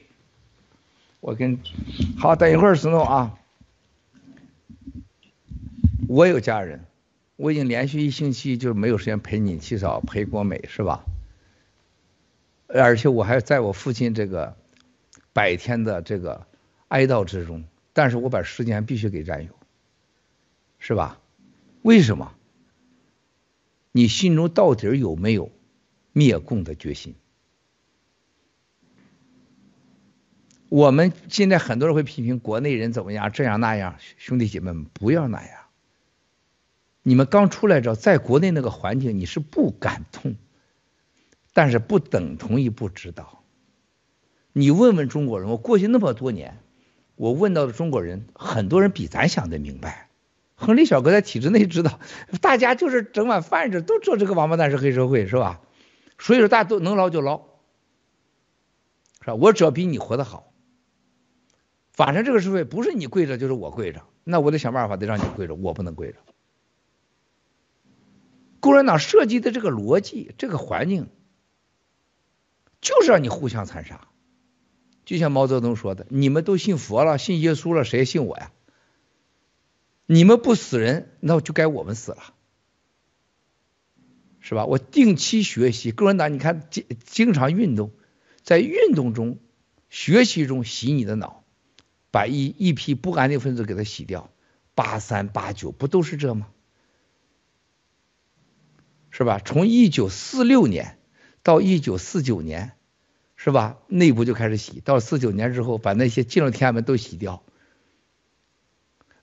[1.19, 1.59] 我跟
[2.17, 3.37] 好，等一会儿 Snow 啊。
[6.07, 6.85] 我有家人，
[7.35, 11.05] 我已经连续一星期就没有时间陪你七嫂陪郭美是吧？
[12.67, 14.55] 而且我还在我父亲这个
[15.33, 16.45] 百天的这个
[16.87, 17.63] 哀悼之中，
[17.93, 19.51] 但是我把时间必须给战友，
[20.79, 21.19] 是吧？
[21.81, 22.33] 为什么？
[23.91, 25.51] 你心中到底有没有
[26.11, 27.15] 灭共的决心？
[30.67, 35.59] 我们现在很多人会批评国内人怎么样，这样那样，兄弟姐妹们不要那样。
[37.03, 40.35] 你们刚出来之后，在国内那个环境你是不敢动，
[41.55, 43.41] 但是不等同于不知道。
[44.51, 46.59] 你问问中国人，我过去那么多年，
[47.15, 50.09] 我问到的中国人，很多人比咱想的明白。
[50.55, 52.01] 亨利小哥在体制内知道，
[52.41, 55.61] 大家就是整碗饭吃，都知道这个王八蛋是黑社会，是吧？
[56.19, 57.45] 所以说大家都能捞就捞，
[59.21, 59.35] 是吧？
[59.35, 60.51] 我只要比你活得好，
[61.93, 66.17] 反正这个社会不是你跪着就是我跪着，那我得想办法得让你跪着，我不能跪着。
[68.59, 71.07] 共产党设计的这个逻辑，这个环境，
[72.85, 74.07] 就是让你互相残杀。
[75.05, 78.51] 就像毛泽东说的：“你们都信佛了，信耶稣了，谁信我呀？
[80.05, 82.35] 你们不死人，那就该我们死了，
[84.39, 87.91] 是吧？”我定期学习共产党，你看经经常运动，
[88.43, 89.39] 在运动中、
[89.89, 91.43] 学习中洗你的脑，
[92.11, 94.29] 把一一批不安定分子给他洗掉。
[94.75, 96.49] 八三八九不都是这吗？
[99.09, 99.39] 是吧？
[99.43, 100.99] 从一九四六年
[101.45, 102.71] 到一九四九年，
[103.35, 103.77] 是吧？
[103.87, 107.43] 内部就开始洗，到四九年之后，把那些进了天安门都洗掉。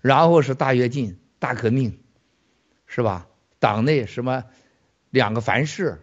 [0.00, 1.98] 然后是大跃进、大革命，
[2.86, 3.26] 是吧？
[3.58, 4.44] 党内什么
[5.10, 6.00] 两个凡是，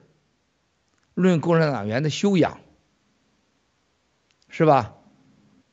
[1.14, 2.60] 论共产党员的修养，
[4.50, 4.96] 是吧？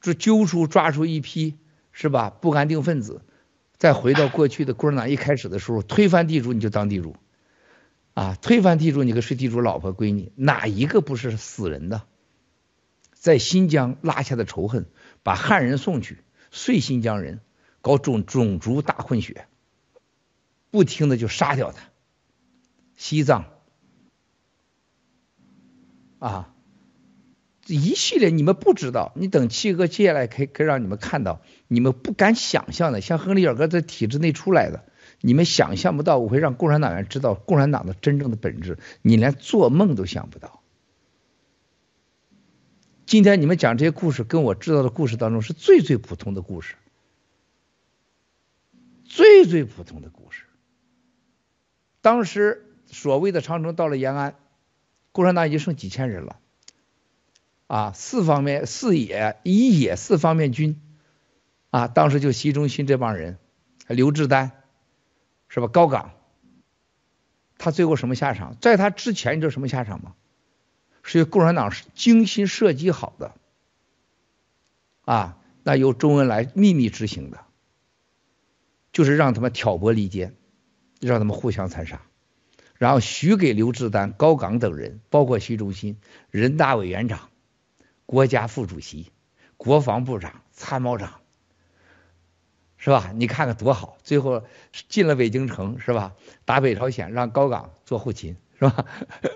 [0.00, 1.58] 就揪出抓出一批，
[1.90, 2.30] 是吧？
[2.30, 3.22] 不安定分子，
[3.78, 7.16] 再回到过去的共产党一开始的时候，推翻地主你就当地主。
[8.16, 8.34] 啊！
[8.40, 12.04] 推翻地主，你个睡地主老婆闺女，哪一个不是死人的？
[13.12, 14.86] 在新疆拉下的仇恨，
[15.22, 16.20] 把汉人送去，
[16.50, 17.40] 碎新疆人，
[17.82, 19.46] 搞种种族大混血，
[20.70, 21.90] 不停的就杀掉他。
[22.96, 23.44] 西藏，
[26.18, 26.54] 啊，
[27.60, 34.86] 这一系列你们不知道，你等七哥接下来可以可以让你们看到，你们不敢想象的，像亨利尔哥在体制内出来的。
[35.20, 40.62] 你们想象不到，我会让共产党员知道共产党的真正的本质，你连做梦都想不到。
[43.06, 46.74] 今天你们讲这些故事，跟我知道的故事当中是最最普通的故事，
[49.04, 50.42] 最最普通的故事。
[52.00, 54.34] 当时所谓的长征到了延安，
[55.12, 56.40] 共产党已经剩几千人了，
[57.68, 60.80] 啊，四方面四野一野四方面军，
[61.70, 63.38] 啊，当时就习仲勋这帮人，
[63.88, 64.55] 刘志丹。
[65.56, 65.68] 是吧？
[65.68, 66.10] 高岗，
[67.56, 68.58] 他最后什么下场？
[68.60, 70.14] 在他之前，你知道什么下场吗？
[71.02, 73.34] 是由共产党是精心设计好的，
[75.06, 77.40] 啊，那由周恩来秘密执行的，
[78.92, 80.36] 就是让他们挑拨离间，
[81.00, 82.02] 让他们互相残杀，
[82.74, 85.98] 然后许给刘志丹、高岗等人，包括习仲勋、
[86.30, 87.30] 人大委员长、
[88.04, 89.10] 国家副主席、
[89.56, 91.22] 国防部长、参谋长。
[92.78, 93.10] 是吧？
[93.14, 93.96] 你看看多好！
[94.02, 94.44] 最后
[94.88, 96.14] 进了北京城，是吧？
[96.44, 98.84] 打北朝鲜，让高岗做后勤，是吧？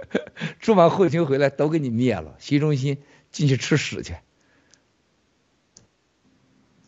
[0.61, 2.37] 做完后勤回来，都给你灭了。
[2.39, 2.99] 习仲勋
[3.31, 4.15] 进去吃屎去。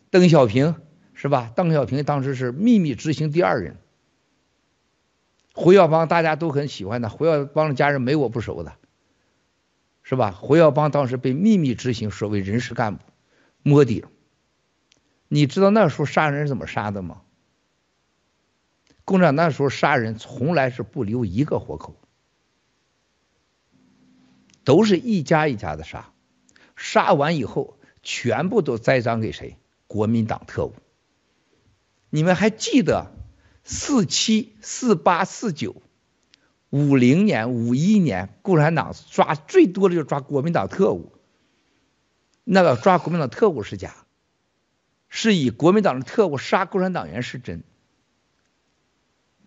[0.09, 0.75] 邓小平
[1.13, 1.51] 是吧？
[1.55, 3.77] 邓小平当时是秘密执行第二人。
[5.53, 8.73] 胡耀邦大家都很喜欢的，胡耀邦的家人没我不熟的，
[10.03, 10.31] 是吧？
[10.31, 13.03] 胡耀邦当时被秘密执行所谓人事干部，
[13.63, 14.05] 摸底。
[15.33, 17.23] 你知道那时候杀人是怎么杀的吗？
[19.03, 21.95] 共产党那时候杀人从来是不留一个活口，
[24.63, 26.13] 都是一家一家的杀，
[26.75, 29.57] 杀完以后全部都栽赃给谁？
[29.87, 30.75] 国民党特务。
[32.11, 33.11] 你们还记得
[33.63, 35.81] 四七、四八、四九、
[36.69, 41.11] 五零年、五一年，共产党抓最多的就抓国民党特务，
[42.43, 43.95] 那个抓国民党特务是假。
[45.15, 47.63] 是以国民党的特务杀共产党员是真，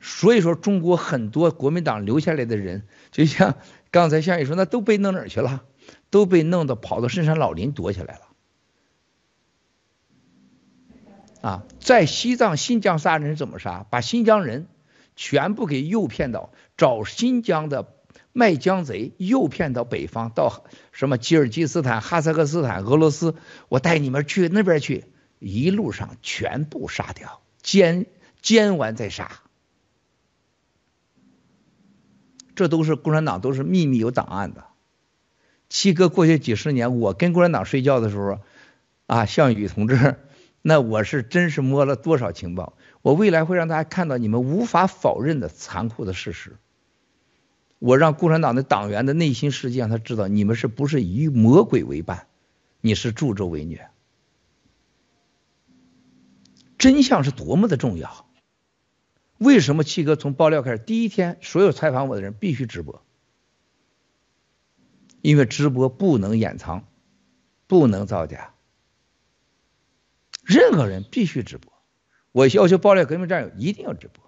[0.01, 3.57] 所以说中国很多国民党留下来的人，就像
[3.91, 5.65] 刚才向宇说，那都被弄哪儿去了？
[6.09, 8.21] 都被弄到跑到深山老林躲起来了。
[11.41, 13.85] 啊，在西藏、新疆杀人怎么杀？
[13.91, 14.69] 把新疆人
[15.17, 17.93] 全部给诱骗到找新疆的
[18.33, 23.35] 卖疆贼，诱骗到北方，到什么吉尔吉斯坦、哈萨克斯坦、俄罗斯，
[23.69, 25.07] 我带你们去那边去，
[25.39, 28.07] 一路上全部杀掉，奸
[28.41, 29.41] 奸完再杀。
[32.55, 34.65] 这都是共产党都是秘密有档案的。
[35.69, 38.41] 七哥过去几十年，我跟共产党睡觉的时候，
[39.07, 40.17] 啊，项羽同志。
[40.63, 42.73] 那我是真是摸了多少情报？
[43.03, 46.57] 我未来会让大家看到你们无法否认的残酷的事实。
[47.79, 52.27] 我让共产党的党员的内心世界让他知道，你们是不是与魔鬼为伴？
[52.81, 53.91] 你是助纣为虐。
[56.78, 58.27] 真相是多么的重要。
[59.39, 63.03] 为什么七哥从爆料开始，第一天所有采访我的人必须直播？
[65.20, 66.86] 因为直播不能掩藏，
[67.66, 68.55] 不能造假。
[70.43, 71.73] 任何人必须直播，
[72.31, 74.24] 我要求爆料革命战友一定要直播。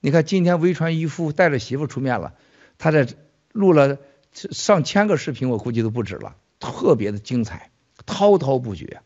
[0.00, 2.34] 你看今天微传渔夫带着媳妇出面了，
[2.76, 3.06] 他在
[3.52, 3.98] 录了
[4.32, 7.70] 上千个视频，我估计都不止了，特别的精彩，
[8.04, 9.00] 滔滔不绝。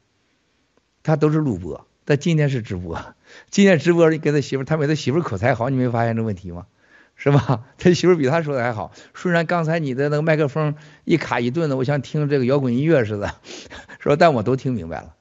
[1.02, 3.14] 他都是录播，但今天是直播。
[3.50, 6.66] 今天直播你跟他媳妇，他比他媳妇口才好，你没发现这问题吗？
[7.14, 7.64] 是吧？
[7.78, 8.92] 他媳妇比他说的还好。
[9.14, 10.74] 虽然刚才你的那个麦克风
[11.04, 13.36] 一卡一顿的，我像听这个摇滚音乐似的，
[14.00, 15.14] 说但我都听明白了。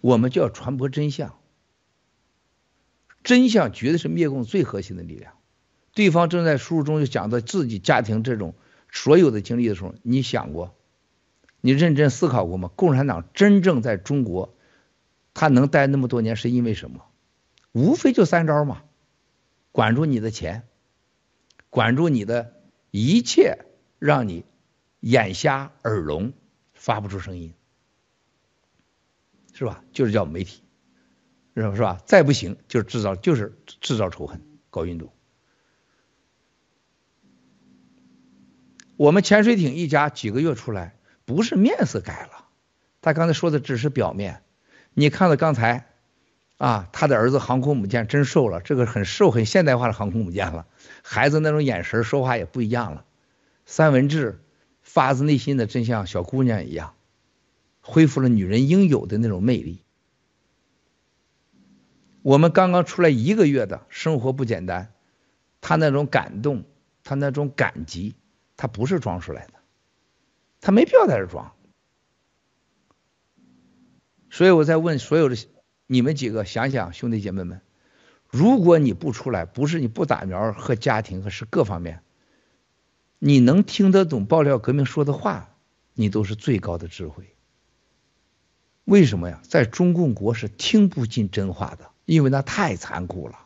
[0.00, 1.38] 我们就要传播真相，
[3.22, 5.34] 真相绝对是灭共最核心的力量。
[5.92, 8.54] 对方正在书中就讲到自己家庭这种
[8.90, 10.74] 所有的经历的时候，你想过，
[11.60, 12.70] 你认真思考过吗？
[12.76, 14.54] 共产党真正在中国，
[15.34, 17.04] 他能待那么多年是因为什么？
[17.72, 18.82] 无非就三招嘛：
[19.72, 20.66] 管住你的钱，
[21.70, 22.54] 管住你的
[22.90, 23.66] 一切，
[23.98, 24.44] 让你
[25.00, 26.32] 眼瞎耳聋，
[26.74, 27.54] 发不出声音。
[29.52, 29.82] 是吧？
[29.92, 30.62] 就是叫媒体，
[31.56, 31.74] 是吧？
[31.74, 32.00] 是吧？
[32.06, 34.40] 再不行，就是制造，就是制造仇恨，
[34.70, 35.12] 搞运动。
[38.96, 40.94] 我们潜水艇一家几个月出来，
[41.28, 42.46] 不是面色改了，
[43.02, 44.40] 他刚才说的只是表面。
[44.94, 45.84] 你看到刚才
[46.56, 50.66] 啊，他的儿子航空母舰真瘦了，这个很瘦、很现代化的航空母舰了。
[51.02, 53.04] 孩子那种眼神说话也不一样了。
[53.66, 54.42] 三文治
[54.80, 56.94] 发自内心的，真像小姑娘一样。
[57.82, 59.82] 恢复了女人应有的那种魅力。
[62.22, 64.94] 我们刚刚出来一个月的生活不简单，
[65.60, 66.64] 他那种感动，
[67.04, 68.16] 他那种感激，
[68.56, 69.57] 他不是装出来的，
[70.60, 71.52] 他没必要在这装。
[74.30, 75.36] 所以我在问所有的
[75.86, 77.62] 你们几个，想想兄弟姐妹们，
[78.28, 82.02] 如果你不出来，不是你不打苗和家庭和是各方面，
[83.18, 85.56] 你能听得懂爆料革命说的话，
[85.94, 87.34] 你都是最高的智慧。
[88.84, 89.40] 为什么呀？
[89.42, 93.38] 在中共国是听不进真话的，因为那太残酷了。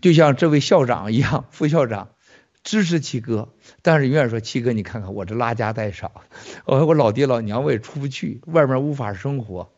[0.00, 2.14] 就像这位校长一样，副校长
[2.62, 3.52] 支持七哥，
[3.82, 6.22] 但是永远说七哥，你看看我这拉家带少，
[6.66, 9.72] 我我老爹老娘我也出不去，外面无法生活，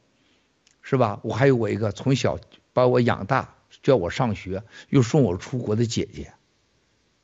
[0.83, 1.21] 是吧？
[1.23, 2.39] 我还有我一个从小
[2.73, 6.33] 把我养大，叫我上学，又送我出国的姐姐，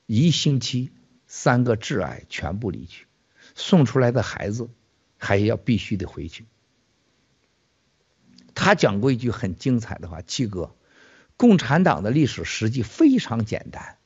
[0.07, 0.93] 一星期
[1.27, 3.07] 三个挚爱全部离去，
[3.55, 4.71] 送出来的孩子。
[5.23, 6.47] 还要必须得回去。
[8.55, 10.75] 他讲过一句很精彩的话：“七哥，
[11.37, 13.99] 共产党的历史实际非常简单，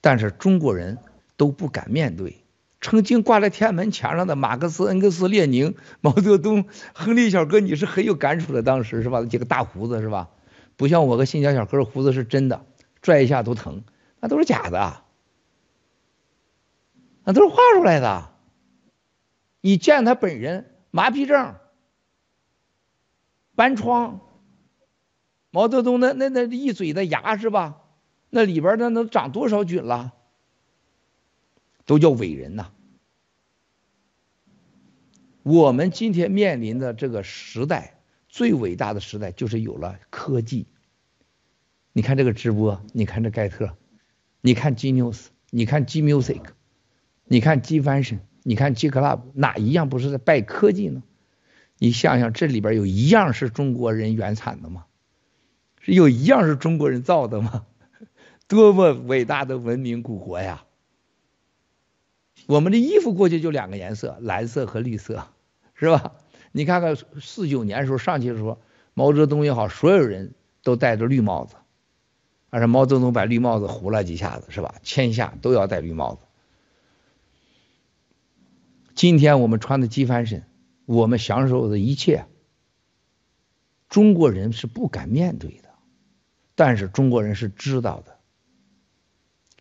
[0.00, 0.98] 但是中国人
[1.36, 2.44] 都不敢面对。
[2.80, 8.62] 曾经挂在天安门墙上的马克思、恩格斯、列宁、毛泽东、亨利小哥，你是很有感触的。
[8.62, 9.24] 当时是吧？
[9.24, 10.30] 几个大胡子是吧？
[10.76, 12.64] 不像我和新疆小哥胡子是真的，
[13.02, 13.82] 拽一下都疼，
[14.20, 15.02] 那都是假的，
[17.24, 18.30] 那都是画出来的。”
[19.60, 21.56] 你见他本人，麻痹症、
[23.56, 24.20] 斑疮，
[25.50, 27.80] 毛泽东那那那一嘴的牙是吧？
[28.30, 30.14] 那里边那能长多少菌了？
[31.86, 32.70] 都叫伟人呐。
[35.42, 40.66] 我们今天面临的这个时代，最伟大的时代就是有了科技。
[41.92, 43.76] 你看这个直播，你看这盖特，
[44.40, 46.42] 你看 G News，你看 G Music，
[47.24, 48.18] 你看 G Fashion。
[48.44, 51.02] 你看 G Club 哪一样不是在拜科技呢？
[51.76, 54.86] 你想想，这里边有一样是中国人原产的吗？
[55.80, 57.66] 是有一样是中国人造的吗？
[58.48, 60.64] 多么伟大的文明古国呀！
[62.46, 65.28] 我们的衣服过去就两个颜色，蓝色和绿色，
[65.74, 66.14] 是吧？
[66.50, 68.58] 你看看四九年的时候上去的时候，
[68.94, 71.56] 毛泽东也好，所有人都戴着绿帽子，
[72.48, 74.76] 而且毛泽东把绿帽子糊了几下子，是吧？
[74.82, 76.24] 天下都要戴绿帽子。
[78.94, 80.44] 今天我们穿的机翻身，
[80.86, 82.24] 我们享受的一切，
[83.90, 85.68] 中国人是不敢面对的，
[86.54, 88.17] 但是中国人是知道的。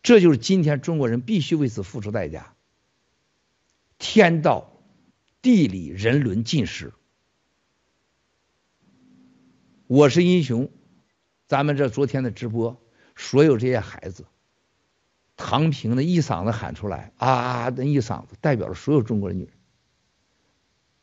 [0.08, 2.54] 这就是今天中国人必须为此付出代价。
[3.98, 4.72] 天道、
[5.42, 6.94] 地理、人伦尽失。
[9.86, 10.72] 我是英雄。
[11.50, 12.82] 咱们这昨天的直播，
[13.18, 14.24] 所有这些孩子，
[15.36, 19.52] 唐平的一嗓子喊出来啊，那一嗓子代表了所有中国的女人。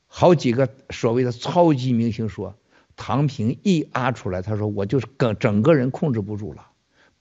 [0.06, 2.56] 好几个所谓的超级明星说，
[2.96, 6.70] 唐平一啊出来，他说我就是整整个人控制不住了，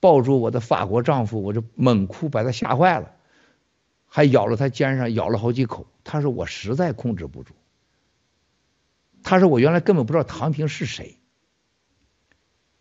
[0.04, 3.14] 抱住我的法国丈夫，我就猛哭，把他吓坏了，
[4.04, 5.86] 还咬了他肩上咬了好几口。
[6.04, 7.54] 他说我实在控制不住。
[9.22, 11.16] 他说我原来根本不知道唐平是谁。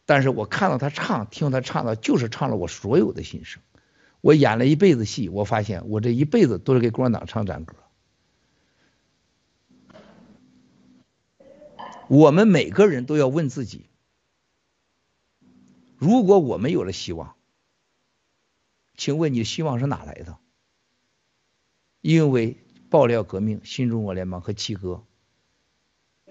[0.05, 3.61] 但是我看到他唱，听他唱的，就是唱了我所有的心声。
[4.19, 7.77] 我演了一辈子戏，我发现我这一辈子都是给共产党唱战歌。
[12.09, 13.85] 我们每个人都要问自己：
[16.03, 17.35] 如果我们有了希望，
[18.97, 20.38] 请问你的希望是哪来的？
[22.01, 22.57] 因为
[22.89, 25.05] 爆料革命、新中国联邦和七哥。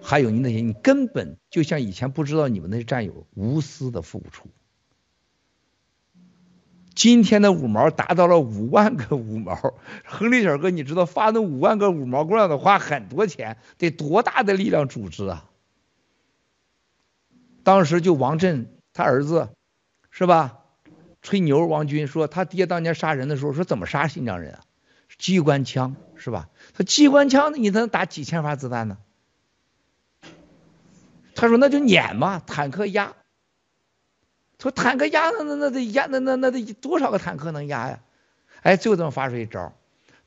[0.03, 4.51] 还有你那些，你根本就像以前不知道你们那些战友无私的付出。
[6.95, 9.75] 今天的五毛达到了五万个五毛，
[10.05, 15.49] 亨利小哥，你知道发那五万个五毛过来的花很多钱，得多大的力量组织啊？
[17.63, 19.49] 当时就王震他儿子
[20.13, 20.61] 是吧？
[21.23, 24.61] 吹牛王军说他爹当年杀人的时候说怎么杀新疆人啊？
[25.19, 26.49] 机关枪是吧？
[26.75, 28.99] 他机关枪你能打几千发子弹呢？
[31.35, 33.15] 他说：“那就撵嘛，坦克压。”
[34.61, 38.01] 说：“坦克压那那那得压那那那得多少个坦克能压呀？”
[38.63, 39.73] 哎，最后怎么发出一招？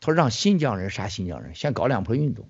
[0.01, 2.49] 他说：“让新疆人杀新疆人，先搞两波运动。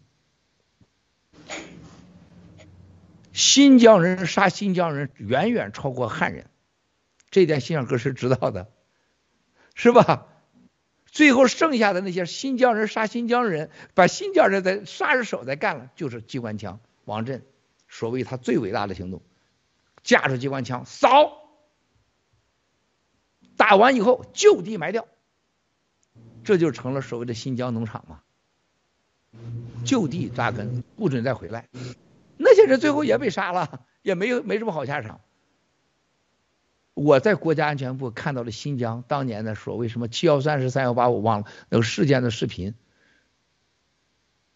[3.33, 6.47] 新疆人杀新疆人远远超过汉人，
[7.35, 8.71] 这点新疆哥是知道的，
[9.73, 10.25] 是吧？
[11.05, 17.45] 最后剩下的那些新疆人杀新疆人，把新疆人的杀人手再干了，就是机关枪，王震。”
[17.89, 19.21] 所谓他最伟大的行动，
[20.01, 21.49] 架着机关枪扫，
[23.57, 25.05] 打完以后就地埋掉，
[26.45, 28.21] 这就成了所谓的新疆农场嘛，
[29.83, 31.67] 就地扎根，不准再回来。
[32.37, 35.19] 那些人最后也被杀了，也没有没什么好下场。
[36.95, 42.73] 我在国家安全部看到了新疆当年的所谓什么七幺三是三幺八，我忘了那个事件的视频，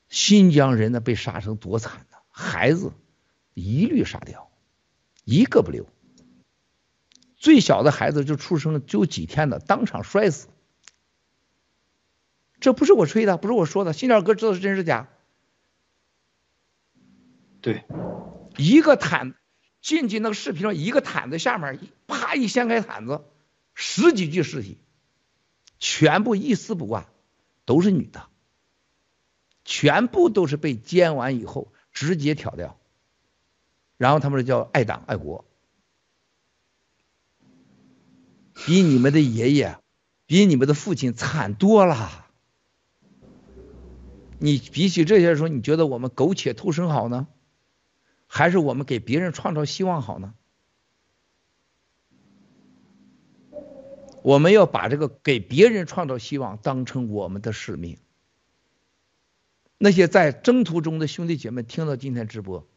[0.07, 2.91] 新疆人呢被杀成多惨呐，孩子。
[3.55, 4.49] 一律杀掉，
[5.25, 5.85] 一个不留。
[7.35, 10.47] 最小的孩子就出生只有几天的，当场摔死。
[12.61, 15.09] 这不是我吹的，不是我说的，新疆哥知道是真是假？
[17.59, 17.83] 对，
[18.55, 19.35] 一个毯
[19.81, 23.23] 进去那个视频上，一个毯子下面啪一掀开毯子，
[23.73, 24.77] 十几具尸体，
[25.79, 27.07] 全部一丝不挂，
[27.65, 28.27] 都是女的，
[29.63, 32.77] 全部都是被煎完以后直接挑掉。
[33.97, 35.45] 然后他们叫爱党爱国，
[38.53, 39.77] 比你们的爷爷，
[40.25, 42.25] 比你们的父亲惨多了。
[44.39, 47.27] 你比起这些说，你觉得我们苟且偷生好呢，
[48.31, 50.35] 还是我们给别人创造希望好呢？
[54.21, 57.97] 我们要把这个给别人创造希望当成我们的使命。
[59.77, 62.67] 那些在征途中的兄弟姐妹听到今天直播。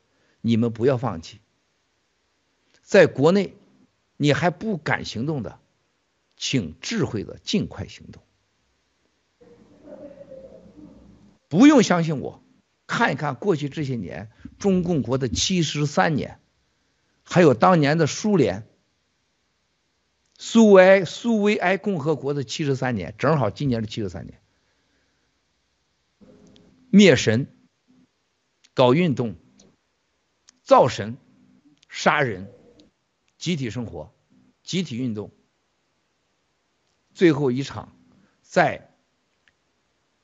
[0.41, 1.39] 你们不要放弃，
[2.83, 3.55] 在国内
[4.17, 5.61] 你还不敢行动的，
[6.37, 8.23] 请智慧的尽快行动。
[11.49, 12.42] 不用相信我，
[12.93, 16.39] 看一看过去这些年中共国的七十三年，
[17.23, 18.69] 还有当年的苏联、
[20.37, 24.39] 苏维埃、苏维埃共和国的七十三年，正好今年是七十三年，
[26.91, 27.47] 灭神、
[28.75, 29.37] 搞运动。
[30.65, 31.19] 造神、
[31.89, 32.49] 杀人、
[33.37, 34.15] 集体生活、
[34.63, 35.33] 集体运动，
[37.13, 37.93] 最后一场
[38.43, 38.95] 在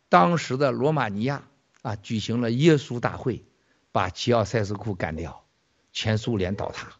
[0.08, 1.48] 当时的罗马尼亚
[1.82, 3.44] 啊举行了耶稣大会，
[3.92, 5.46] 把齐奥塞斯库干掉，
[5.92, 6.92] 全苏联倒塌。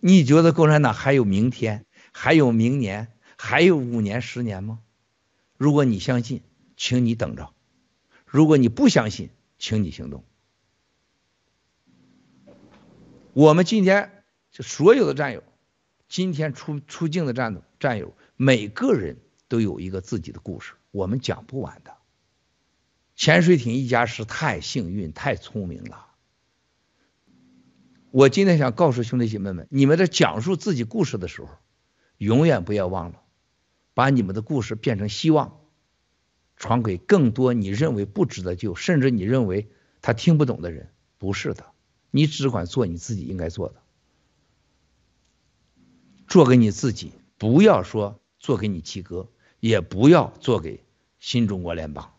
[0.00, 4.78] 你觉得共产党还有明天，还有明年，还有五年、十年吗？
[5.56, 6.42] 如果你相信，
[6.76, 7.52] 请你等着；
[8.24, 10.24] 如果你不相信，请你行动。
[13.32, 15.42] 我们今天就所有的战友
[16.08, 21.97] 今天出出境的战战友，每个人都有一个自己的故事，我们讲不完的。
[23.18, 26.06] 潜水艇一家是太幸运、太聪明了。
[28.12, 31.48] 我今天想告诉兄弟姐妹们，你们在讲述自己故事的时候，
[32.16, 33.20] 永远不要忘了，
[33.92, 35.58] 把你们的故事变成希望，
[36.56, 39.68] 传给更多你认为不值得救，甚至你认为
[40.00, 40.92] 他听不懂的人。
[41.18, 41.66] 不是的，
[42.12, 43.82] 你只管做你自己应该做的，
[46.28, 49.28] 做给你自己，不要说做给你七哥，
[49.58, 50.84] 也不要做给
[51.18, 52.14] 新中国联邦。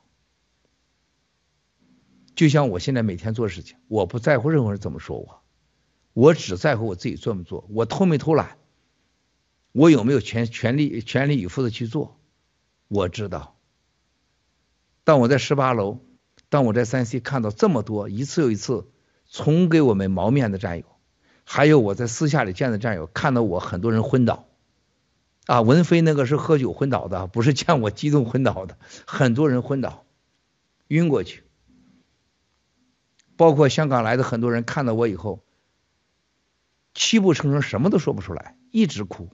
[2.40, 5.42] 就像我现在每天做事情，我不在乎任何人怎么说我，
[6.14, 8.56] 我只在乎我自己做没做，我偷没偷懒，
[9.74, 12.18] 我有没有全全力全力以赴的去做，
[12.88, 13.58] 我知道。
[15.04, 16.00] 当我在十八楼，
[16.48, 18.88] 当我在三 C 看到这么多一次又一次
[19.26, 20.86] 从给我们毛面的战友，
[21.44, 24.48] 还有我在私下里见的战友，看到我很多人昏倒，
[25.46, 30.06] 啊，文飞那个是喝酒昏倒的，不是见我激动昏倒的，很多人昏倒，
[30.88, 31.44] 晕过去，
[33.40, 35.46] 包括香港来的很多人看到我以后，
[36.94, 39.30] 泣不成声，什么都说不出来，一直哭，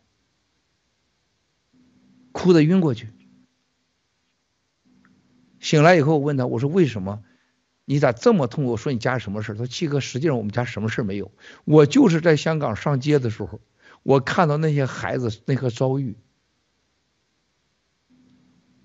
[2.32, 3.10] 哭的晕过去。
[5.60, 7.23] 醒来以后，我问他，我说为什么？
[7.86, 8.73] 你咋这么痛苦？
[8.73, 9.53] 我说你家什么事？
[9.53, 11.32] 他说七哥，实际上我们家什么事没有。
[11.64, 13.60] 我就是在香港上街的时候，
[14.03, 16.15] 我看到那些孩子那个遭遇。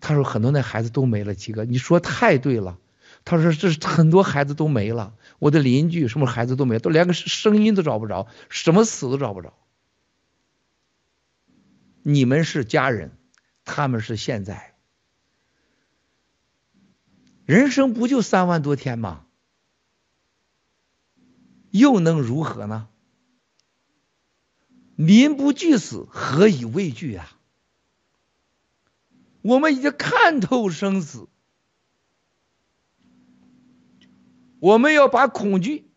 [0.00, 2.78] 他说很多那孩子都没了，七哥，你说太对了。
[3.24, 9.54] 他说这是很多孩子都没了，我的邻居什么孩子都没，都连个声音都找不着，什么死都找不着。
[12.02, 13.16] 你们是家人，
[13.64, 14.74] 他们是现在。
[17.44, 19.26] 人生不就三万多天吗？
[21.70, 22.88] 又能如何呢？
[24.96, 27.36] 民不惧死，何以畏惧啊？
[29.42, 31.28] 我们已经看透生死，
[34.60, 35.90] 我们要把恐惧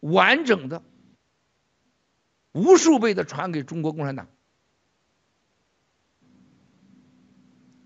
[0.00, 0.82] 完整的、
[2.52, 4.28] 无数倍的传给中国共产党。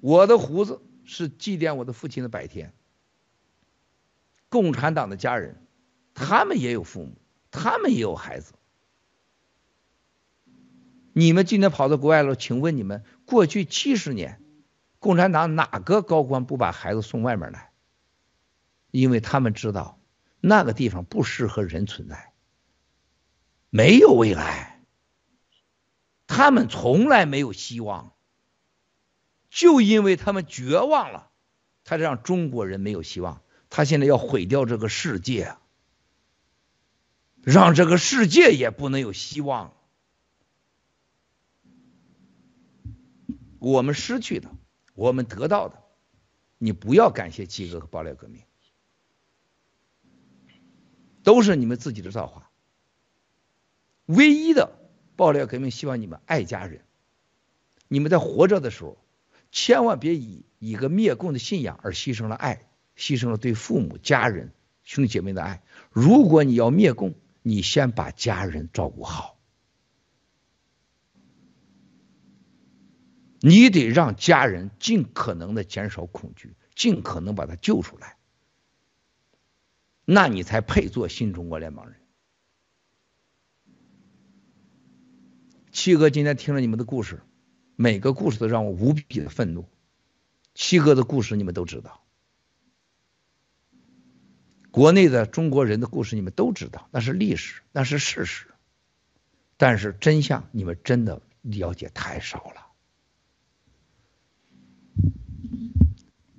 [0.01, 0.81] 我的胡子。
[1.03, 2.73] 是祭奠我的父亲的百天。
[4.49, 5.67] 共产党的家人，
[6.15, 7.17] 他们也有父母，
[7.51, 8.53] 他们也有孩子。
[11.13, 14.41] 你们今天跑到国外了，请问你们过去七十年，
[15.01, 17.70] 共产党哪个高官不把孩子送外面来？
[18.91, 20.01] 因为他们知道
[20.41, 22.33] 那个地方不适合人存在，
[23.71, 24.83] 没有未来，
[26.27, 28.13] 他们从来没有希望。
[29.51, 31.31] 就因为他们绝望了，
[31.83, 33.43] 他让中国人没有希望。
[33.69, 35.57] 他现在要毁掉这个世界，
[37.43, 39.75] 让这个世界也不能有希望。
[43.59, 44.51] 我们失去的，
[44.95, 45.83] 我们得到的，
[46.59, 48.43] 你不要感谢七哥和暴力革命，
[51.23, 52.51] 都是你们自己的造化。
[54.07, 54.79] 唯一的
[55.17, 56.85] 爆料革命，希望你们爱家人。
[57.89, 58.97] 你们在活着的时候。
[59.53, 64.53] 千万别以一个灭共的信仰而牺牲了爱，牺牲了对父母、家人、
[64.85, 65.61] 兄弟姐妹的爱。
[65.91, 69.37] 如果你要灭共，你先把家人照顾好，
[73.41, 78.19] 你得让家人尽可能的减少恐惧，尽可能把他救出来，
[80.13, 81.95] 那你才配做新中国联邦人。
[85.71, 87.21] 七哥今天听了你们的故事。
[87.77, 89.69] 每个故事都让我无比的愤怒。
[90.53, 92.03] 七哥的故事你们都知道，
[94.73, 98.49] 国内的中国人的故事你们都知道，那是历史，那是事实。
[99.57, 102.67] 但是真相你们真的了解太少了。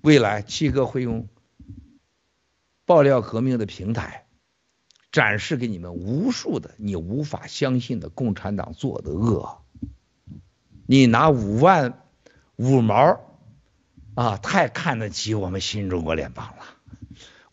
[0.02, 1.30] 未来七哥会用
[2.86, 4.26] 爆料革命的平台，
[5.12, 9.62] 展示给你们无数的你无法相信的共产党做的恶。
[10.86, 12.02] 你拿五万
[12.58, 13.22] 五毛
[14.16, 16.66] 啊，太看得起我们新中国联邦了，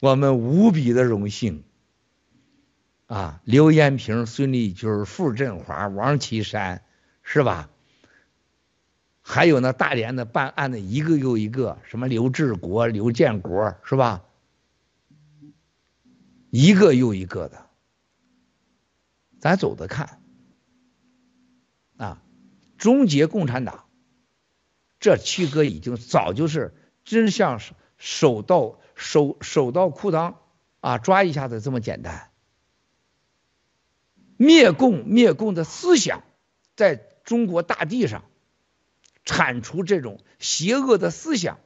[0.01, 1.63] 我们无比的荣幸
[3.07, 3.41] 啊！
[3.45, 6.83] 刘延平、孙立军、傅振华、王岐山，
[7.23, 7.71] 是吧？
[9.23, 14.25] 还有那大连的办案的一个又一个，什么刘志国、刘建国，是吧？
[16.61, 17.71] 一个又一个的，
[19.39, 20.21] 咱走着看。
[21.97, 22.21] 啊
[22.79, 23.87] 终结共产党，
[24.99, 26.75] 这七哥已经早就是
[27.05, 30.35] 真像是手到手手到裤裆
[30.81, 32.33] 啊，抓一下子这么简单。
[34.37, 36.25] 灭共灭共的思想
[36.75, 38.25] 在中国大地上
[39.25, 41.61] 铲除这种邪恶的思想，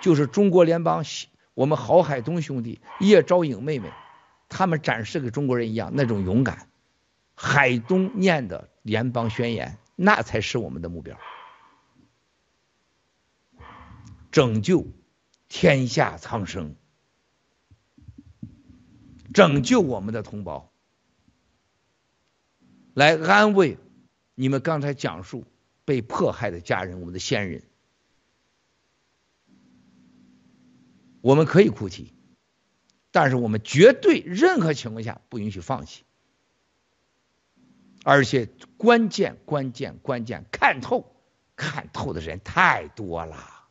[0.00, 1.02] 就是中国联邦
[1.58, 3.90] 我们郝海东兄弟、叶昭颖妹妹，
[4.48, 6.68] 他们展示给中国人一样那种勇敢。
[7.34, 11.18] 海东念的联邦宣言，那才是我们的目标，
[14.30, 14.86] 拯救
[15.48, 16.76] 天下苍生，
[19.34, 20.70] 拯救我们的同胞。
[22.94, 23.78] 来安慰
[24.36, 25.44] 你们刚才讲述
[25.84, 27.64] 被迫害的家人，我们的先人。
[31.20, 32.12] 我们可以哭泣，
[33.10, 36.04] 但是我们绝对任何情况下不允许放弃。
[38.04, 38.46] 而且
[38.76, 41.14] 关键、关键、关键，看透、
[41.56, 43.68] 看透的人太多了。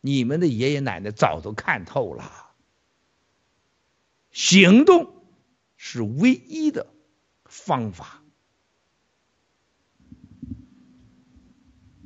[0.00, 2.52] 你们的爷爷奶奶早都看透了，
[4.30, 5.24] 行动
[5.76, 6.86] 是唯一的
[7.46, 8.22] 方法。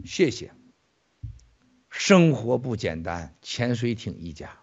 [0.05, 0.55] 谢谢。
[1.93, 4.59] 生活不简单，潜水艇一家。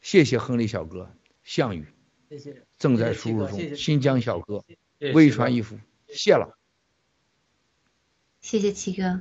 [0.00, 1.10] 谢谢亨利小哥、
[1.44, 1.86] 项羽，
[2.30, 2.62] 谢谢。
[2.78, 4.64] 正在输入中，新疆小哥，
[4.98, 5.78] 微传一幅，
[6.08, 6.58] 谢了。
[8.40, 9.20] 谢谢七哥，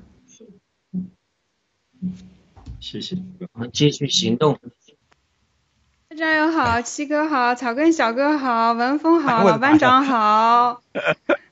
[2.80, 3.18] 谢谢。
[3.52, 4.60] 我们，继续行动。
[6.18, 10.82] 战友好，七哥好，草根小哥好，文峰好，老班长好。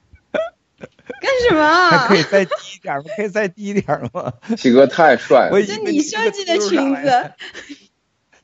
[1.24, 1.90] 干什么？
[1.90, 3.04] 还可以再低一点吗？
[3.16, 4.34] 可以再低一点吗？
[4.58, 5.64] 七哥太帅了！
[5.64, 7.32] 这你设计的裙子，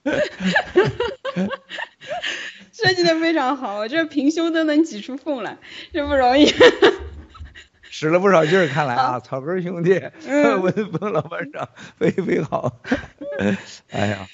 [2.71, 5.57] 设计的非常好，我这平胸都能挤出缝来，
[5.91, 6.49] 真不容易。
[7.91, 12.79] 使了不少劲儿，看来啊，草根兄弟，嗯、文峰老班长，非非好。
[13.91, 14.25] 哎呀，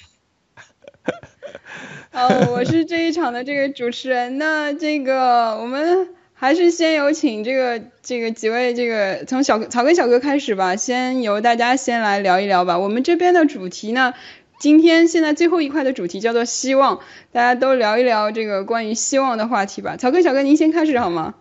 [2.12, 6.14] 好，我是这一场的这个主持人，那这个我们。
[6.38, 12.78] 还是先有请这个这个几位这个从小草根小哥开始吧，先由大家先来聊一聊吧。
[12.78, 14.12] 我们这边的主题呢，
[14.60, 17.00] 今天现在最后一块的主题叫做希望，
[17.32, 19.96] 大家都聊一聊这个关于希望的话题吧。
[19.96, 21.34] 草根小哥您先开始好吗？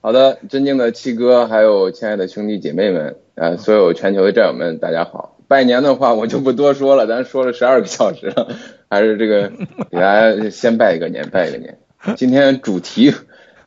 [0.00, 5.36] 好的，尊敬的七哥，还有亲爱的兄弟姐妹们，呃，所有全球的战友们，大家好。
[5.48, 8.56] 拜年的话我就不多说了，咱说了十二个小时了，
[8.88, 9.52] 还是这个
[9.90, 11.78] 给大家先拜一个年，拜一个年。
[12.16, 13.12] 今天主题，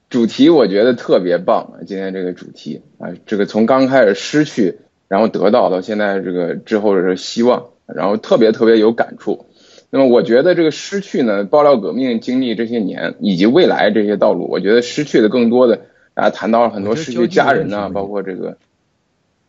[0.10, 1.84] 主题我觉得特别棒啊！
[1.86, 4.78] 今天这个主题啊，这个从刚开始失去，
[5.10, 9.46] 然后得到到现在这个之后的这个希望，然后特别特别有感触。
[9.90, 15.82] 那么我觉得这个失去呢，爆料革命经历这些年以及未来这些道路，我觉得失去的更多的，
[16.14, 18.58] 大家谈到了很多失去家人啊，包括这个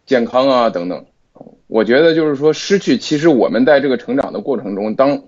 [0.06, 1.04] 健康啊等等。
[1.68, 5.22] 我觉得就是说失去，其实我们在这个成长的过程中，当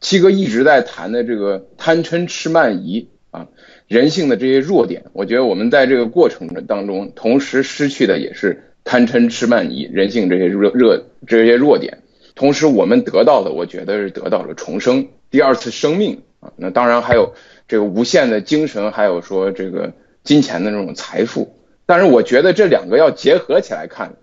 [0.00, 3.48] 七哥一直在谈的这个贪嗔痴慢疑啊，
[3.86, 11.98] 人性的这些弱点，我觉得我们在这个过程当中，同时失去的也是贪嗔痴慢疑人性这些弱弱这些弱点，
[12.34, 16.52] 同时我们得到的，我觉得是得到了重生，第二次生命啊。
[16.56, 17.34] 那当然还有
[17.66, 19.92] 这个无限的精神，还有说这个
[20.22, 21.56] 金钱的这种财富，
[21.86, 24.14] 但是我觉得这两个要结合起来看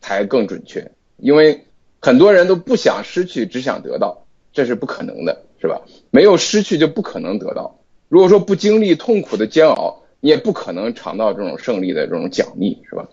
[0.00, 1.64] 才更准确，因为
[2.00, 4.23] 很多人都不想失去，只想得到。
[4.54, 5.82] 这是不可能的，是吧？
[6.10, 7.80] 没有失去就不可能得到。
[8.08, 13.08] 如果说不经历痛苦的煎熬，你也不可能尝到这种胜利的这种奖励，是吧？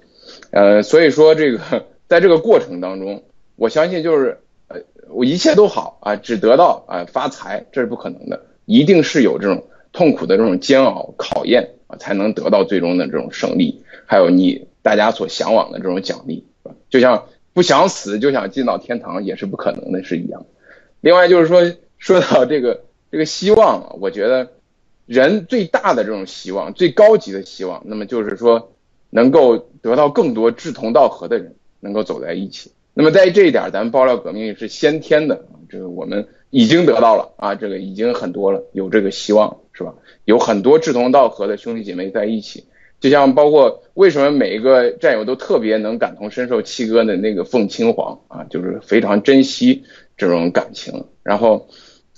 [0.52, 3.24] 呃，所以说这个在这个过程当中，
[3.56, 4.38] 我相信就是
[4.68, 16.46] 呃，我一切都好啊，只得到啊发财，这是不可能的，一定是有这种痛苦的这种煎熬考验啊，才能得到最终的这种胜利，还有你大家所向往的这种奖励，
[16.90, 20.46] 就像不想死就想进到天堂，也是不可能的，是一样。
[21.02, 21.62] 另外就是说，
[21.98, 24.52] 说到这个这个希望啊，我觉得
[25.06, 28.72] 人最大的这种希望，最高级的希望，那么就是说
[29.10, 32.72] 能够得到更多志同道合的人能够走在一起。
[32.94, 39.94] 那么在这一点，咱们爆料革命是先天的，这个我们已经得到了啊，这个已经很多了，有这个希望是吧？
[40.26, 42.66] 有很多志同道合的兄弟姐妹在一起，
[43.00, 49.84] 就像包括为什么每一个战友都特别能感同身受七哥的那个凤青黄啊，就是非常珍惜。
[50.22, 51.68] 这种感情，然后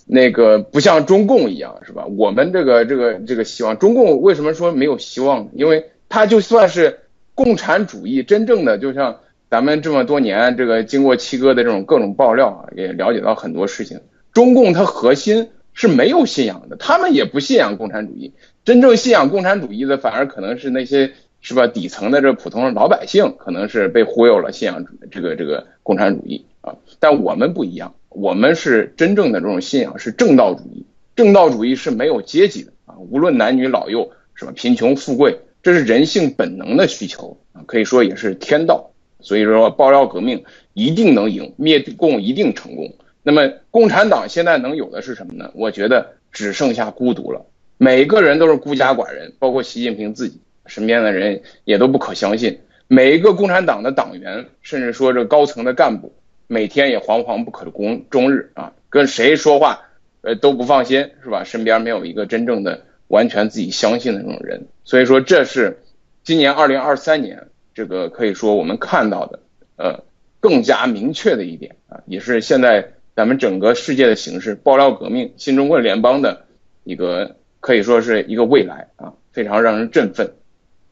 [0.06, 2.06] 那个不像中共一样，是吧？
[2.06, 5.48] 我们这个这个这个希望，中共为什么说没有希望？
[5.54, 7.00] 因为他就算是
[7.34, 9.20] 共产主义，真正的就像
[9.50, 14.02] 咱们这么多年这个经过七哥的这种各种爆料啊，也了解到很多事情。
[14.34, 18.34] 中共它核心是没有信仰的，他们也不信仰共产主义。
[18.66, 26.46] 真正信仰共产主义的，反而可能是那些是吧底层的这普通的老百姓，可能是被忽悠了，信仰这个这个共产主义。
[26.64, 30.86] 啊，但我们不一样，我们是真正的这种信仰是正道主义，
[31.16, 34.52] 正道主义是没有阶级的啊，无论男女老幼什么？
[34.54, 38.90] 贫穷富贵，这是人性本能的需求啊，可以说也是天道。
[39.20, 42.94] 所以说，爆料革命一定能赢，灭共一定成功。
[43.24, 45.50] 那么，共产党现在能有的是什么呢？
[45.56, 47.46] 我觉得只剩下孤独了。
[47.78, 52.60] 每个人都是孤家寡人，包括习近平自己身边的人也都不可相信。
[52.90, 56.14] 每一个共产党的党员，甚至说这高层的干部，
[56.48, 59.82] 每天也惶惶不可终终日啊，跟谁说话
[60.22, 61.44] 呃都不放心，是吧？
[61.44, 64.68] 身边没有一个真正的完全自己相信的那种人。
[64.84, 65.80] 所以说，这是
[66.24, 67.48] 今年二零二三年。
[67.76, 69.40] 这个可以说我们看到的，
[69.78, 70.04] 呃，
[70.40, 76.46] 更加明确的一点啊，也是现在咱们整个世界的形势，爆料革命，新中国联邦的
[76.84, 80.36] 一个可以说是一个未来啊，非常让人振奋。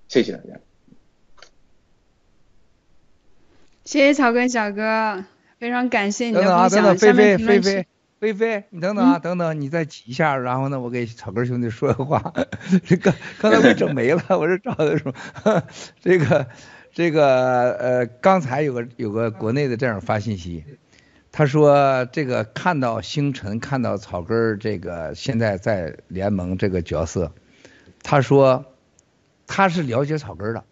[0.08, 0.60] 谢谢大家。
[3.86, 5.24] 谢谢草根小哥，
[5.62, 6.70] 非常感谢你的分享。
[6.70, 7.88] 等等啊，等等，菲菲，菲菲，
[8.20, 12.34] 菲菲，你等等啊，等等，你再挤一下，然后呢，我给草根兄弟说个话。
[12.84, 15.62] 这个刚才被整没了， 我这找的时候，
[16.02, 16.48] 这个。
[16.94, 20.66] 这个呃，刚才有个有个国内的战友发信息，
[21.32, 27.32] 他说这个看到星辰，看到草根儿这个现在在联盟这个角色，
[28.04, 28.66] 他说
[29.48, 30.66] 他是了解草根儿的，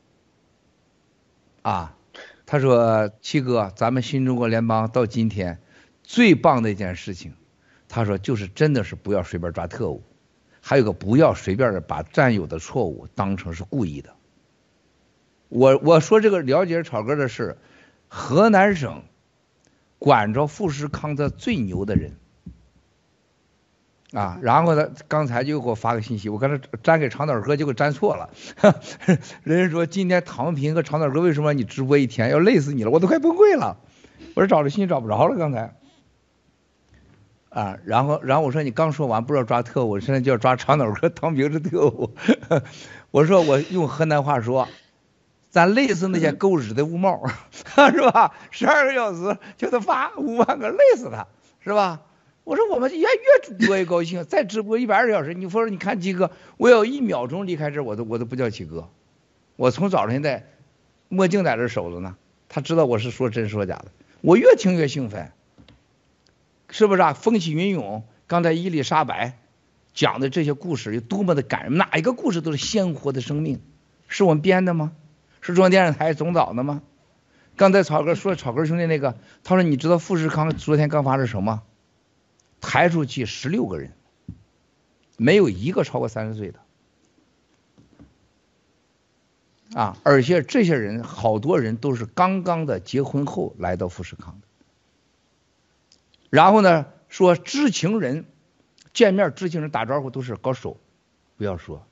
[1.62, 1.96] 啊，
[2.52, 5.60] 他说七哥，咱们新中国联邦到今天
[6.02, 7.36] 最棒的一件事情，
[7.88, 10.02] 他说就是真的是不要随便抓特务，
[10.60, 14.16] 还有个不要随便的把战友的错误当成是故意的。
[15.50, 17.56] 我我说这个了解草根的是
[18.08, 19.04] 河南省
[20.00, 22.18] 管着富士康的最牛的人
[24.14, 28.30] 啊，然后他刚才就给我发个信息，我刚才粘给长岛哥就给粘错了，
[29.44, 33.78] 人家说今天唐平和长岛哥为什么你直播一天要累死你了，我都快崩溃了，
[34.36, 35.76] 我说找这信息找不着了刚才
[37.50, 42.16] 啊，然后然后我说你刚说完不知道抓特务，现在就要抓长岛哥唐平是特务，
[43.12, 44.68] 我说我用河南话说。
[45.52, 47.24] 咱累死那些狗日的五毛，
[47.92, 48.36] 是吧？
[48.52, 51.26] 十二个小时就他发五万个，累死他，
[51.60, 52.02] 是吧？
[52.50, 53.08] 我说我们越越
[53.44, 58.90] 直播越高兴，再直播一百二十小时，你说你看七哥，我要一秒钟离开这，我都我都不叫七哥，
[59.56, 60.48] 我从早晨在
[61.10, 62.16] 墨镜在这守着呢，
[62.48, 65.32] 他知道我是说真说假的，我越听越兴奋，
[66.72, 67.14] 是不是啊？
[67.14, 69.38] 风起云涌，刚才伊丽莎白
[69.94, 73.62] 讲的这些故事有多么的感人，哪一个故事都是鲜活的生命，
[74.08, 74.94] 是我们编的吗？
[75.40, 76.82] 是中央电视台总导的吗？
[77.56, 81.62] 刚才草根说草根兄弟那个，他说你知道富士康昨天刚发生什么？
[82.62, 83.94] 抬出去十六个人，
[85.18, 86.60] 没有一个超过三十岁的。
[89.74, 94.48] 啊，而且这些人好多人都是刚刚的结婚后来到富士康的。
[96.32, 98.26] 然后呢，说知情人
[98.94, 100.78] 见面，知情人打招呼都是高手，
[101.38, 101.86] 不要说。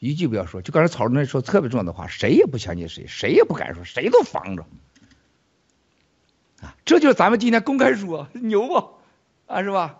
[0.00, 4.64] 一句不要说，就刚才草根那说特别重要的话，谁也不相信谁，谁也不敢说，谁都防着。
[6.60, 8.99] 啊，这就是咱们今天公开说，牛不？
[9.50, 9.98] 啊，是吧？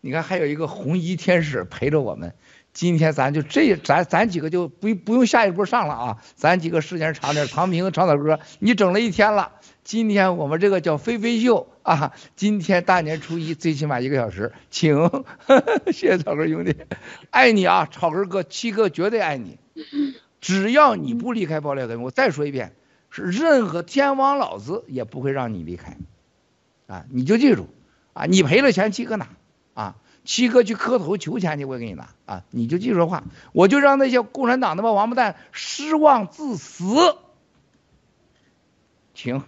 [0.00, 2.34] 你看还有一个红衣天使陪着我们，
[2.72, 9.52] 今天咱就这，咱咱几个就不不用下一波上了啊，咱几个时间长点，唐平和长岛哥，你整了一天了。
[9.84, 15.08] 今天我们这个叫飞飞秀啊，今天大年初一最起码一个小时，请，
[15.86, 16.74] 谢谢草根兄弟，
[17.30, 19.58] 爱你啊，草根哥，七哥绝对爱你，
[20.40, 22.74] 只要你不离开爆料革命，我再说一遍，
[23.10, 25.96] 是任何天王老子也不会让你离开，
[26.88, 27.68] 啊，你就记住，
[28.12, 29.28] 啊，你赔了钱七哥拿，
[29.74, 36.84] 啊，七哥去磕头求钱去，我给你拿，啊，你就记住这话，我就让那些共产党他妈王八蛋失望致死，
[39.14, 39.42] 请。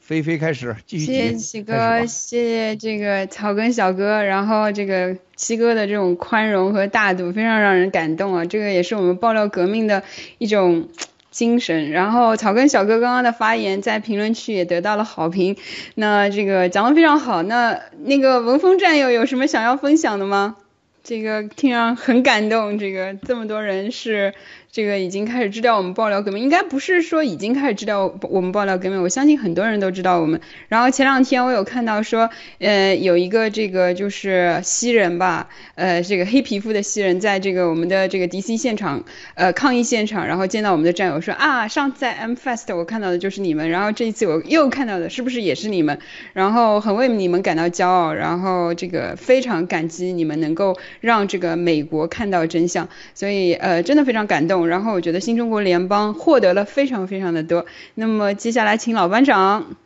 [0.00, 1.06] 菲菲开始继续。
[1.06, 8.44] 谢谢七哥，谢谢这个草根小哥，然后这个七哥的这种宽容和大度，非常让人感动啊！
[8.44, 10.04] 这个也是我们爆料革命的
[10.36, 10.90] 一种
[11.34, 11.90] 精神。
[11.90, 15.56] 然后草根小哥刚刚的发言在评论区也得到了好评，
[15.96, 17.42] 那这个讲的非常好。
[17.42, 20.56] 那那个文峰战友有什么想要分享的吗？
[21.02, 24.32] 这个听上很感动，这个这么多人是。
[24.74, 30.40] 这个已经开始知道我们爆料革命，应该不是说已经开始知道我们爆料革命，我相信很多人都知道我们。
[30.66, 32.28] 然后前两天我有看到说，
[32.58, 46.00] 呃，有一个这个就是西人吧，呃，这个黑皮肤的西人，在这个我们的这个 DC 现场，呃，抗议现场，然后见到我们的战友说啊，上次在 M Fest 我看到的就是你们，然后这一次我又看到的是不是也是你们？
[46.32, 54.63] 然后很为你们感到骄傲，然后这个非常感激你们能够让这个美国看到真相，所以呃，真的非常感动。
[54.66, 57.66] 然后我觉得新中国联邦获得了非常非常的多。
[57.94, 59.76] 那么接下来请老班长。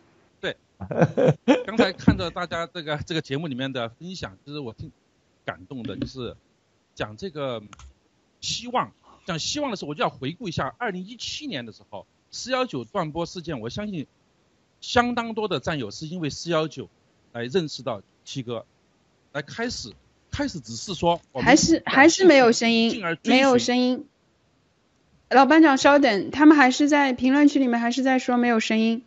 [0.41, 0.57] 对，
[1.67, 4.91] 刚才看到大家这个这个节目里面的分享，其实我挺
[5.45, 6.37] 感动的，就是
[6.95, 7.63] 讲这个
[8.41, 8.93] 希望，
[9.27, 13.61] 讲希望的时候，我就要回顾一下二零一七年的时候，四幺九断播事件。
[13.61, 14.07] 我相信
[14.81, 16.89] 相当多的战友是因为四幺九
[17.33, 18.65] 来认识到七哥，
[19.33, 19.93] 来开始
[20.31, 24.07] 开始只是说还是还是没有声音，没有声音。
[25.31, 29.05] 老班长稍等，他们还是在评论区里面还是在说没有声音，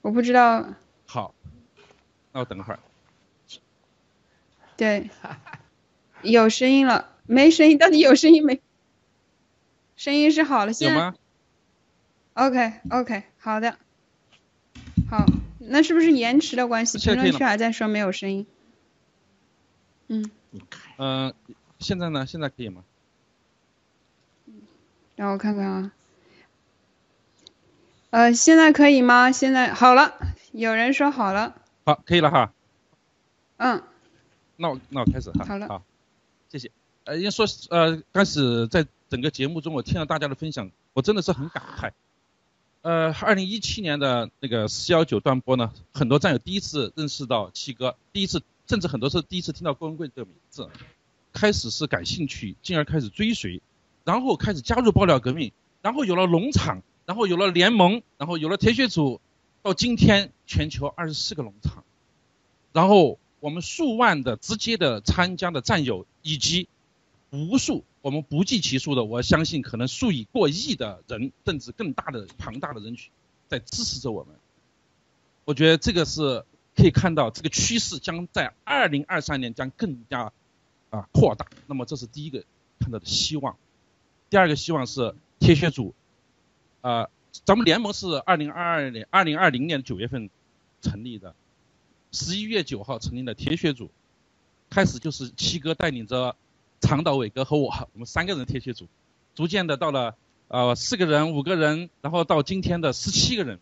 [0.00, 0.66] 我不知道。
[1.06, 1.34] 好，
[2.32, 2.80] 那我等会儿。
[4.76, 5.10] 对，
[6.22, 8.62] 有声音了，没声音，到底有声音没？
[9.96, 10.94] 声音是好了，现在。
[10.94, 11.14] 有吗
[12.32, 13.76] ？OK OK，好的，
[15.10, 15.26] 好，
[15.58, 16.96] 那是不是延迟的关系？
[16.96, 18.46] 评论区还在说没有声音。
[20.08, 20.30] 嗯。
[20.52, 20.62] 嗯、
[20.96, 21.34] 呃，
[21.78, 22.24] 现在呢？
[22.26, 22.82] 现在可以吗？
[25.20, 25.92] 让我看看啊。
[28.08, 29.30] 呃，现在可以吗？
[29.30, 30.14] 现在好了，
[30.52, 31.60] 有人说好了。
[31.84, 32.54] 好，可以了哈。
[33.58, 33.82] 嗯。
[34.56, 35.44] 那我那我开始哈。
[35.44, 35.68] 好了。
[35.68, 35.82] 好，
[36.48, 36.70] 谢谢。
[37.04, 41.90] 呃，因为说呃，开始在整个节目中，我听了大家的分享，我真的是很感慨。
[42.80, 50.66] 呃，二零一七年的那个四幺九断播呢，很多战友第一次认识到七哥，第一次甚至很多是第一次听到郭文贵这个名字，
[51.34, 53.60] 开始是感兴趣，进而开始追随，
[54.04, 55.52] 然后开始加入爆料革命，
[55.82, 59.20] 然后有了农场，然后有了联盟，然后有了铁血组，
[59.62, 61.84] 到今天全球二十四个农场，
[62.72, 63.18] 然后。
[63.40, 66.68] 我们数万的直接的参加的战友，以及
[67.30, 73.10] 无数我们不计其数的，我相信可能数以过亿的人，甚至更大的庞大的人群，
[73.48, 74.34] 在支持着我们。
[75.46, 76.44] 我觉得这个是
[76.76, 80.30] 可以看到，这个趋势将在二零二三年将更加
[80.90, 81.46] 啊扩大。
[81.66, 82.44] 那么这是第一个
[82.78, 83.56] 看到的希望。
[84.30, 85.92] 第二个希望是铁血组，
[86.82, 87.08] 啊，
[87.44, 90.30] 咱们联盟是二零二二年、二零二零年九月份
[90.80, 91.34] 成立的。
[92.12, 93.90] 十一月九号成立的铁血组，
[94.70, 96.36] 开始就是七哥带领着
[96.80, 98.86] 长岛伟哥和我，我们三个人铁血组，
[99.34, 100.14] 逐渐的到了
[100.46, 103.58] 呃四个人、五个人，然后到今天的十七个人。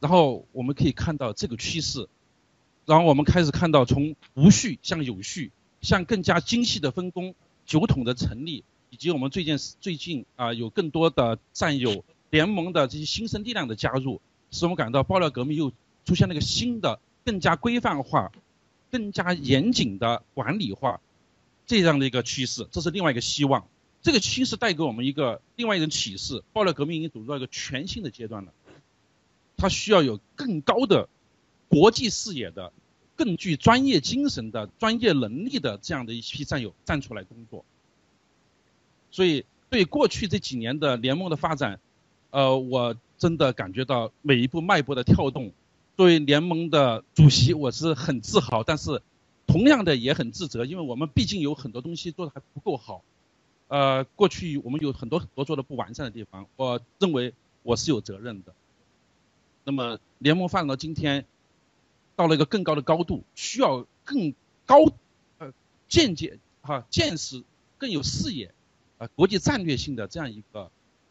[0.00, 2.08] 然后我们可以看到这个趋势，
[2.84, 15.72] 然后我们开始看到从无序向有序，向更加精细的分工、酒桶的成立，以及我们最近最近啊、有更多的战友联盟的这些新生力量的加入，使我们感到爆料革命又。
[16.06, 18.30] 出现了一个新的、更加规范化、
[18.92, 21.00] 更加严谨的管理化
[21.66, 23.66] 这样的一个趋势，这是另外一个希望。
[24.02, 28.52] 这个趋势带给我们一个另外一种启示：爆料革命已经走入到一个全新的阶段了。
[29.56, 31.08] 它需要有更高的
[31.66, 32.72] 国际视野的、
[33.16, 37.64] 更具专业精神的、专业能力的这样的一批战友站出来工作。
[39.10, 41.80] 所以，对过去这几年的联盟的发展，
[42.30, 45.52] 呃，我真的感觉到每一步脉搏的跳动。
[45.96, 49.00] 作为联盟的主席，我是很自豪，但是
[49.46, 53.02] 同样的也很自责，因为我们毕竟有很多东西做的还不够好。
[53.68, 58.54] 呃，过去我们有很多很多做的不完善的地方，我认为我是有责任的。
[59.64, 61.24] 那么联盟发展到今天，
[62.14, 64.34] 到了一个更高的高度，需要更
[64.66, 64.84] 高
[65.38, 65.52] 呃
[65.88, 67.42] 见解哈见识
[67.78, 68.52] 更有视野、
[68.98, 70.70] 呃、国际战略性的这样一个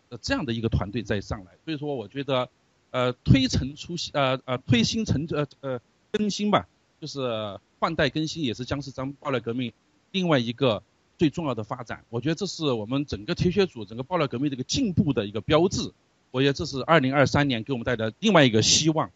[0.10, 2.50] 呃这样的一个团队再上来，所以说我觉得。
[2.92, 5.82] 呃，推陈出新，呃呃，推新陈呃呃
[6.14, 6.66] 更新吧，
[7.02, 9.74] 就是换代更新，也是将是咱们爆料革命
[10.14, 10.82] 另外一个
[11.18, 12.06] 最重要的发展。
[12.10, 15.92] 我觉得这是我们整个铁血组、整个爆料革命的一个进步的一个标志。
[16.32, 19.12] 我觉得这是二零二三年给我们带来另外一个希望。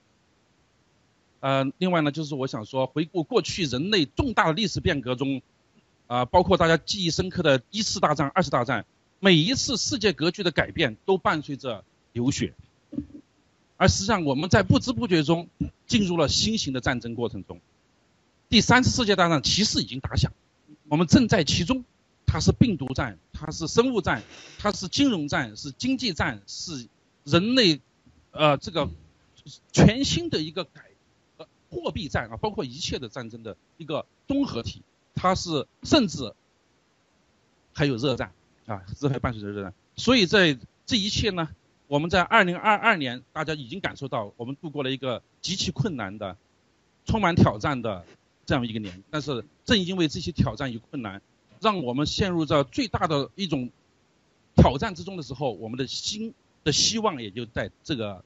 [1.40, 5.42] 呃，另外呢，就是我想说，回顾过去人类重大的历史变革中，
[6.10, 8.88] 啊、包括大家记忆深刻的一次大战、二次大战，
[9.20, 11.84] 每一次世界格局的改变都伴随着
[12.14, 12.56] 流血。
[13.78, 15.48] 而实际上，我们在不知不觉中
[15.86, 17.62] 进入了新型的战争过程中。
[18.50, 20.34] 第三次世界大战其实已经打响，
[20.88, 21.86] 我们正在其中。
[22.32, 24.22] 它是病毒战，它是生物战，
[24.60, 26.88] 它是金融战，是经济战，是
[27.24, 27.82] 人类
[28.30, 28.88] 呃这个
[29.72, 30.92] 全新的一个改
[31.38, 34.84] 呃货币战啊，包括一切的战争的一个综合体。
[35.20, 36.34] 它是甚至
[37.74, 38.32] 还有热战
[38.66, 39.74] 啊，这还伴随着热战。
[39.98, 41.50] 所以在这一切呢。
[41.90, 46.38] 我们在二零二二年，大家已经感受到，我们度过了一个极其困难的、
[47.08, 48.06] 充满挑战的
[48.46, 49.04] 这样一个年。
[49.10, 51.20] 但是正因为这些挑战与困难，
[51.60, 53.72] 让我们陷入到最大的一种
[54.56, 58.24] 挑战之中的时候，我们的心的希望也就在这个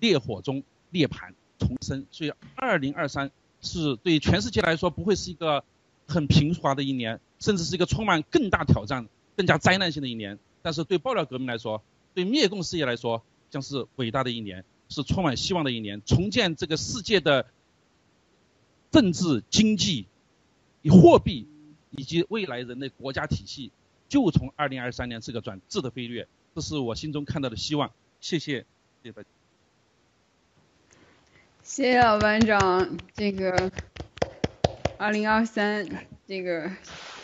[0.00, 2.06] 烈火中涅槃重生。
[2.10, 3.30] 所以，二零二三
[3.60, 5.62] 是对全世界来说不会是一个
[6.06, 10.38] 很平滑的一年，甚至是一个充满更大挑战、更加灾难性的一年。
[10.62, 11.82] 但是对爆料革命来说，
[12.14, 17.46] 对灭共事业来说，将是伟大的一年，是充满希望的一年，重建这个世界的
[18.90, 20.06] 政治、经济、
[20.88, 21.46] 货币、
[21.90, 23.72] 以及未来人类国家体系
[24.08, 27.90] 就从二零二三年这个转质的飞跃，这是我心中看到的希望。
[28.20, 28.64] 谢谢，
[29.02, 29.28] 谢谢大家。
[31.62, 33.70] 谢谢老班长，这个
[34.98, 35.86] 二零二三
[36.26, 36.70] 这个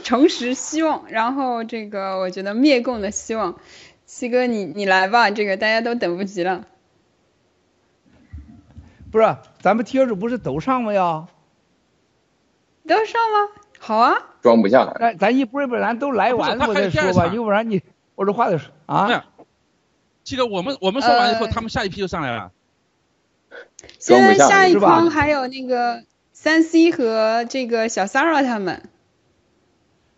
[0.02, 3.59] 诚实希望，然后这个我觉得灭共的希望，
[4.06, 6.66] 七哥你你来吧，这个大家都等不及了。
[9.10, 11.28] 不是，咱们贴主不是都上吗呀？
[12.86, 13.62] 都上吗？
[13.78, 14.14] 好啊。
[14.42, 14.92] 装不下。
[14.98, 17.82] 咱咱一波一波咱都来完了我再说吧，要不然你
[18.14, 19.24] 我这话得说啊。
[20.22, 22.52] 七哥，我们我们说完以后，他们下一批就上来了。
[23.98, 26.05] 现在下一筐还有那个
[26.42, 28.88] 三 C 和这个小 Sara 他们。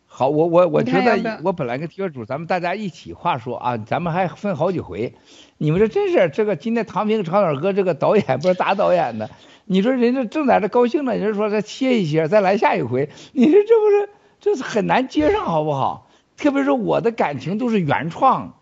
[0.06, 5.14] 好，我我我觉得我本来跟贴主咱们大家一起话说啊，咱们还分好几回。
[5.58, 9.30] 你们这真是这个今天唐平长岛哥这个导演不是大导演的，
[9.64, 14.08] 你说人家正在这高兴呢，人家说再歇一歇，再来下一回，你说这不是
[14.38, 16.08] 这是很难接上好不好？
[16.36, 18.54] 特别是我的感情都是原创。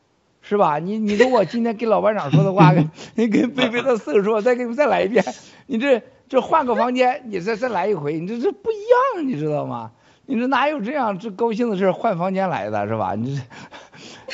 [0.42, 0.78] 是吧？
[0.78, 5.22] 你你说我今天给老班长说的话，跟你跟贝贝的四个说，再给你们再来一遍。
[5.66, 8.76] 你这这换个房间，你再再来一回，你这这不一
[9.16, 9.90] 样，你知道吗？
[10.26, 13.16] 你说哪有这样这高兴的事换房间来的，是吧？
[13.16, 13.42] 你这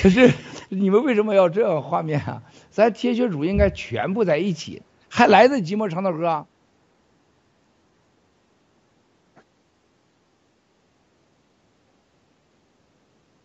[0.02, 0.30] 可是
[0.68, 2.42] 你们为什么要这样画面啊？
[2.70, 5.88] 咱铁血主应该全部在一起，还来得及吗？
[5.88, 6.46] 长岛哥？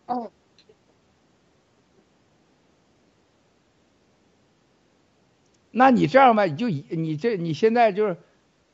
[0.04, 0.30] 哦。
[5.70, 8.18] 那你这样吧，你就你这你现在就是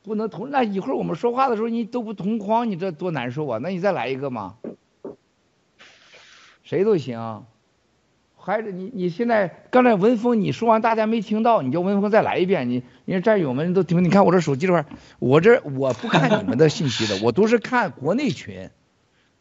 [0.09, 3.59] 不能同，那一会儿我们说话的时候你都不同框，你这多难受啊！
[3.61, 4.55] 那你再来一个嘛，
[6.63, 7.45] 谁都行。
[8.35, 12.69] 还是你你现在刚才文峰你说完大家没听到，你叫文峰再来一遍。
[12.69, 14.83] 你你战友们都听，你看我这手机这块，
[15.19, 18.71] 我这我不看你们的信息的，我都是看国内群。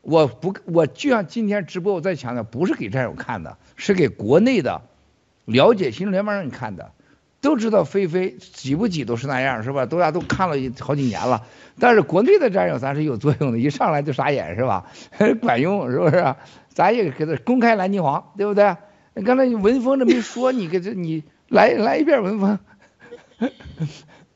[0.02, 4.82] 我不我就像今天直播我再强调，不是给战友看的，是给国内的
[5.46, 6.92] 了解新中联邦人看的。
[7.40, 9.86] 都知道飞飞挤不挤都是那样是吧？
[9.86, 11.44] 大家都看了好几年了，
[11.78, 14.86] 但是国内的战友咱是有作用的，一上来就傻眼是吧？
[15.40, 16.34] 管用是不是？
[16.68, 18.76] 咱也给他公开蓝金黄，对不对？
[19.24, 22.58] 刚才文峰这没说，你给这你来来一遍文峰。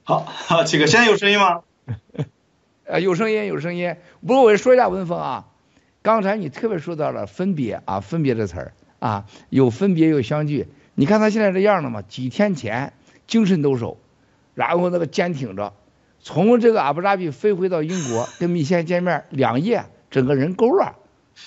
[0.04, 1.60] 好，好，七哥，现在有声音吗？
[2.84, 3.96] 呃，有声音，有声音。
[4.20, 5.46] 不过我说一下文峰啊，
[6.02, 10.66] 刚才你特别说到了分别啊，分别这词儿啊，有分别有相聚。
[10.94, 12.02] 你看他现在这样了吗？
[12.02, 12.92] 几天前
[13.26, 13.96] 精神抖擞，
[14.54, 15.72] 然后那个坚挺着，
[16.20, 20.96] 从这个阿布扎比飞回到英国 跟米线见面，两夜整个人勾了。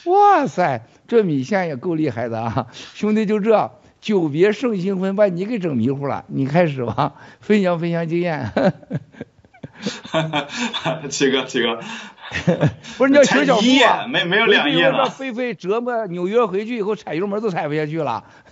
[0.06, 2.68] 哇塞，这米线也够厉害的啊！
[2.96, 6.26] 兄弟就这久别胜新婚，把你给整迷糊了。
[6.28, 8.52] 你开始吧， 分享分享经验。
[10.10, 11.80] 哈哈，七哥七哥。
[12.98, 14.08] 不是你要学小飞啊？
[14.08, 15.10] 没没有两页了。
[15.10, 18.26] 飞飞折磨纽约回去以后踩油门都踩不下去了。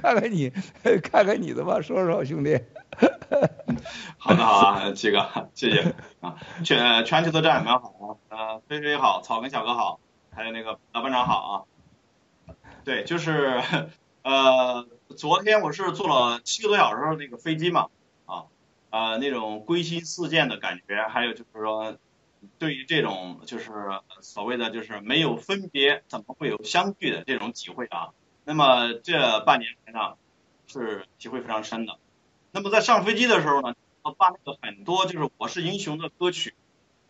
[0.00, 0.50] 看看你，
[1.02, 2.58] 看看你的吧，说说兄弟。
[4.16, 6.36] 好的好啊，七哥，谢谢啊。
[6.64, 10.00] 全全球的战友们好，呃，飞飞好，草根小哥好，
[10.34, 11.66] 还有那个老班长好
[12.46, 12.54] 啊。
[12.84, 13.62] 对，就是
[14.22, 14.86] 呃，
[15.16, 17.88] 昨天我是坐了七个多小时的那个飞机嘛，
[18.24, 18.44] 啊，
[18.90, 21.96] 呃，那种归心似箭的感觉，还有就是说。
[22.58, 23.70] 对于这种就是
[24.20, 28.10] 所谓的就是没有分别，怎么会有相聚的这种体会啊？
[28.44, 30.16] 那么这半年来呢，
[30.66, 31.98] 是体会非常深的。
[32.50, 36.54] 那么在上飞机的时候呢，我把那个很多就是我是英雄的歌曲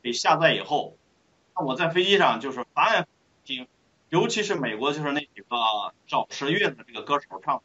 [0.02, 0.96] 给下载以后，
[1.56, 3.08] 那我在飞机上就是反反
[3.44, 3.66] 听，
[4.10, 5.56] 尤其是美国就是那几个
[6.06, 7.62] 找十月的这个歌手唱，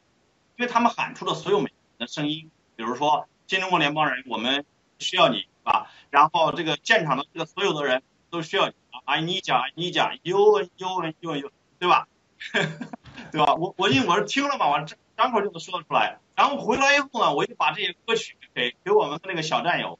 [0.56, 4.64] 因为他们喊出了所有美国人的声音，比如说新中国联邦人，我们
[4.98, 5.46] 需要你。
[5.68, 8.72] 啊，然后这个现场的这个所有的人都需要
[9.04, 9.92] ，I need you，I need
[10.22, 12.08] you，you，you，you，对吧？
[13.30, 13.54] 对吧？
[13.60, 14.86] 我我因为我是听了嘛，我
[15.16, 16.18] 张口就能说得出来。
[16.34, 19.98] 然后回来以后呢，我就把这些歌曲给给我们那个小战友，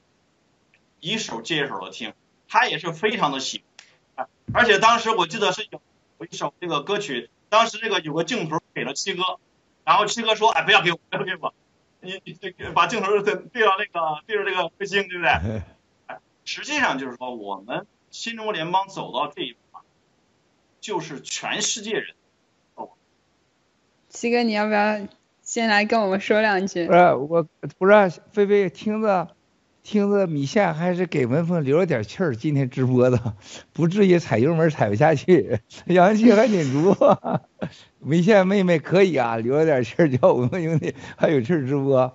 [1.01, 2.15] 一首接一首的听，
[2.49, 3.63] 他也是非常的喜
[4.15, 4.29] 欢。
[4.55, 5.83] 而且当时我记得是有
[6.19, 9.39] 有一首这个歌曲，当时这个有个镜头给了七哥，
[9.85, 11.53] 然后七哥说，哎，不要给我，不要给我。
[12.01, 12.23] 你
[12.75, 15.63] 把镜头对对到那个对着这个彗星，对不对？
[16.45, 19.79] 实际上就是说，我们新中国联邦走到这一步，
[20.81, 22.15] 就是全世界人。
[22.75, 22.91] 哦，
[24.09, 25.07] 七哥，你要不要
[25.43, 26.87] 先来跟我们说两句？
[26.87, 27.47] 不是，我
[27.79, 29.29] 不是菲菲听着。
[29.89, 33.33] 听着米线还是给文峰留了点气儿，今天直播的
[33.73, 36.95] 不至于踩油门踩不下去，阳气还挺足。
[37.99, 42.15] 米线妹妹可以啊，留了点气儿叫文峰兄弟还有气儿直播。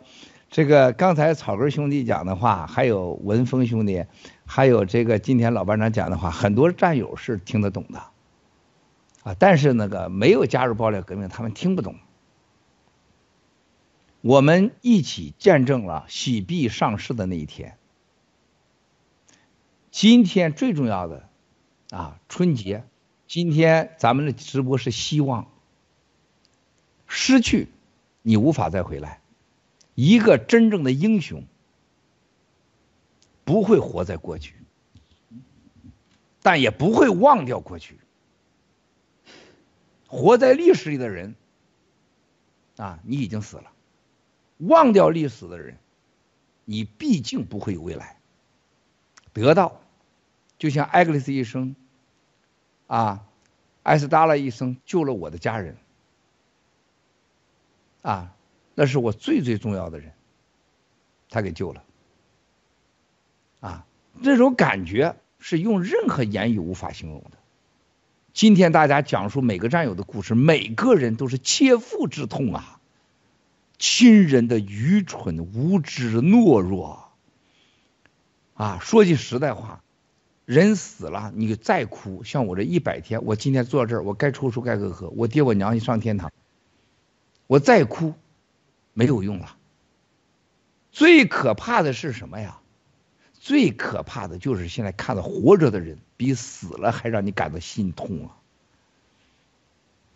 [0.52, 4.06] 这个刚才草根兄弟讲的话，还有文峰兄弟，
[4.46, 7.98] 还有这个今天老班长讲的话，很多战友是听得懂的，
[9.24, 11.96] 啊，但是那个没有加入爆料革命，他们听不懂。
[14.24, 17.78] 我们一起见证了喜币上市的那一天。
[19.92, 21.28] 今天最重要的
[21.90, 22.86] 啊，春节，
[23.28, 25.52] 今天咱们的直播是希望，
[27.06, 27.68] 失去
[28.22, 29.20] 你无法再回来。
[29.94, 31.46] 一个真正的英雄
[33.44, 34.56] 不会活在过去，
[36.42, 38.00] 但也不会忘掉过去。
[40.08, 41.36] 活在历史里的人
[42.78, 43.73] 啊，你已经死了；
[44.68, 45.78] 忘掉历史的人，
[46.66, 48.18] 你毕竟不会有未来。
[49.34, 49.82] 得到，
[50.58, 51.76] 就像艾格里斯医生
[52.88, 53.26] 啊，
[53.82, 55.78] 艾斯达拉医生救了我的家人
[58.02, 58.36] 啊。
[58.76, 60.14] 那是我最最重要的人，
[61.30, 61.84] 他给救了，
[63.60, 63.86] 啊，
[64.24, 67.38] 这种感觉是用任何言语无法形容的。
[68.34, 72.80] 今天大家讲述每个战友的故事，每个人都是切肤之痛啊，
[73.84, 77.12] 亲人的愚蠢、无知、懦弱，
[78.54, 79.84] 啊，说句实在话，
[80.46, 86.32] 人死了你再哭，像我这一百天，我今天坐这儿，我该抽抽该喝喝，我爹我娘一上天堂，
[87.46, 88.14] 我再哭。
[88.94, 89.58] 没有用了。
[90.94, 92.62] 最可怕的是什么呀？
[93.34, 98.38] 最可怕的就是现在看到活着的人比死了还让你感到心痛啊！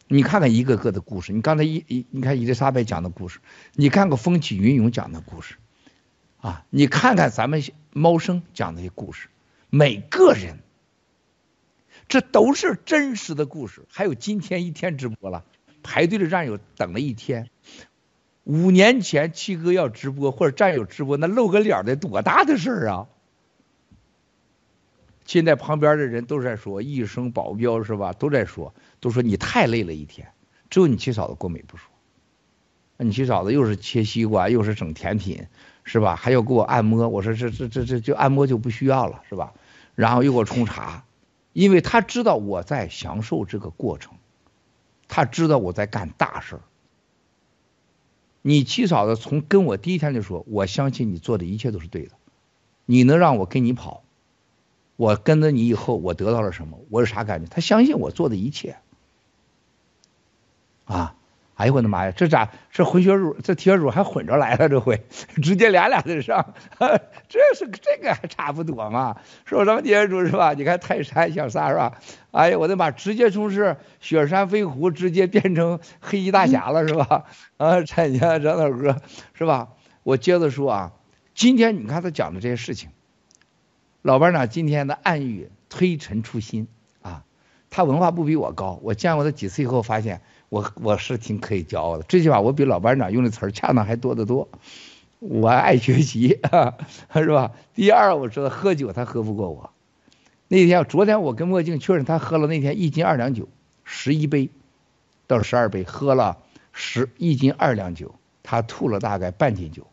[0.08, 3.40] 你看看一个个的故事，你刚才一一你看伊丽莎白讲的故事，
[3.74, 5.56] 你看看风起云涌讲的故事，
[6.38, 9.28] 啊，你看看咱们猫生讲的些故事，
[9.70, 10.60] 每个人，
[12.08, 13.86] 这都是真实的故事。
[13.90, 15.44] 还有今天一天直播了，
[15.84, 17.50] 排队的战友等了一天。
[18.44, 23.08] 五年前七哥要直播或者战友直播，那露个脸得多大的事儿啊！
[25.28, 28.14] 现在旁边的人都在说一声保镖是吧？
[28.14, 30.30] 都在说，都说你太累了一天。
[30.70, 31.92] 只有你七嫂子郭美不说，
[32.98, 35.48] 你七嫂子又是切西瓜，又是整甜品，
[35.84, 36.16] 是吧？
[36.16, 37.10] 还要给我按摩。
[37.10, 39.54] 我说这这这这就按摩就不需要了，是吧？
[39.96, 41.04] 然后又给我冲茶，
[41.52, 44.14] 因为他知道我在享受这个过程，
[45.10, 46.62] 他知道我在干大事儿。
[48.42, 52.12] 你七嫂子从跟我第一天就说，我相信你做的一切都是对的。
[52.86, 54.04] 你能让我跟你跑，
[54.98, 56.78] 我跟着你以后，我得到了什么？
[56.90, 57.48] 我有啥感觉？
[57.50, 58.76] 他相信我做的一切。
[60.86, 61.16] 啊，
[61.56, 64.68] 哎呦我的妈呀，这咋这混血乳这铁乳还混着来了？
[64.70, 65.06] 这回
[65.42, 66.54] 直接俩俩的上，
[67.30, 69.18] 这是这个还差不多嘛？
[69.46, 70.54] 说什么铁乳是吧？
[70.54, 72.00] 你看泰山小三是吧？
[72.32, 72.90] 哎呀，我的妈！
[72.92, 77.26] 直接从是雪山飞狐，直接变成黑衣大侠了，是吧？
[77.58, 79.02] 啊，参加张大哥，
[79.34, 79.70] 是吧？
[80.04, 80.92] 我接着说啊，
[81.36, 82.90] 今天你看他讲的这些事情，
[84.08, 86.70] 老班长今天的暗喻推陈出新
[87.02, 87.26] 啊，
[87.70, 92.06] 他文化不比我高，我见过他几次以后，发现我我是挺可以骄傲的。
[92.08, 94.48] 这句话我比老班长用的词儿恰当还多得多，
[95.20, 96.40] 我爱学习，
[97.14, 97.52] 是吧？
[97.76, 99.72] 第二，我知道喝酒他喝不过我。
[100.48, 103.50] 那天，昨天我跟墨镜确认，他喝了那天一斤二两酒，
[103.84, 104.50] 十一杯
[105.28, 106.38] 到十二杯，喝了
[106.72, 109.86] 十一斤二两酒，他吐了大概半斤酒。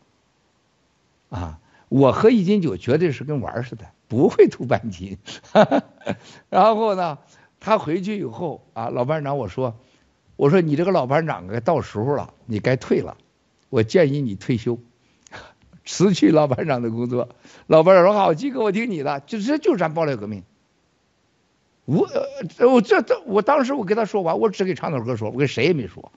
[1.27, 5.17] 啊，我喝一斤酒绝对是跟玩似的，不会吐半斤。
[6.49, 7.17] 然后呢，
[7.59, 9.75] 他回去以后啊，老班长我说，
[10.35, 13.17] 我说你这个老班长该到时候了，你该退了，
[13.69, 14.77] 我建议你退休。
[15.87, 17.29] 辞去老班长的工作，
[17.67, 20.43] 老班长说好，基哥我听你的，就这就是咱爆料革命。
[21.85, 22.07] 我
[22.59, 26.11] 我这这我当时我跟他说完，我只给长头哥说，我跟谁也没说。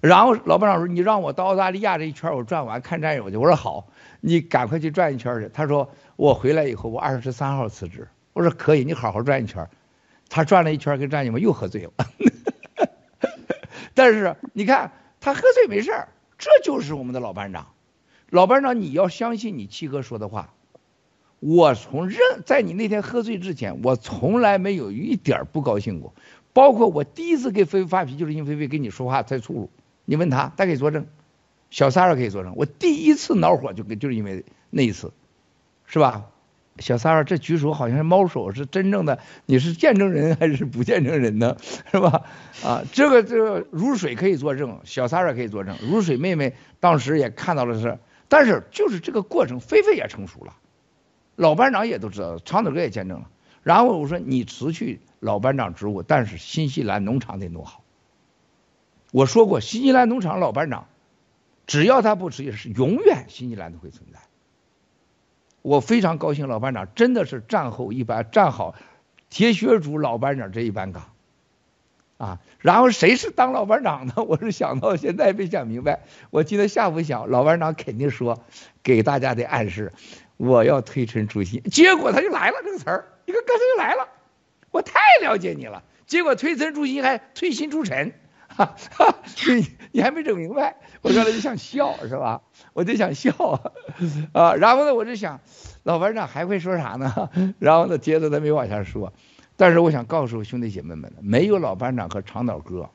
[0.00, 3.88] 然后老班长说，你让我到澳大利亚这一圈我转完看战友去，我说好，
[4.20, 5.50] 你赶快去转一圈去。
[5.52, 9.68] 他说我回来以后我二十三号辞职，我说可以，你好好转一圈。
[10.28, 11.92] 他转了一圈跟战友们又喝醉了，
[13.94, 15.92] 但是你看他喝醉没事，
[16.36, 17.68] 这就是我们的老班长。
[18.28, 20.52] 老班长，你要相信你七哥说的话。
[21.38, 26.12] 我从任在你那天喝醉之前，我从来没有一点不高兴过。
[26.52, 29.70] 包括我第一次给菲菲发脾气，就是因为菲菲跟你说话太粗鲁。
[30.06, 31.06] 你问他，他可以作证。
[31.68, 32.54] 小三儿可以作证。
[32.56, 35.12] 我第一次恼火就跟就是因为那一次，
[35.84, 36.24] 是吧？
[36.78, 39.18] 小三儿这举手好像是猫手，是真正的？
[39.46, 41.56] 你是见证人还是不见证人呢？
[41.90, 42.22] 是吧？
[42.62, 45.76] 啊，这个这个如水可以作证，小三儿可以作证。
[45.82, 47.98] 如水妹妹当时也看到了是。
[48.28, 50.54] 但是就是这个过程，菲菲也成熟了，
[51.36, 53.30] 老班长也都知道，长腿哥也见证了。
[53.62, 57.82] 然后我说你辞去老班长职务，但是新西兰农场得弄好。
[59.16, 60.88] 我说过，新西兰农场老班长
[61.66, 64.18] 只要他不持续，是永远新西兰都会存在。
[65.62, 68.74] 我非常高兴，老班长真的是战后一班站好
[69.30, 71.12] 铁血主老班长这一班岗
[72.18, 72.40] 啊。
[72.58, 74.12] 然后谁是当老班长呢？
[74.22, 76.00] 我是想到现在没想明白。
[76.28, 78.44] 我记得下午想，老班长肯定说
[78.82, 79.94] 给大家的暗示，
[80.36, 81.62] 我要推陈出新。
[81.62, 84.08] 结果他就来了这个词儿，你看刚才就来了，
[84.72, 85.84] 我太了解你了。
[86.06, 88.12] 结果推陈出新还推新出尘。
[88.58, 89.14] 哈哈，
[89.48, 92.40] 你你还没整明白，我刚才就想笑是吧？
[92.72, 93.32] 我就想笑
[94.32, 95.40] 啊， 然后呢，我就想
[95.82, 97.30] 老班长还会说啥呢？
[97.60, 99.12] 然后呢，接着他没往下说，
[99.56, 102.88] 但是我想告诉兄弟姐妹们，没有老班长和长岛哥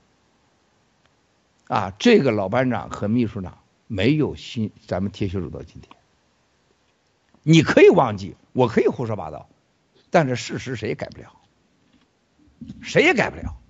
[1.68, 5.96] 啊，这个老班长和秘书长没有新咱们铁血主到今天。
[7.44, 9.48] 你可以忘记，我可以胡说八道，
[10.10, 11.32] 但是事实谁也改不了，
[12.82, 13.61] 谁也改不了。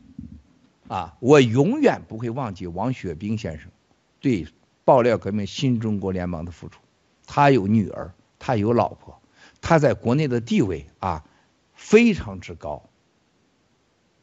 [0.91, 3.71] 啊，我永远不会忘记王雪冰先生
[4.19, 4.45] 对
[4.83, 6.81] 爆料革命新中国联盟的付出。
[7.25, 9.21] 他有女儿，他有老婆，
[9.61, 11.23] 他在国内的地位啊
[11.73, 12.89] 非常之高。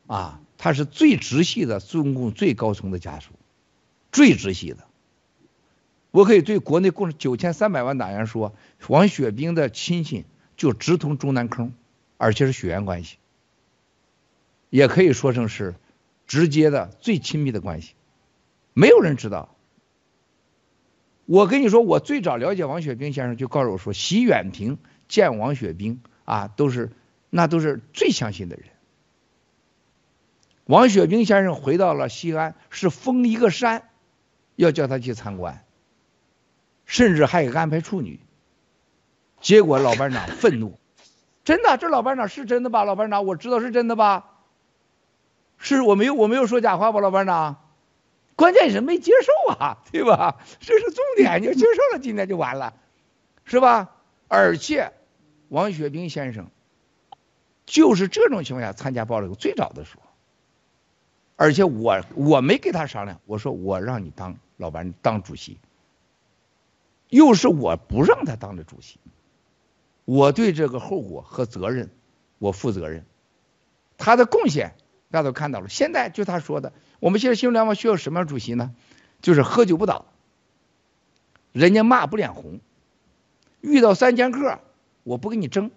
[0.09, 3.31] 啊，他是最直系的中共最高层的家属，
[4.13, 4.85] 最直系的。
[6.11, 8.55] 我可以对国内共九千三百万党员说，
[8.89, 10.27] 王雪冰的亲戚
[10.59, 11.73] 就直通中南坑，
[12.19, 13.17] 而且是血缘关系，
[14.69, 15.75] 也可以说成是。
[16.29, 17.95] 直接的最亲密的关系，
[18.75, 19.57] 没有人知道。
[21.25, 26.93] 我跟你说，我最早了解王雪冰先生，就告诉我说，习远平见王雪冰啊，都是
[27.31, 28.67] 那都是最相信的人。
[30.65, 33.89] 王雪冰先生回到了西安，是封一个山，
[34.55, 35.65] 要叫他去参观，
[36.87, 38.21] 甚至还给安排处女。
[39.41, 40.79] 结果老班长愤怒，
[41.45, 42.85] 真的，这老班长是真的吧？
[42.85, 44.38] 老班长，我知道是真的吧？
[45.59, 47.65] 是我没有我没有说假话吧，老班长？
[48.37, 50.41] 关键是没接受啊，对吧？
[50.61, 52.75] 这是重点，你要接受了，今天就完了，
[53.45, 53.97] 是吧？
[54.29, 54.93] 而且
[55.49, 56.49] 王雪冰先生
[57.67, 60.03] 就是这种情况下参加爆料最早的时候，
[61.35, 65.59] 而且我我没跟他商量，我说我让你当老班当主席，
[67.09, 69.01] 又是我不让他当的主席，
[70.05, 71.91] 我对这个后果和责任
[72.39, 73.05] 我负责任，
[73.97, 74.77] 他的贡献。
[75.11, 78.75] 大家都看到了，现在就他说的，我们现在新中联盟需要什么样主席呢？
[79.23, 80.07] 就是喝酒不倒，
[81.53, 82.61] 人家骂不脸红，
[83.61, 84.61] 遇到三剑客，
[85.03, 85.71] 我不跟你争。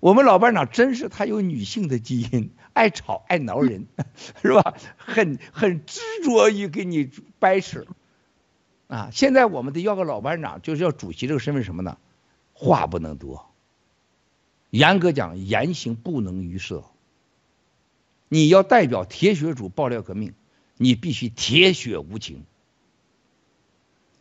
[0.00, 3.86] 我们老班长真是他有女性的基因，爱吵爱挠人，
[4.42, 4.74] 是吧？
[4.98, 7.86] 很很执着于给你掰扯
[8.88, 9.08] 啊！
[9.10, 11.96] 现在我们得要个老班长，就是要主席这个身份什么呢？
[12.52, 13.50] 话不能多。
[14.70, 16.84] 严格讲，言行不能逾设。
[18.28, 20.34] 你要代表铁血主爆料革命，
[20.76, 22.44] 你必须铁血无情。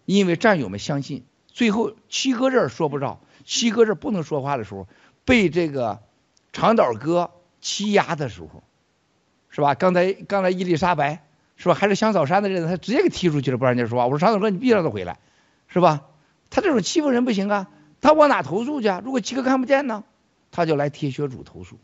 [0.05, 4.87] 因为战友们相信，最后七哥这儿说不着，七哥这儿不能说话的时候，
[5.25, 6.03] 被这个
[6.53, 8.63] 长岛哥欺压的时候，
[9.49, 9.73] 是吧？
[9.73, 11.25] 刚才刚才伊丽莎白
[11.55, 11.73] 是吧？
[11.73, 14.05] 还是香草山的人，他直接给踢出去了，不让人家说话。
[14.05, 15.19] 我说长岛哥，你必须让他回来，
[15.67, 16.05] 是吧？
[16.51, 19.01] 他这种欺负人不行啊，他往哪投诉去啊？
[19.03, 20.03] 如果七哥看不见呢？
[20.55, 21.79] 他就来铁血主投诉，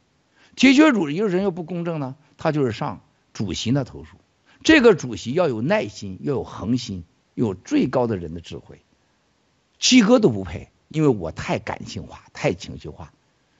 [0.55, 3.01] 铁血主一个人又不公正呢，他就是上
[3.33, 4.15] 主席那投诉。
[4.63, 8.79] 这个主席要有耐心，要有恒心，有最高的人的智慧。
[9.77, 13.11] 七哥都不配，因为我太感性化，太情绪化。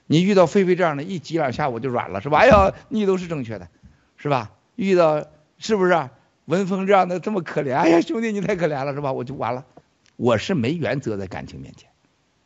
[0.05, 2.37] 你遇到菲菲这样的，一挤两下我就软了，是吧？
[2.37, 3.67] 哎呀，你都是正确的，
[4.15, 4.53] 是吧？
[4.77, 5.25] 遇到
[5.57, 6.09] 是不是
[6.45, 7.75] 文峰这样的这么可怜？
[7.75, 9.11] 哎呀，兄弟你太可怜了，是吧？
[9.11, 9.65] 我就完了。
[10.15, 11.89] 我是没原则在感情面前，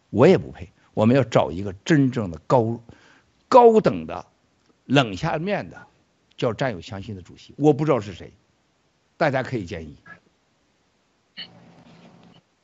[0.10, 0.72] 我也不配。
[0.96, 2.82] 我们要找一个真正的高
[3.50, 4.26] 高等的
[4.86, 5.86] 冷下面的
[6.38, 8.34] 叫战友相信的主席，我不知道是谁，
[9.18, 9.98] 大家可以建议，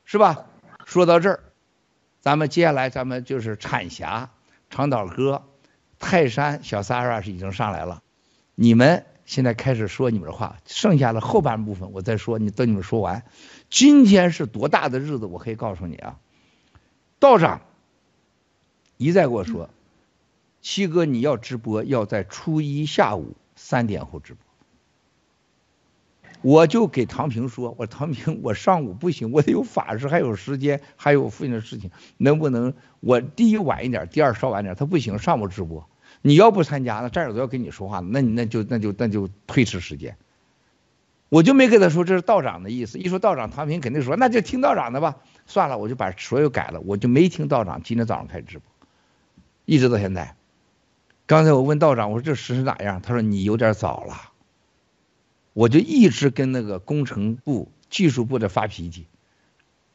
[0.06, 0.46] 是吧？
[0.86, 1.44] 说到这儿，
[2.22, 4.32] 咱们接下来咱们就是产峡
[4.70, 5.44] 长岛哥、
[6.00, 8.02] 泰山小萨拉是已经上来了，
[8.56, 13.24] 你们现在开始说你们的话，剩下的后半部分我再说，你等你们说完。
[13.70, 15.26] 今天是多大的日子？
[15.26, 16.18] 我可以告诉你啊，
[17.20, 17.62] 道长。
[19.02, 19.72] 一再跟我说，
[20.62, 24.44] 七哥你要直播，要在初一下午三点后直播。
[26.44, 34.76] 我就给唐平说，我唐平，我上午不行，我得有法事，还有时间，还有父亲的事情，能不能我第一晚一点，第二稍晚点？
[34.76, 35.90] 他不行，上午直播。
[36.22, 40.16] 你要不参加，那战友都要跟你说话，那你那就那就那就推迟时间。
[41.30, 45.18] 我就没跟他说这是道长的意思，一说道长，唐平肯定说那就听道长的吧。
[45.48, 47.82] 算了，我就把所有改了，我就没听道长。
[47.82, 48.71] 今天早上开直播。
[49.72, 50.36] 一直到现在，
[51.26, 53.02] 刚才我问道长，我说这事是哪样？
[53.02, 54.34] 他说你有点早了，
[55.54, 59.08] 我就一直跟那个工程部、技术部的发脾气，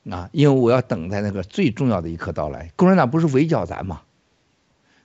[0.08, 2.72] 啊，因为我要等待那个最重要的一刻到来。
[2.74, 4.00] 共产党不是围剿咱吗？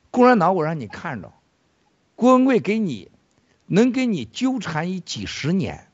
[0.10, 1.34] 共产党，我让你看着，
[2.16, 3.12] 郭文贵给你
[3.66, 5.90] 能给你纠缠一几十年，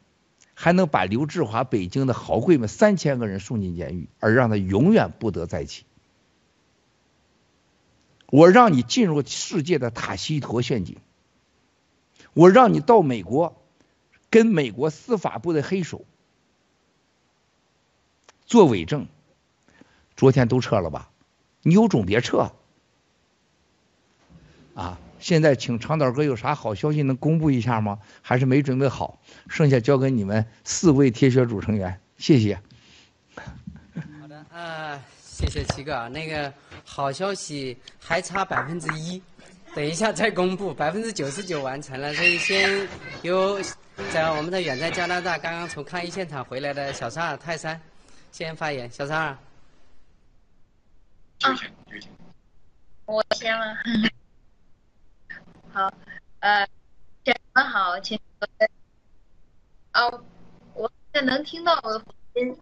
[0.54, 5.86] 还能把刘志华北京的豪贵们三千个人送进监狱，而让他永远不得再起。
[8.30, 10.98] 我让你进入世界的塔西佗陷阱，
[12.34, 13.62] 我让你到美国。
[14.30, 16.04] 跟美国司法部的黑手
[18.46, 19.08] 做伪证，
[20.18, 21.10] 昨天都撤了吧？
[21.62, 22.52] 你有种别撤
[24.76, 25.00] 啊！
[25.20, 28.00] 现在请长岛哥有啥好消息能公布一下吗？
[28.22, 29.22] 还是没准备好？
[29.48, 32.62] 剩下交给你们四位铁血组成员，谢谢。
[34.20, 35.02] 好的，呃，
[35.38, 36.10] 谢谢七哥。
[36.10, 36.52] 那个
[36.84, 39.22] 好消息还差百分之一，
[39.76, 42.88] 等一下再公布，百分之九十九完成了，所以先
[43.22, 43.62] 由。
[44.14, 47.82] 在我们的远在加拿大刚刚从抗疫现场回来的小沙尔泰山，
[48.32, 48.88] 先发言。
[48.92, 49.38] 小沙尔，
[51.42, 51.58] 啊，
[53.06, 53.76] 我先了。
[55.74, 55.92] 好，
[56.42, 56.68] 呃，
[57.26, 58.20] 先生好，请。
[59.94, 60.24] 哦，
[60.76, 62.00] 我现在能听到我的
[62.36, 62.58] 声音。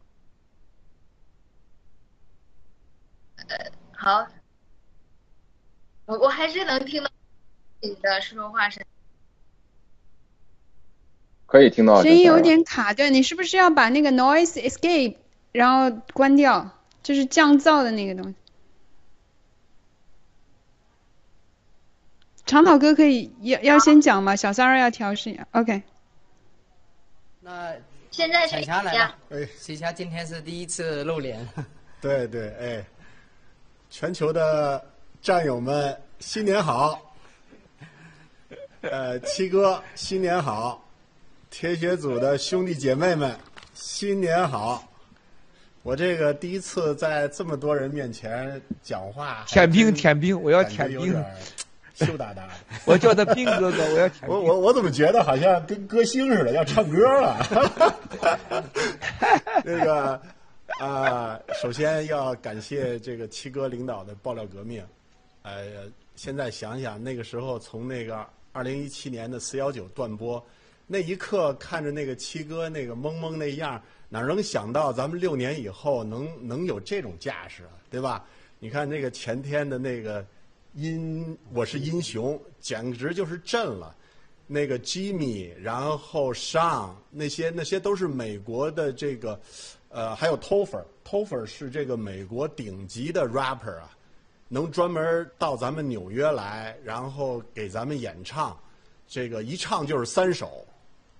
[3.48, 4.27] 呃，好，
[6.06, 7.09] 我我还是能听到
[7.82, 8.83] 你的说话声。
[11.45, 15.17] 可以听到，声音有点卡，顿，你是不是要把那个 noise escape
[15.51, 16.69] 然后关掉，
[17.03, 18.35] 就是降噪的那个东西。
[22.45, 24.35] 长岛哥可以要要先讲吗？
[24.35, 25.82] 小三儿要调试，OK。
[27.41, 27.74] 那
[28.11, 31.48] 现在彩霞来了，哎，彩霞今天是第一次露脸。
[32.01, 32.85] 对对，哎，
[33.98, 34.83] 全球的
[35.22, 37.15] 战友们新年好，
[38.82, 40.83] 呃，七哥新年好。
[41.49, 43.33] 铁血组的兄弟姐妹们，
[43.74, 44.83] 新年好！
[45.82, 51.14] 我这个第一次在这么多人面前讲话，舔兵舔兵，我要舔兵，
[51.93, 52.49] 羞答答的。
[52.83, 54.30] 我叫他兵哥哥，我要舔 兵。
[54.30, 57.38] 我我我怎么觉得好像跟歌星似的要唱歌了？
[59.64, 60.22] 那个
[60.80, 64.85] 啊、 首先要感谢这个七哥领导的爆料革命。
[65.44, 70.44] 呃，现在想想那个时候，从那个二零一七年的四幺九断播。
[70.88, 78.24] 那一刻看着那个七哥那个懵懵那样，哪能想到咱们六年以后能能有这种架势啊，对吧？
[78.60, 80.26] 你看那个前天的那个
[80.74, 83.95] 英，我是英雄，简直就是震了。
[84.48, 89.40] 那个 Jimmy，然后上那些那些都是美国的这个，
[89.95, 93.90] 呃，还有 Topher，Topher 是这个美国顶级的 rapper 啊，
[94.49, 98.56] 能专门到咱们纽约来，然后给咱们演唱，
[99.07, 100.65] 这个一唱就是三首。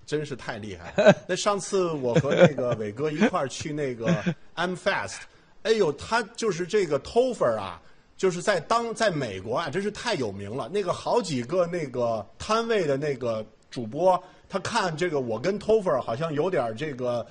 [0.04, 0.94] 真是太厉害！
[1.26, 4.06] 那上次我和那个伟哥一块儿去那个
[4.54, 5.16] M Fest，
[5.64, 7.82] 哎呦，他就是这个 Topher 啊，
[8.16, 10.68] 就是在当在美国啊，真是太有名了。
[10.68, 17.26] 那个好几个那个摊位的那个主播，他看这个我跟 Topher 好像有点这个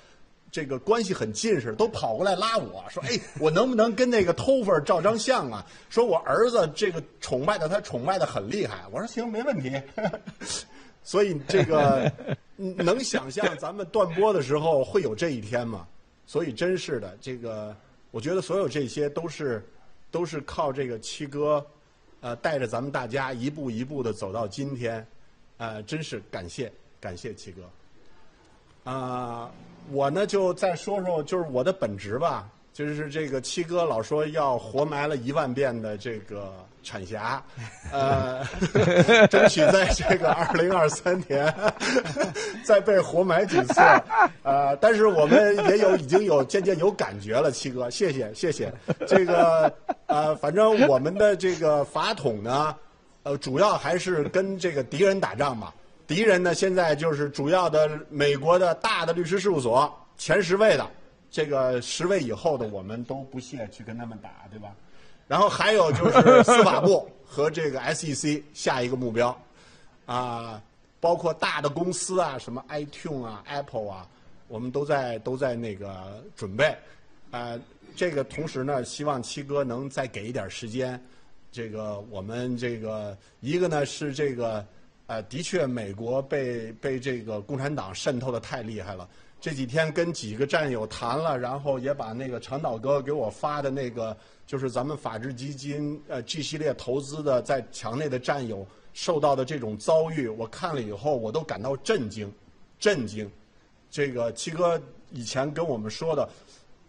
[0.56, 8.85] 这个关系很近似的，都跑过来拉我说：“哎， 我能不能跟那个 Topher 照张相啊？”说我儿子这个崇拜的他崇拜的很厉害。
[8.90, 9.74] 我说行，没问题。
[11.03, 12.09] 所以这个
[12.56, 15.85] 能想象咱们断播的时候会有这一天吗？
[16.25, 17.75] 所以真是的，这个
[18.11, 19.61] 我觉得所有这些都是
[20.09, 21.66] 都是靠这个七哥，
[22.22, 25.06] 呃，带着咱们大家一步一步的走到今天，
[25.58, 27.61] 呃，真是感谢感谢七哥。
[28.85, 29.51] 啊、呃，
[29.91, 32.47] 我呢就再说说就是我的本职吧。
[32.72, 37.41] 就是这个七哥老说要活埋了一万遍的这个产侠，
[37.89, 38.43] 呃，
[39.31, 41.55] 争取在这个二零二三年
[42.65, 43.80] 再被活埋几次，
[44.43, 48.69] 呃，但是我们也有已经有渐渐有感觉了，七哥，谢谢谢谢。
[49.07, 49.73] 这个
[50.07, 52.75] 呃，反正我们的这个法统呢，
[53.23, 55.72] 呃，主要还是跟这个敌人打仗嘛。
[56.08, 60.88] 敌人呢，现在就是主要的美国的大的律师事务所前十位的。
[61.32, 64.74] 这个十位以后的我们都不屑去跟他们打，对吧？
[65.27, 69.38] 然后还有就是司法部 和这个 SEC 下一个目标，
[70.06, 70.61] 啊，
[71.01, 74.08] 包括大的公司啊，什么 iTunes 啊、Apple 啊，
[74.48, 76.74] 我们都在都在那个准备。
[77.32, 77.59] 啊，
[77.95, 81.03] 这个同时呢，希望七哥能再给一点时间。
[81.51, 84.66] 这个我们这个一个呢是这个，
[85.08, 89.08] 呃，的确美国被被这个共产党渗透的太厉害了。
[89.40, 94.17] 这几天跟几个战友谈了，然后也把那个长岛哥给我发的那个，
[94.48, 102.32] 就是咱们法治基金呃 G 系列投资的在墙内的战友受到的这种遭遇，我看了以后我都感到震惊，
[102.80, 103.30] 震惊。
[103.92, 106.27] 这个七哥以前跟我们说的，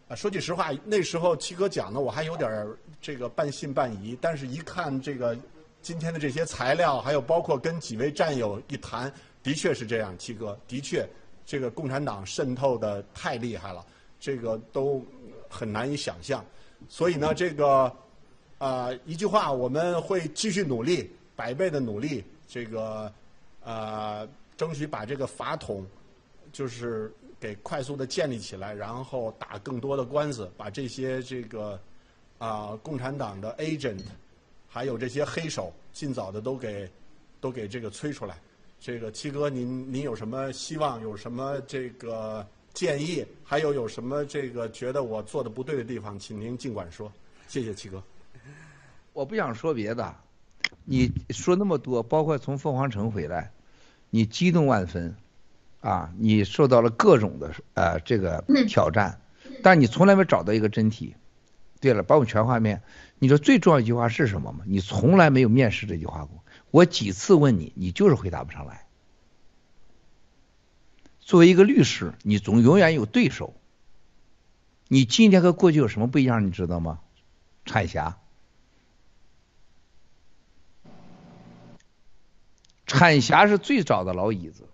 [0.08, 2.66] 啊，说句实话，那时候七哥讲的我还有点
[3.02, 5.36] 这个半信半疑，但是一看这个
[5.86, 10.18] 今天的这些材料，还有包括跟几位战友一谈，的确是这样。
[10.18, 11.08] 七哥，的确，
[11.46, 13.86] 这个共产党渗透的太厉害了，
[14.18, 15.00] 这个都
[15.48, 16.44] 很难以想象。
[16.88, 17.84] 所以呢，这个
[18.58, 23.02] 啊、呃，一句话，我们会继续努力，百倍的努力，这个
[23.62, 25.86] 啊、呃，争取把这个法统，
[26.52, 31.80] 就是给快速的建立起来，然后打更多的官司，把这些这个
[32.38, 34.02] 啊、共产党的 agent，
[34.76, 36.86] 还有这些黑手，尽早的都给
[37.40, 38.36] 都给这个催出来。
[38.78, 41.00] 这个七哥，您您有什么希望？
[41.00, 42.46] 有什么这个？
[42.74, 47.10] 建议还有有什么这个觉得我做的不对的地方，请您尽管说。
[47.48, 48.02] 谢谢七哥。
[49.14, 50.14] 我不想说别的，
[50.84, 53.50] 你说那么多，包括从凤凰城回来，
[54.10, 55.16] 你激动万分，
[55.80, 59.18] 啊，你受到了各种的呃这个挑战，
[59.62, 61.16] 但你从来没找到一个真题。
[61.80, 62.82] 对了，把我们全画面，
[63.18, 64.64] 你说最重要一句话是什么吗？
[64.66, 68.86] 你从来没有面试这句话过，我几次问你，你就是回答不上来。
[71.20, 73.54] 作为一个律师，你总永远有对手。
[74.88, 76.46] 你今天和过去有什么不一样？
[76.46, 77.00] 你知道吗？
[77.64, 78.18] 产霞，
[82.86, 84.68] 产霞是最早的老椅子。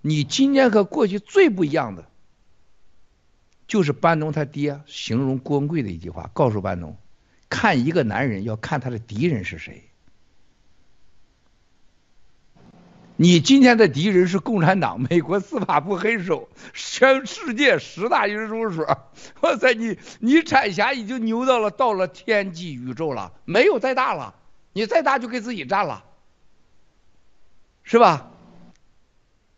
[0.00, 2.10] 你今天和过去最不一样的，
[3.68, 6.96] 就是班农他爹形容郭文贵的一句话，告诉班农，
[7.48, 9.84] 看一个男人要看他的敌人是谁。
[13.20, 18.86] 你今天的敌人是共产党、美国司法部黑手、全世界十大运输所。
[19.40, 24.36] 哇塞，你你产侠已经牛到了到了天际宇宙了，没有再大了，
[24.72, 26.04] 你再大就给自己占了，
[27.82, 28.30] 是吧？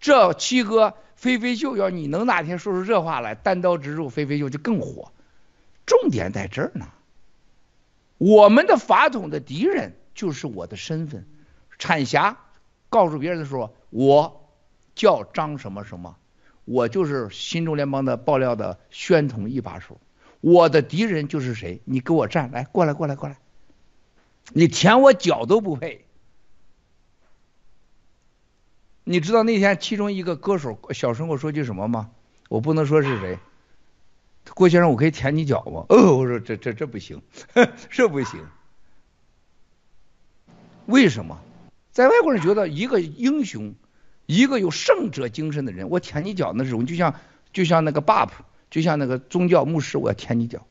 [0.00, 5.12] 这七哥飞飞秀要你能哪天说出这话来，单刀直入，飞飞秀就更火。
[5.84, 6.86] 重点在这儿呢，
[8.16, 11.26] 我们的法统的敌人就是我的身份，
[11.78, 12.38] 产侠。
[12.88, 14.50] 告诉别人的时候，我
[14.94, 16.16] 叫张什么什么，
[16.64, 20.00] 我就是新中联邦的爆料的宣统一把手。
[20.40, 21.82] 我的敌人就是谁？
[21.84, 23.36] 你给我站来，过来，过来，过来。
[24.54, 26.06] 你舔我脚都不配。
[29.10, 32.12] 你知道那天其中一个歌手小声跟我说句什么吗？
[32.48, 33.40] 我不能说是谁。
[34.54, 35.84] 郭先生，我可以舔你脚吗？
[35.88, 37.20] 哦，我说这这这不行，
[37.90, 38.46] 这不行。
[40.86, 41.40] 为什么？
[41.90, 43.74] 在外国人觉得一个英雄，
[44.26, 47.16] 一个有圣者精神的人，我舔你脚那时候，就像
[47.52, 48.30] 就像那个 BOP，
[48.70, 50.64] 就像那个宗教牧师，我要舔你脚。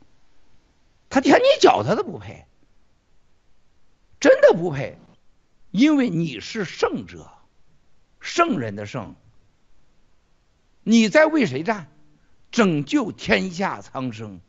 [1.10, 2.46] 他舔你脚，他都不配，
[4.22, 4.98] 真的不配，
[5.72, 7.30] 因为你是圣者，
[8.20, 9.16] 圣人的圣。
[10.84, 11.88] 你在为谁战？
[12.52, 14.40] 拯救天下苍生，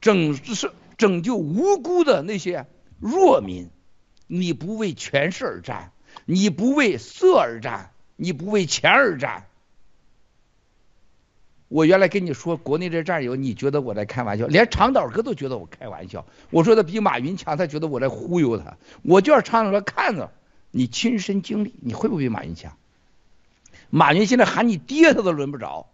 [0.00, 2.66] 拯是拯救无辜的那些
[2.98, 3.70] 弱民。
[4.26, 5.92] 你不为权势而战，
[6.24, 9.46] 你不为色而战，你不为钱而战。
[11.68, 16.26] 我原来跟你说，国内这战友，你觉得我在开玩笑，连长岛哥都觉得我开玩笑。
[16.50, 18.76] 我说的比马云强，他觉得我在忽悠他。
[19.02, 20.32] 我就让长岛哥看着，
[20.78, 22.76] 你亲身经历，你会不会比马云强？
[23.90, 25.88] 马云现在喊你爹，他都轮不着。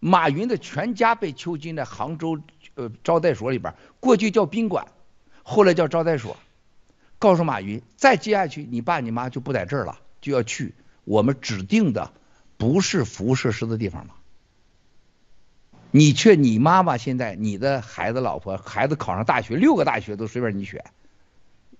[0.00, 2.40] 马云的全家被囚禁在杭州
[2.74, 4.88] 呃招待所里边，过去叫宾馆，
[5.44, 6.36] 后来叫招待所。
[7.20, 10.74] 告诉马云，再接下去，你爸你妈就不在这儿了，就要去
[11.04, 12.10] 我们指定的
[12.56, 14.16] 不是服务设施的地方了。
[15.92, 20.84] 你却你妈妈现在你的孩子、老婆、孩子考上大学，六个大学都随便你选，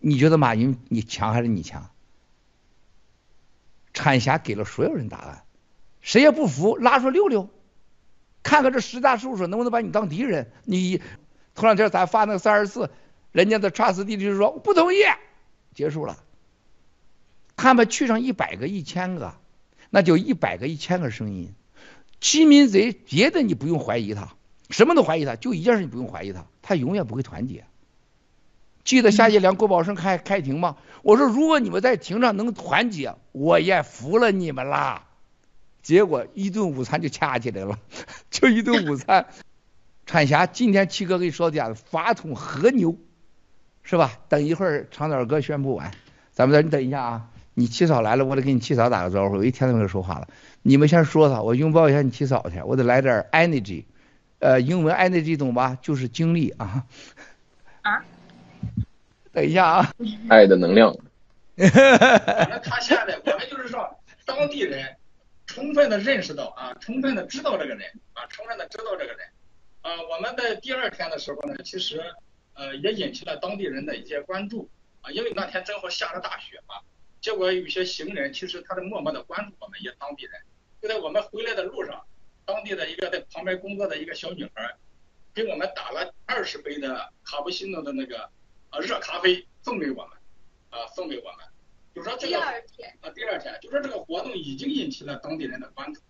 [0.06, 1.88] 你觉得马云你强还是你强？
[3.94, 5.44] 产侠给了所有人答案，
[6.02, 7.48] 谁也不服，拉出来溜溜，
[8.42, 10.52] 看看这十大事务所能不能把你当敌人。
[10.64, 11.00] 你
[11.54, 12.90] 头两天咱发那个三十四，
[13.32, 14.98] 人家的 trust 地就说不同意。
[15.74, 16.22] 结束了，
[17.56, 19.34] 他们去上一百个、一千个，
[19.88, 21.54] 那就一百个、一千个声音。
[22.20, 24.34] 欺民贼，别的你不用怀疑他，
[24.68, 27.64] 什么都怀疑他，就一件事你不用怀疑他，他永远不会团结。
[28.84, 30.76] 记得夏业良、郭宝生开开庭吗？
[31.02, 35.04] 我说如果你们在庭上能团结，我也服了你们啦。
[35.82, 37.78] 结果一顿午餐就掐起来了，
[38.30, 39.26] 就一顿午餐。
[40.06, 42.96] 产霞，今天七哥给你说的讲法统和牛。
[43.86, 44.12] 是吧？
[44.30, 45.90] 等一会儿长岛哥宣布完，
[46.32, 47.28] 咱们再你等一下啊！
[47.52, 49.36] 你七嫂来了，我得给你七嫂打个招呼。
[49.36, 50.28] 我一天都没有说话了，
[50.62, 52.62] 你们先说他，我拥抱一下你七嫂去。
[52.64, 53.84] 我得来点 energy，
[54.38, 55.76] 呃，英文 energy 懂吧？
[55.82, 56.86] 就是精力啊。
[57.82, 58.04] 啊？
[59.32, 59.92] 等一下啊！
[60.28, 60.94] 爱的能量。
[61.56, 61.70] 反
[62.50, 64.96] 正他现在，我们就是说当地人
[65.46, 69.18] 充分的认识到啊，充分的知道这个人啊，充分的知道这个人。
[69.82, 72.00] 啊，我们在第二天的时候呢，其实
[72.54, 74.68] 呃也引起了当地人的一些关注
[75.02, 76.76] 啊，因为那天正好下着大雪嘛，
[77.20, 80.32] 结果有些行人其实他在默默的关注我们一些当地人。
[80.80, 82.04] 就在我们回来的路上，
[82.44, 84.74] 当地的一个在旁边工作的一个小女孩，
[85.34, 88.28] 给我们打了二十杯的卡布奇诺的那个
[88.74, 90.18] 啊热咖啡送给我们
[90.70, 91.46] 啊送给我们，
[91.94, 96.00] 就说这个啊第二天就说这个活动已经引起了当地人的关注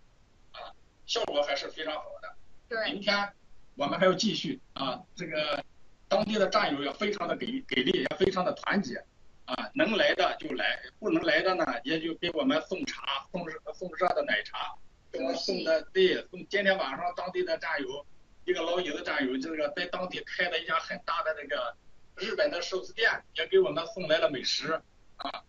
[0.51, 0.73] 啊，
[1.05, 2.35] 效果还是非常好的。
[2.67, 3.31] 对，明天。
[3.77, 5.61] 我们还要继续啊，这个
[6.07, 8.95] 当地的战友也非常的给给力，也非常的团结
[9.43, 14.73] 啊，能来的就来，不能来的呢也就给我们送茶，送热送热的奶茶，
[15.11, 18.05] 给我们送的对，送今天晚上当地的战友，
[18.45, 21.75] 一个老椅子战友，这个在当地开了一家很大的那个
[22.17, 24.81] 日本的寿司店，也给我们送来了美食。
[25.17, 25.43] 啊，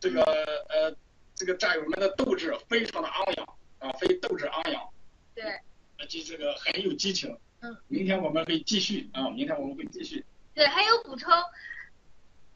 [0.00, 0.96] 这个呃
[1.34, 4.88] 这个战友们的斗志非常的昂扬啊，非斗志昂扬，
[5.34, 5.44] 对，
[5.98, 7.38] 而且这个很有激情。
[7.60, 10.24] 嗯，明天我们会继续啊，明天我们会继续。
[10.54, 11.32] 对，还有补充，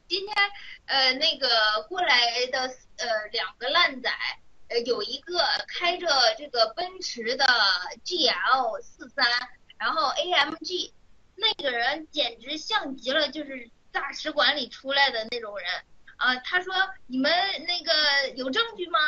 [0.07, 0.35] 今天
[0.85, 1.47] 呃那个
[1.87, 2.59] 过来的
[2.97, 4.09] 呃两个烂仔，
[4.67, 6.07] 呃有一个开着
[6.37, 7.45] 这个奔驰的
[8.03, 9.25] GL 四三，
[9.77, 10.91] 然后 AMG，
[11.43, 15.67] 那个人简直像极了就是大使馆里出来的那种人
[16.15, 16.35] 啊。
[16.37, 16.73] 他说
[17.05, 17.31] 你们
[17.67, 18.99] 那个有证据吗？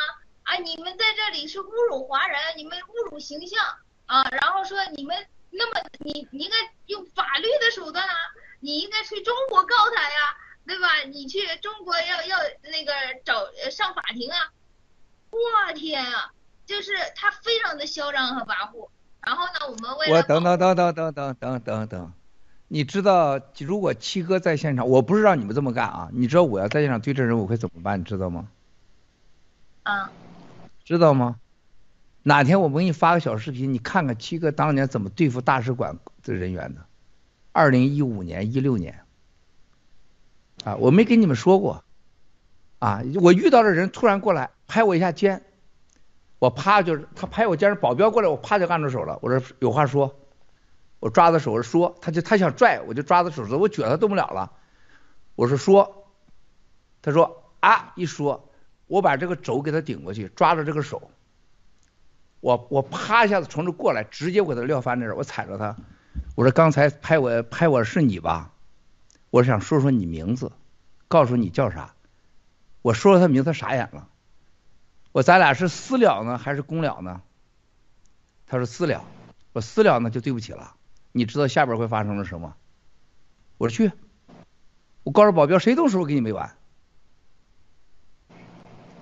[0.42, 3.64] 啊，你们在这里是侮辱华人，你们侮辱形象
[4.06, 5.26] 啊，然后说你们。
[5.58, 6.56] 那么你你应该
[6.86, 8.14] 用法律的手段啊，
[8.60, 10.98] 你应该去中国告他呀，对吧？
[11.04, 12.92] 你去中国要要那个
[13.24, 14.50] 找上法庭啊！
[15.30, 16.30] 我天啊，
[16.66, 18.90] 就是他非常的嚣张和跋扈。
[19.22, 22.12] 然后呢，我们为了我等等等等等等等等等，
[22.76, 27.98] 你知道如果七哥在现场，我不是让你们这么干啊，你知道我要在现场对这人我会怎么办？
[27.98, 28.48] 你知道吗？
[29.84, 30.12] 啊，
[30.84, 31.36] 知道吗？
[32.22, 36.84] 哪天我们给你发个小视频，你看看七哥当年怎么对付大使馆的人员的。
[37.52, 39.00] 二零一五年、一六年，
[40.62, 41.82] 啊，我没跟你们说过，
[42.78, 45.42] 啊，我遇到的人突然过来拍我一下肩，
[46.38, 50.14] 我啪就是他拍我肩，保镖过来我啪就按住手了，我说有话说，
[50.98, 54.52] 我抓他手我说，他就他想拽我就抓他手指，我觉得他动不了了，
[55.34, 56.08] 我说说，
[57.02, 58.48] 他说啊一说，
[58.86, 61.10] 我把这个肘给他顶过去，抓着这个手。
[62.40, 65.76] 我我啪一下子从这过来，直接我给他撂翻那儿，我踩着他，
[66.34, 68.52] 我说刚才拍我拍我是你吧？
[69.30, 70.52] 我想说说你名字，
[71.08, 71.94] 告诉你叫啥？
[72.82, 74.08] 我说了他名字，他傻眼了。
[75.12, 77.20] 我咱俩是私了呢，还是公了呢？
[78.46, 79.04] 他说私了。
[79.52, 80.74] 我私了呢就对不起了。
[81.16, 82.54] 你知道下边会发生了什么？
[83.56, 83.90] 我说去，
[85.02, 86.54] 我告诉保镖，谁动手我跟你没完。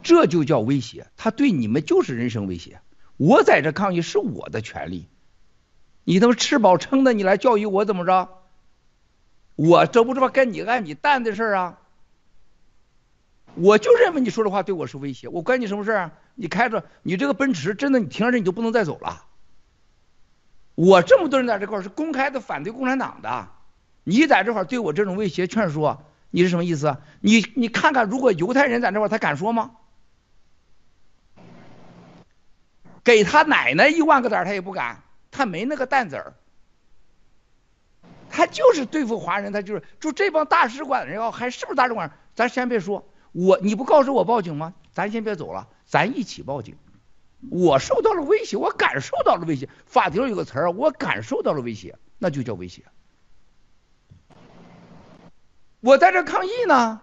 [0.05, 2.81] 这就叫威胁，他对你们就是人身威胁。
[3.17, 5.09] 我在这抗议是我的权利，
[6.05, 8.29] 你他妈吃饱撑的，你来教育我怎么着？
[9.57, 10.29] 我这不是吧？
[10.29, 11.81] 跟你按你蛋的事啊！
[13.57, 16.13] 我就认为你说的话对我是威胁，我关你什么事啊？
[16.37, 19.24] 你开着你这个奔驰，真的你停着你就不能再走了。
[20.75, 23.49] 我这么多人在这块是公开的反对共产党的，
[24.03, 26.97] 你在这块对我这种威胁劝说，你是什么意思？
[27.21, 29.73] 你你看看，如果犹太人在这块，他敢说吗？
[33.05, 36.35] 给他奶奶一万个胆他也不敢，他没那个担子儿。
[38.31, 42.11] 他就是对付华人，他就是就这帮大使馆人要还是不是大使馆？
[42.35, 44.75] 咱先别说，我你不告诉我报警吗？
[44.91, 46.77] 咱先别走了，咱一起报警。
[47.51, 49.69] 我受到了威胁，我感受到了威胁。
[49.87, 52.83] 法庭上有个词儿，我感受到了威胁，那就叫威胁。
[55.81, 57.01] 我在这抗议呢。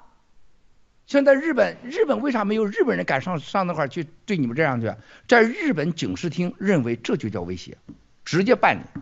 [1.08, 4.96] 现在日本，日本为啥没有日本人敢上上那块去对你们这样去？
[5.28, 7.78] 在日本警视厅认为这就叫威胁，
[8.24, 9.02] 直接办你。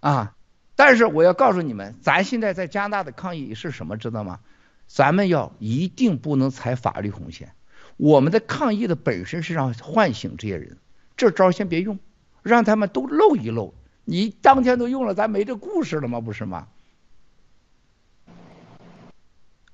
[0.00, 0.34] 啊！
[0.76, 4.38] 但是我要告诉你们，咱现在在加拿大的抗议是什么，知道吗？
[4.86, 7.52] 咱们要一定不能踩法律红线。
[7.98, 10.78] 我们的抗议的本身是让唤醒这些人，
[11.16, 11.98] 这招先别用，
[12.42, 13.74] 让他们都露一露。
[14.04, 16.20] 你当天都用了，咱没这故事了吗？
[16.20, 16.68] 不是吗？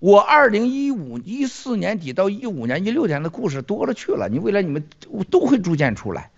[0.01, 4.89] 我二零一五一四年底到一五年一六年的故事多了去了，你未来你们
[5.31, 6.31] 都会逐渐出来。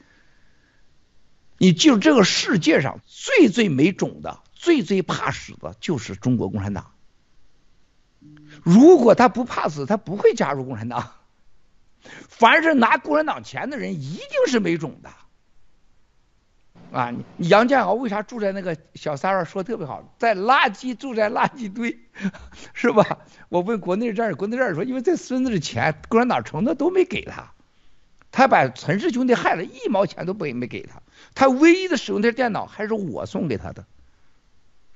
[1.59, 6.93] 你记住，这个世界上最最没种的、最最怕死的，就是中国共产党。
[8.63, 11.13] 如果他不怕死，他不会加入共产党。
[12.29, 15.11] 凡是拿共产党钱的人，一定是没种的。
[16.93, 21.99] 啊，杨建豪为啥住在那个小三儿说特别好，在垃圾住在垃圾堆，
[22.75, 23.19] 是吧？
[23.49, 27.53] 我问国内战士，国内战士说，因为这孙子的钱共产党承诺都没给他，
[28.31, 31.03] 他把陈氏兄弟害了，一毛钱都没没给他，
[31.35, 33.85] 他唯一的使用的电脑还是我送给他的，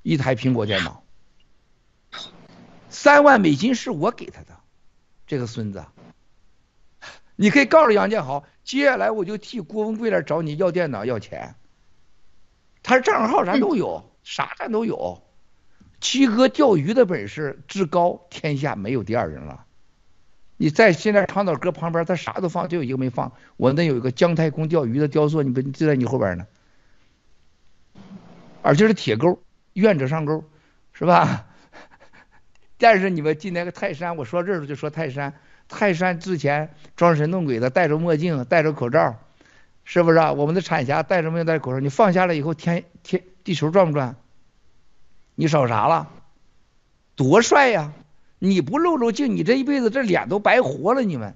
[0.01, 1.03] 一台苹果电脑，
[2.89, 4.57] 三万美金是我给他的，
[5.27, 5.85] 这个孙子，
[7.41, 11.55] 你可以告诉杨建豪，接下来我就替郭文贵来找你要电脑要钱。
[12.83, 15.23] 他账号啥都有，啥咱都有。
[15.99, 19.65] 七哥钓鱼的本事至高，天下没有第二人了。
[20.57, 23.31] 你在现在长岛哥旁边，他啥都放，就有一个没放。
[23.57, 26.45] 我那有一个姜太公钓鱼的雕塑，你不就在你后边呢？
[28.61, 29.41] 而且是铁钩，
[29.73, 30.43] 愿者上钩，
[30.93, 31.47] 是吧？
[32.77, 35.33] 但是你们进那个泰山，我说这儿就说泰山。
[35.71, 39.17] 泰山之前装神弄鬼的，戴着墨镜，戴着口罩。
[39.83, 40.33] 是不是啊？
[40.33, 41.79] 我们的产侠戴着墨镜戴着口罩？
[41.79, 44.15] 你放下来以后，天天地球转不转？
[45.33, 46.11] 你少啥了？
[47.15, 47.93] 多帅呀！
[48.37, 51.01] 你不露露镜，你这一辈子这脸都白活了。
[51.01, 51.35] 你们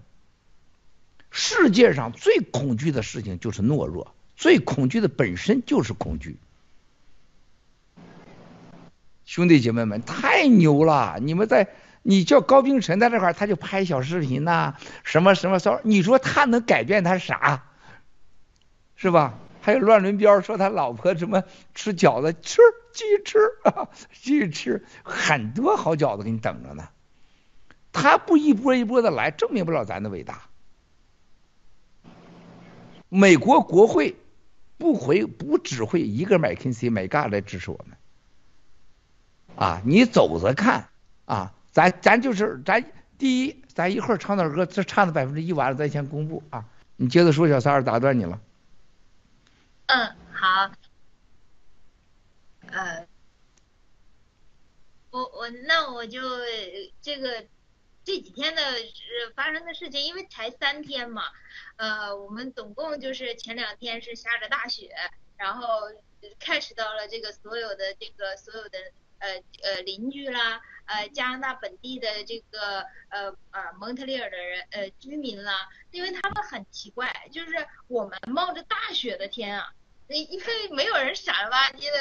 [1.32, 6.38] 世界上最恐惧的事情就是懦弱，最恐惧的本身就是恐惧。
[9.26, 11.18] 兄弟姐妹们，太牛了！
[11.20, 11.68] 你们在，
[12.08, 17.64] 你叫高冰晨在这块儿，他就拍小视频呐、什么什么骚，你说他能改变他啥？
[18.96, 19.40] 是吧？
[19.60, 21.44] 还有乱伦彪说他老婆什么
[21.74, 22.62] 吃饺子，吃
[22.94, 23.90] 继续吃啊，
[24.22, 26.90] 继续 吃，很多好饺子给你等着呢。
[27.92, 30.44] 他不一波一波的来，证明不了咱的伟大。
[33.10, 34.16] 美国国会
[34.78, 37.98] 不回不只会一个麦肯锡、麦嘎来支持我们
[39.56, 39.82] 啊！
[39.86, 40.90] 你走着看
[41.26, 42.82] 啊，咱咱就是咱
[43.18, 46.64] 第一，咱一会儿唱点歌，这唱的百分之一完了，咱先公布啊。
[46.96, 48.40] 你接着说，小三儿打断你了。
[49.88, 50.72] 嗯，好。
[52.68, 53.06] 呃，
[55.10, 56.22] 我我那我就
[57.02, 57.46] 这个
[58.06, 58.62] 这几天的
[59.36, 61.24] 发生的事情，因为才三天嘛，
[61.76, 64.96] 呃，我们总共就是前两天是下着大雪，
[65.36, 65.68] 然后
[66.40, 68.78] catch 到了这个所有的这个所有的
[69.20, 69.30] 呃
[69.64, 79.74] 呃邻居啦，呃加拿大本地的这个呃呃蒙特利尔的人呃居民啦，因为他们很奇怪，就是我们冒着大雪的天啊。
[80.08, 81.98] 因为没有人傻了吧唧的，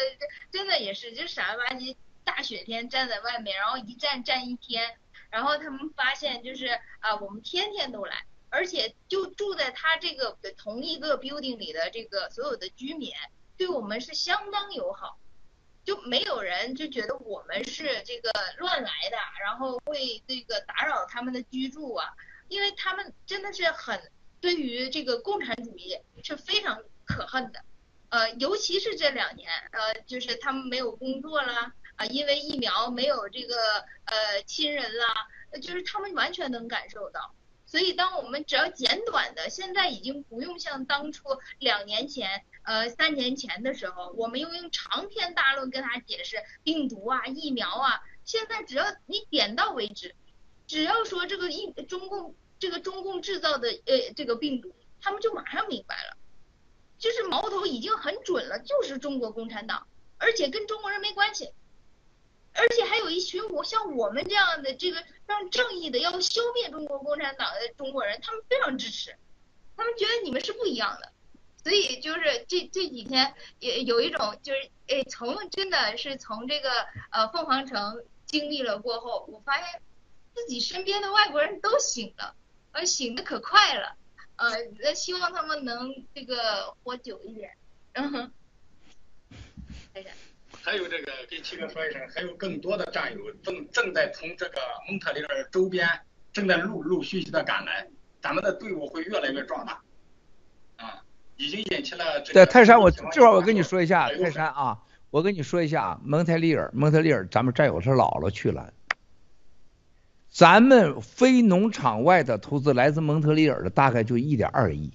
[0.53, 4.99] 真的也是，就傻了吧唧，大雪天站在外面，然后一站站一天，
[5.31, 6.67] 然后他们发现就是
[7.01, 13.11] 啊，我们天天都来，而且就住在他这个同一个 building 里的这个所有的居民，
[13.57, 15.17] 对我们是相当友好，
[15.85, 22.09] 就没有人就觉得我们是这个乱来的，然后会这个打扰他们的居住啊，
[22.49, 27.61] 因为他们真的是很对于这个共产主义是非常可恨的。
[28.09, 33.57] 呃，尤其是这两年，呃，就是他们没有工作啦，啊，因为疫苗没有这个
[34.05, 35.27] 呃亲人啦，
[35.61, 37.35] 就是他们完全能感受到。
[37.67, 41.25] 所以，当我们只要简短的，现在已经不用像当初
[41.59, 48.01] 两年前、呃三年前的时候，我们又用长篇大论跟他解释病毒啊、疫苗啊。
[48.25, 50.15] 现在只要你点到为止，
[50.67, 56.17] 只要说这个疫中共这个中共制造的呃这个病毒，他们就马上明白了。
[56.97, 59.87] 就是矛头已经很准了，就是中国共产党，
[60.17, 61.53] 而且跟中国人没关系，
[62.55, 69.15] 而且还有一群我像我们这样的这个让正义的要消灭中国共产党的中国人，他们非常支持，
[69.77, 71.13] 他们觉得你们是不一样的，
[71.65, 76.71] 所以就是这这几天也有一种就是诶，从真的是从这个
[77.11, 79.81] 呃凤凰城经历了过后，我发现
[80.35, 82.35] 自己身边的外国人都醒了，
[82.71, 83.97] 而醒得可快了。
[84.37, 87.57] 呃，那希望他们能这个活久一点。
[87.95, 88.33] 嗯哼。
[90.63, 95.89] 还有这个，给七哥说一声，还有更多的战友正正在从这个蒙特利尔周边
[96.33, 97.89] 正在陆陆续续的赶来，
[98.21, 99.81] 咱们的队伍会越来越壮大。
[101.35, 102.35] 啊，已经引起了这个。
[102.35, 104.79] 在泰山，我这会儿我跟你说一下，泰山啊，
[105.11, 108.73] 我跟你说一下啊，蒙特利尔，蒙特利尔，咱们战友是姥姥去了。
[110.31, 114.93] 咱们非农场外的投资来自蒙特利尔的大概就一点二亿，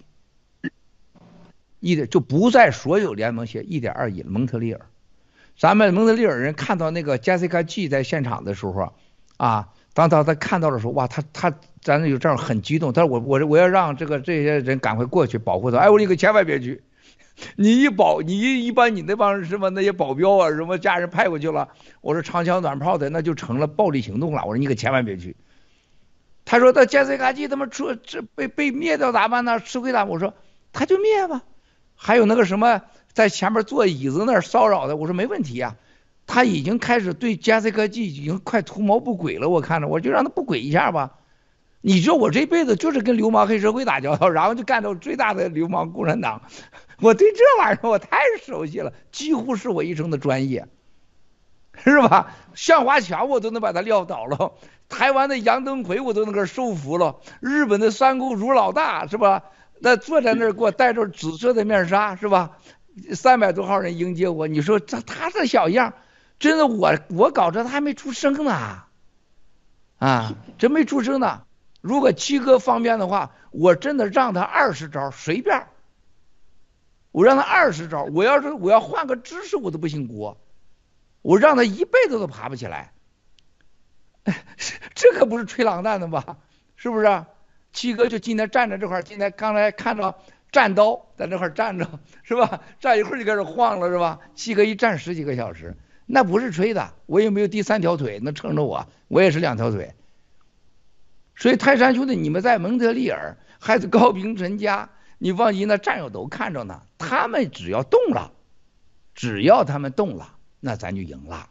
[1.80, 4.30] 一点就不在所有联盟写一点二亿了。
[4.30, 4.86] 蒙特利尔，
[5.58, 8.94] 咱们蒙特利尔人看到那个 Jessica G 在现场的时候
[9.38, 16.84] 啊，当他他看到的时候，哇，他他咱有这样很激动，他说我我我要让这个这些人赶快过去保护他，哎，我说你可千万别去。
[17.56, 21.70] 你一保，你一一般你那帮什么那些保镖啊，什么家人派过去了，
[22.02, 24.42] 我说长枪短炮的那就成了暴力行动了。
[24.42, 25.38] 我说你可千万别去。
[26.44, 29.60] 他说他杰斯卡基他妈出这被被灭掉咋办呢？
[29.62, 30.06] 吃亏了。
[30.06, 30.34] 我说
[30.74, 31.44] 他就灭吧。
[31.96, 32.82] 还有那个什么
[33.14, 35.89] 在前面坐椅子那儿骚扰的，我说没问题呀、啊。
[36.32, 41.16] 他已经开始对加斯科技已经快图谋不轨了，我看着我就让他不轨一下吧。
[41.82, 46.44] 你说我这辈子就是跟流氓黑社会打交道，然后就干到最大的流氓共产党，
[47.02, 50.68] 我对这玩意儿我太熟悉了，几乎是我一生的专业，
[51.84, 52.36] 是吧？
[52.54, 54.52] 向华强我都能把他撂倒了，
[54.88, 59.46] 台湾的杨登魁我都能给收服了，日本的山口组老大是吧？
[59.80, 62.60] 那坐在那儿给我戴着紫色的面纱是吧？
[63.16, 65.96] 三百多号人迎接我，你说这他这小样。
[66.40, 68.84] 真的，我我搞这他还没出生呢，
[69.98, 71.44] 啊，真没出生呢。
[71.82, 75.68] 如果七哥方便的话，我真的让他二十招随便，
[77.12, 78.04] 我让他二十招。
[78.04, 80.38] 我要是我要换个姿势，我都不姓郭，
[81.22, 82.94] 我让他一辈子都爬不起来。
[84.96, 86.38] 这可不是吹狼蛋的吧？
[86.76, 87.26] 是不是？
[87.72, 90.20] 七哥就今天站在这块儿，今天刚才看到
[90.52, 92.62] 战刀在那块儿站着，是吧？
[92.80, 94.20] 站一会儿就开始晃了，是吧？
[94.36, 95.78] 七哥一站十几个小时。
[96.12, 99.94] 那不是吹的，我也没有第三条腿能撑着我，我也是两条腿。
[101.36, 104.90] 所以泰山兄弟，你们在蒙特利尔还是高平陈家，
[105.20, 106.82] 你放心，那战友都看着呢。
[106.98, 108.32] 他们只要动了，
[109.14, 111.48] 只要他们动了，那咱就赢了。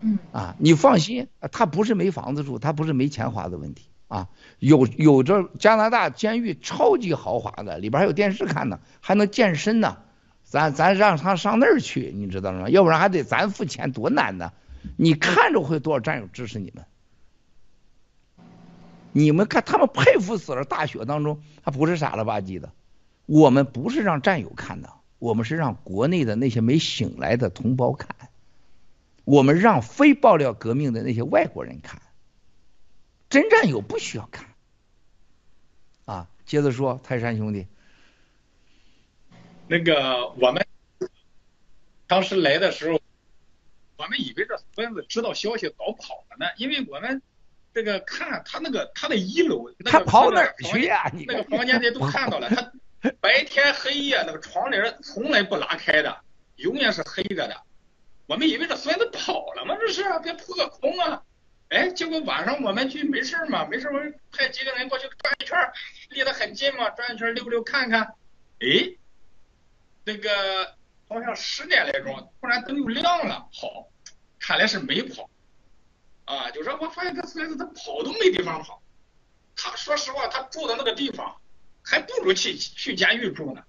[0.00, 4.28] 嗯啊，你放心，他不是没房子住，他不是没钱花的问题啊。
[4.58, 10.03] 有有着加拿大监狱超级豪华的，里边还有电视看呢，还能健身呢。
[10.44, 12.68] 咱咱让他上那儿去，你知道吗？
[12.68, 14.52] 要不然还得咱付钱，多难呢！
[14.96, 16.84] 你看着会多少战友支持你们？
[19.12, 22.72] 你们看他们佩服死了，大雪当中他不是傻了吧唧的。
[23.26, 28.14] 我们不是让战友看的，我们是让国内的那些没醒来的同胞看，
[29.24, 32.02] 我们让非爆料革命的那些外国人看，
[33.30, 34.46] 真战友不需要看。
[36.04, 37.66] 啊，接着说，泰山兄弟。
[39.74, 40.64] 那个我们
[42.06, 43.00] 当时来的时候，
[43.96, 47.20] 我们以为这孙子知道消息早跑了呢，因为我们
[47.74, 51.10] 这个看他那个他的一楼，他跑哪儿去呀？
[51.26, 56.20] 那个房间里都看到了，他白天黑夜那个窗帘从来不拉开的，
[56.54, 57.60] 永远是黑着的。
[58.26, 59.76] 我们以为这孙子跑了吗？
[59.80, 61.20] 这是别扑个空啊！
[61.70, 65.58] 哎，结果晚上我们去没事嘛，没事我派几个人过去转一圈，
[66.10, 68.14] 离得很近嘛，转一圈溜溜看看，
[68.60, 68.94] 哎。
[70.04, 70.76] 那个
[71.08, 73.88] 好像十点来钟，突然灯又亮了，好，
[74.38, 75.30] 看来是没跑，
[76.26, 78.82] 啊，就说我发现这孙子他跑都没地方跑，
[79.56, 81.40] 他说实话，他住的那个地方
[81.82, 83.64] 还不如去去监狱住呢，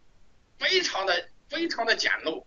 [0.60, 2.44] 非常的非常的简陋，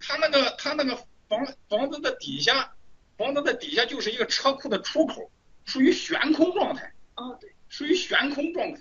[0.00, 0.96] 他那个他那个
[1.28, 2.74] 房房子的底下，
[3.16, 5.30] 房子的底下就是一个车库的出口，
[5.64, 8.80] 属于悬空状态，啊对，属于悬空状态，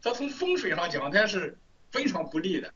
[0.00, 1.58] 他从风水上讲，他是
[1.90, 2.72] 非常不利的。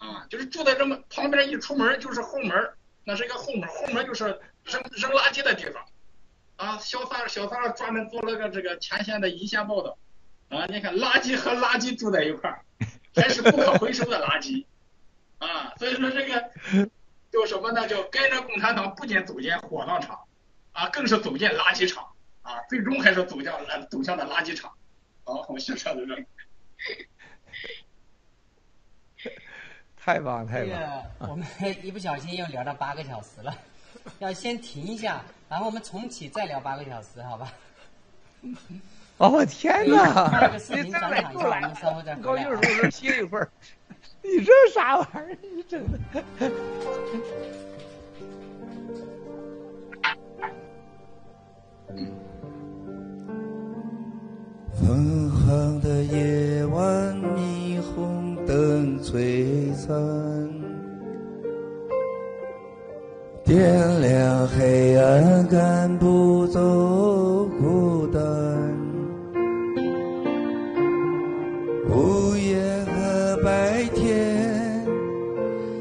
[0.00, 2.72] 啊，就是住在这么旁边，一出门就是后门，
[3.04, 4.24] 那是一个后门，后门就是
[4.64, 5.84] 扔扔垃圾的地方。
[6.56, 9.96] 啊，小三小三专门做了个这个前线的一线报道。
[10.48, 12.64] 啊，你看垃圾和垃圾住在一块儿，
[13.14, 14.64] 还是不可回收的垃圾。
[15.38, 16.50] 啊，所以说这个
[17.30, 17.86] 叫什么呢？
[17.86, 20.18] 叫跟着共产党不仅走进火葬场，
[20.72, 22.08] 啊，更是走进垃圾场。
[22.42, 24.72] 啊，最终还是走向了走向了垃圾场。
[25.24, 26.26] 好，我先说到这。
[30.10, 30.68] 太棒太棒！
[30.68, 31.46] 这个我们
[31.84, 33.54] 一不小心又聊到八个小时了，
[34.18, 37.52] 要先停一下，然后我们重启再聊八个小时，好吧？
[39.18, 40.50] 哦天哪！
[40.68, 41.60] 你再来过来，
[42.22, 43.48] 高兴时候歇一会儿。
[44.22, 45.38] 你这啥玩意儿？
[45.54, 45.98] 你真的。
[54.72, 57.89] 昏黄的夜晚，霓虹
[58.50, 59.94] 灯璀璨，
[63.44, 66.58] 点亮黑暗，赶不走
[67.60, 68.20] 孤单。
[71.88, 74.84] 午夜和白天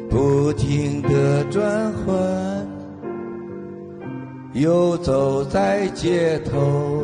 [0.08, 2.68] 不停的转换，
[4.54, 7.04] 游走在街头。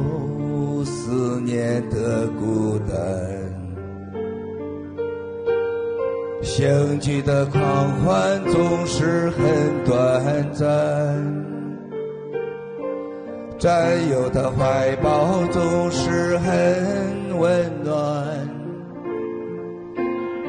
[0.84, 2.96] 思念的孤单，
[6.46, 7.62] 相聚的狂
[8.02, 10.68] 欢总是很短暂，
[13.58, 18.48] 战友的怀抱总是很温暖，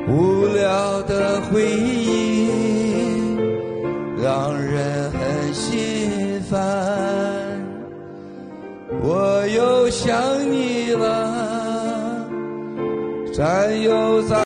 [0.06, 2.50] 无聊的回忆
[4.22, 6.60] 让人很心烦。
[9.02, 10.14] 我又想
[10.52, 12.28] 你了，
[13.32, 14.44] 战友在。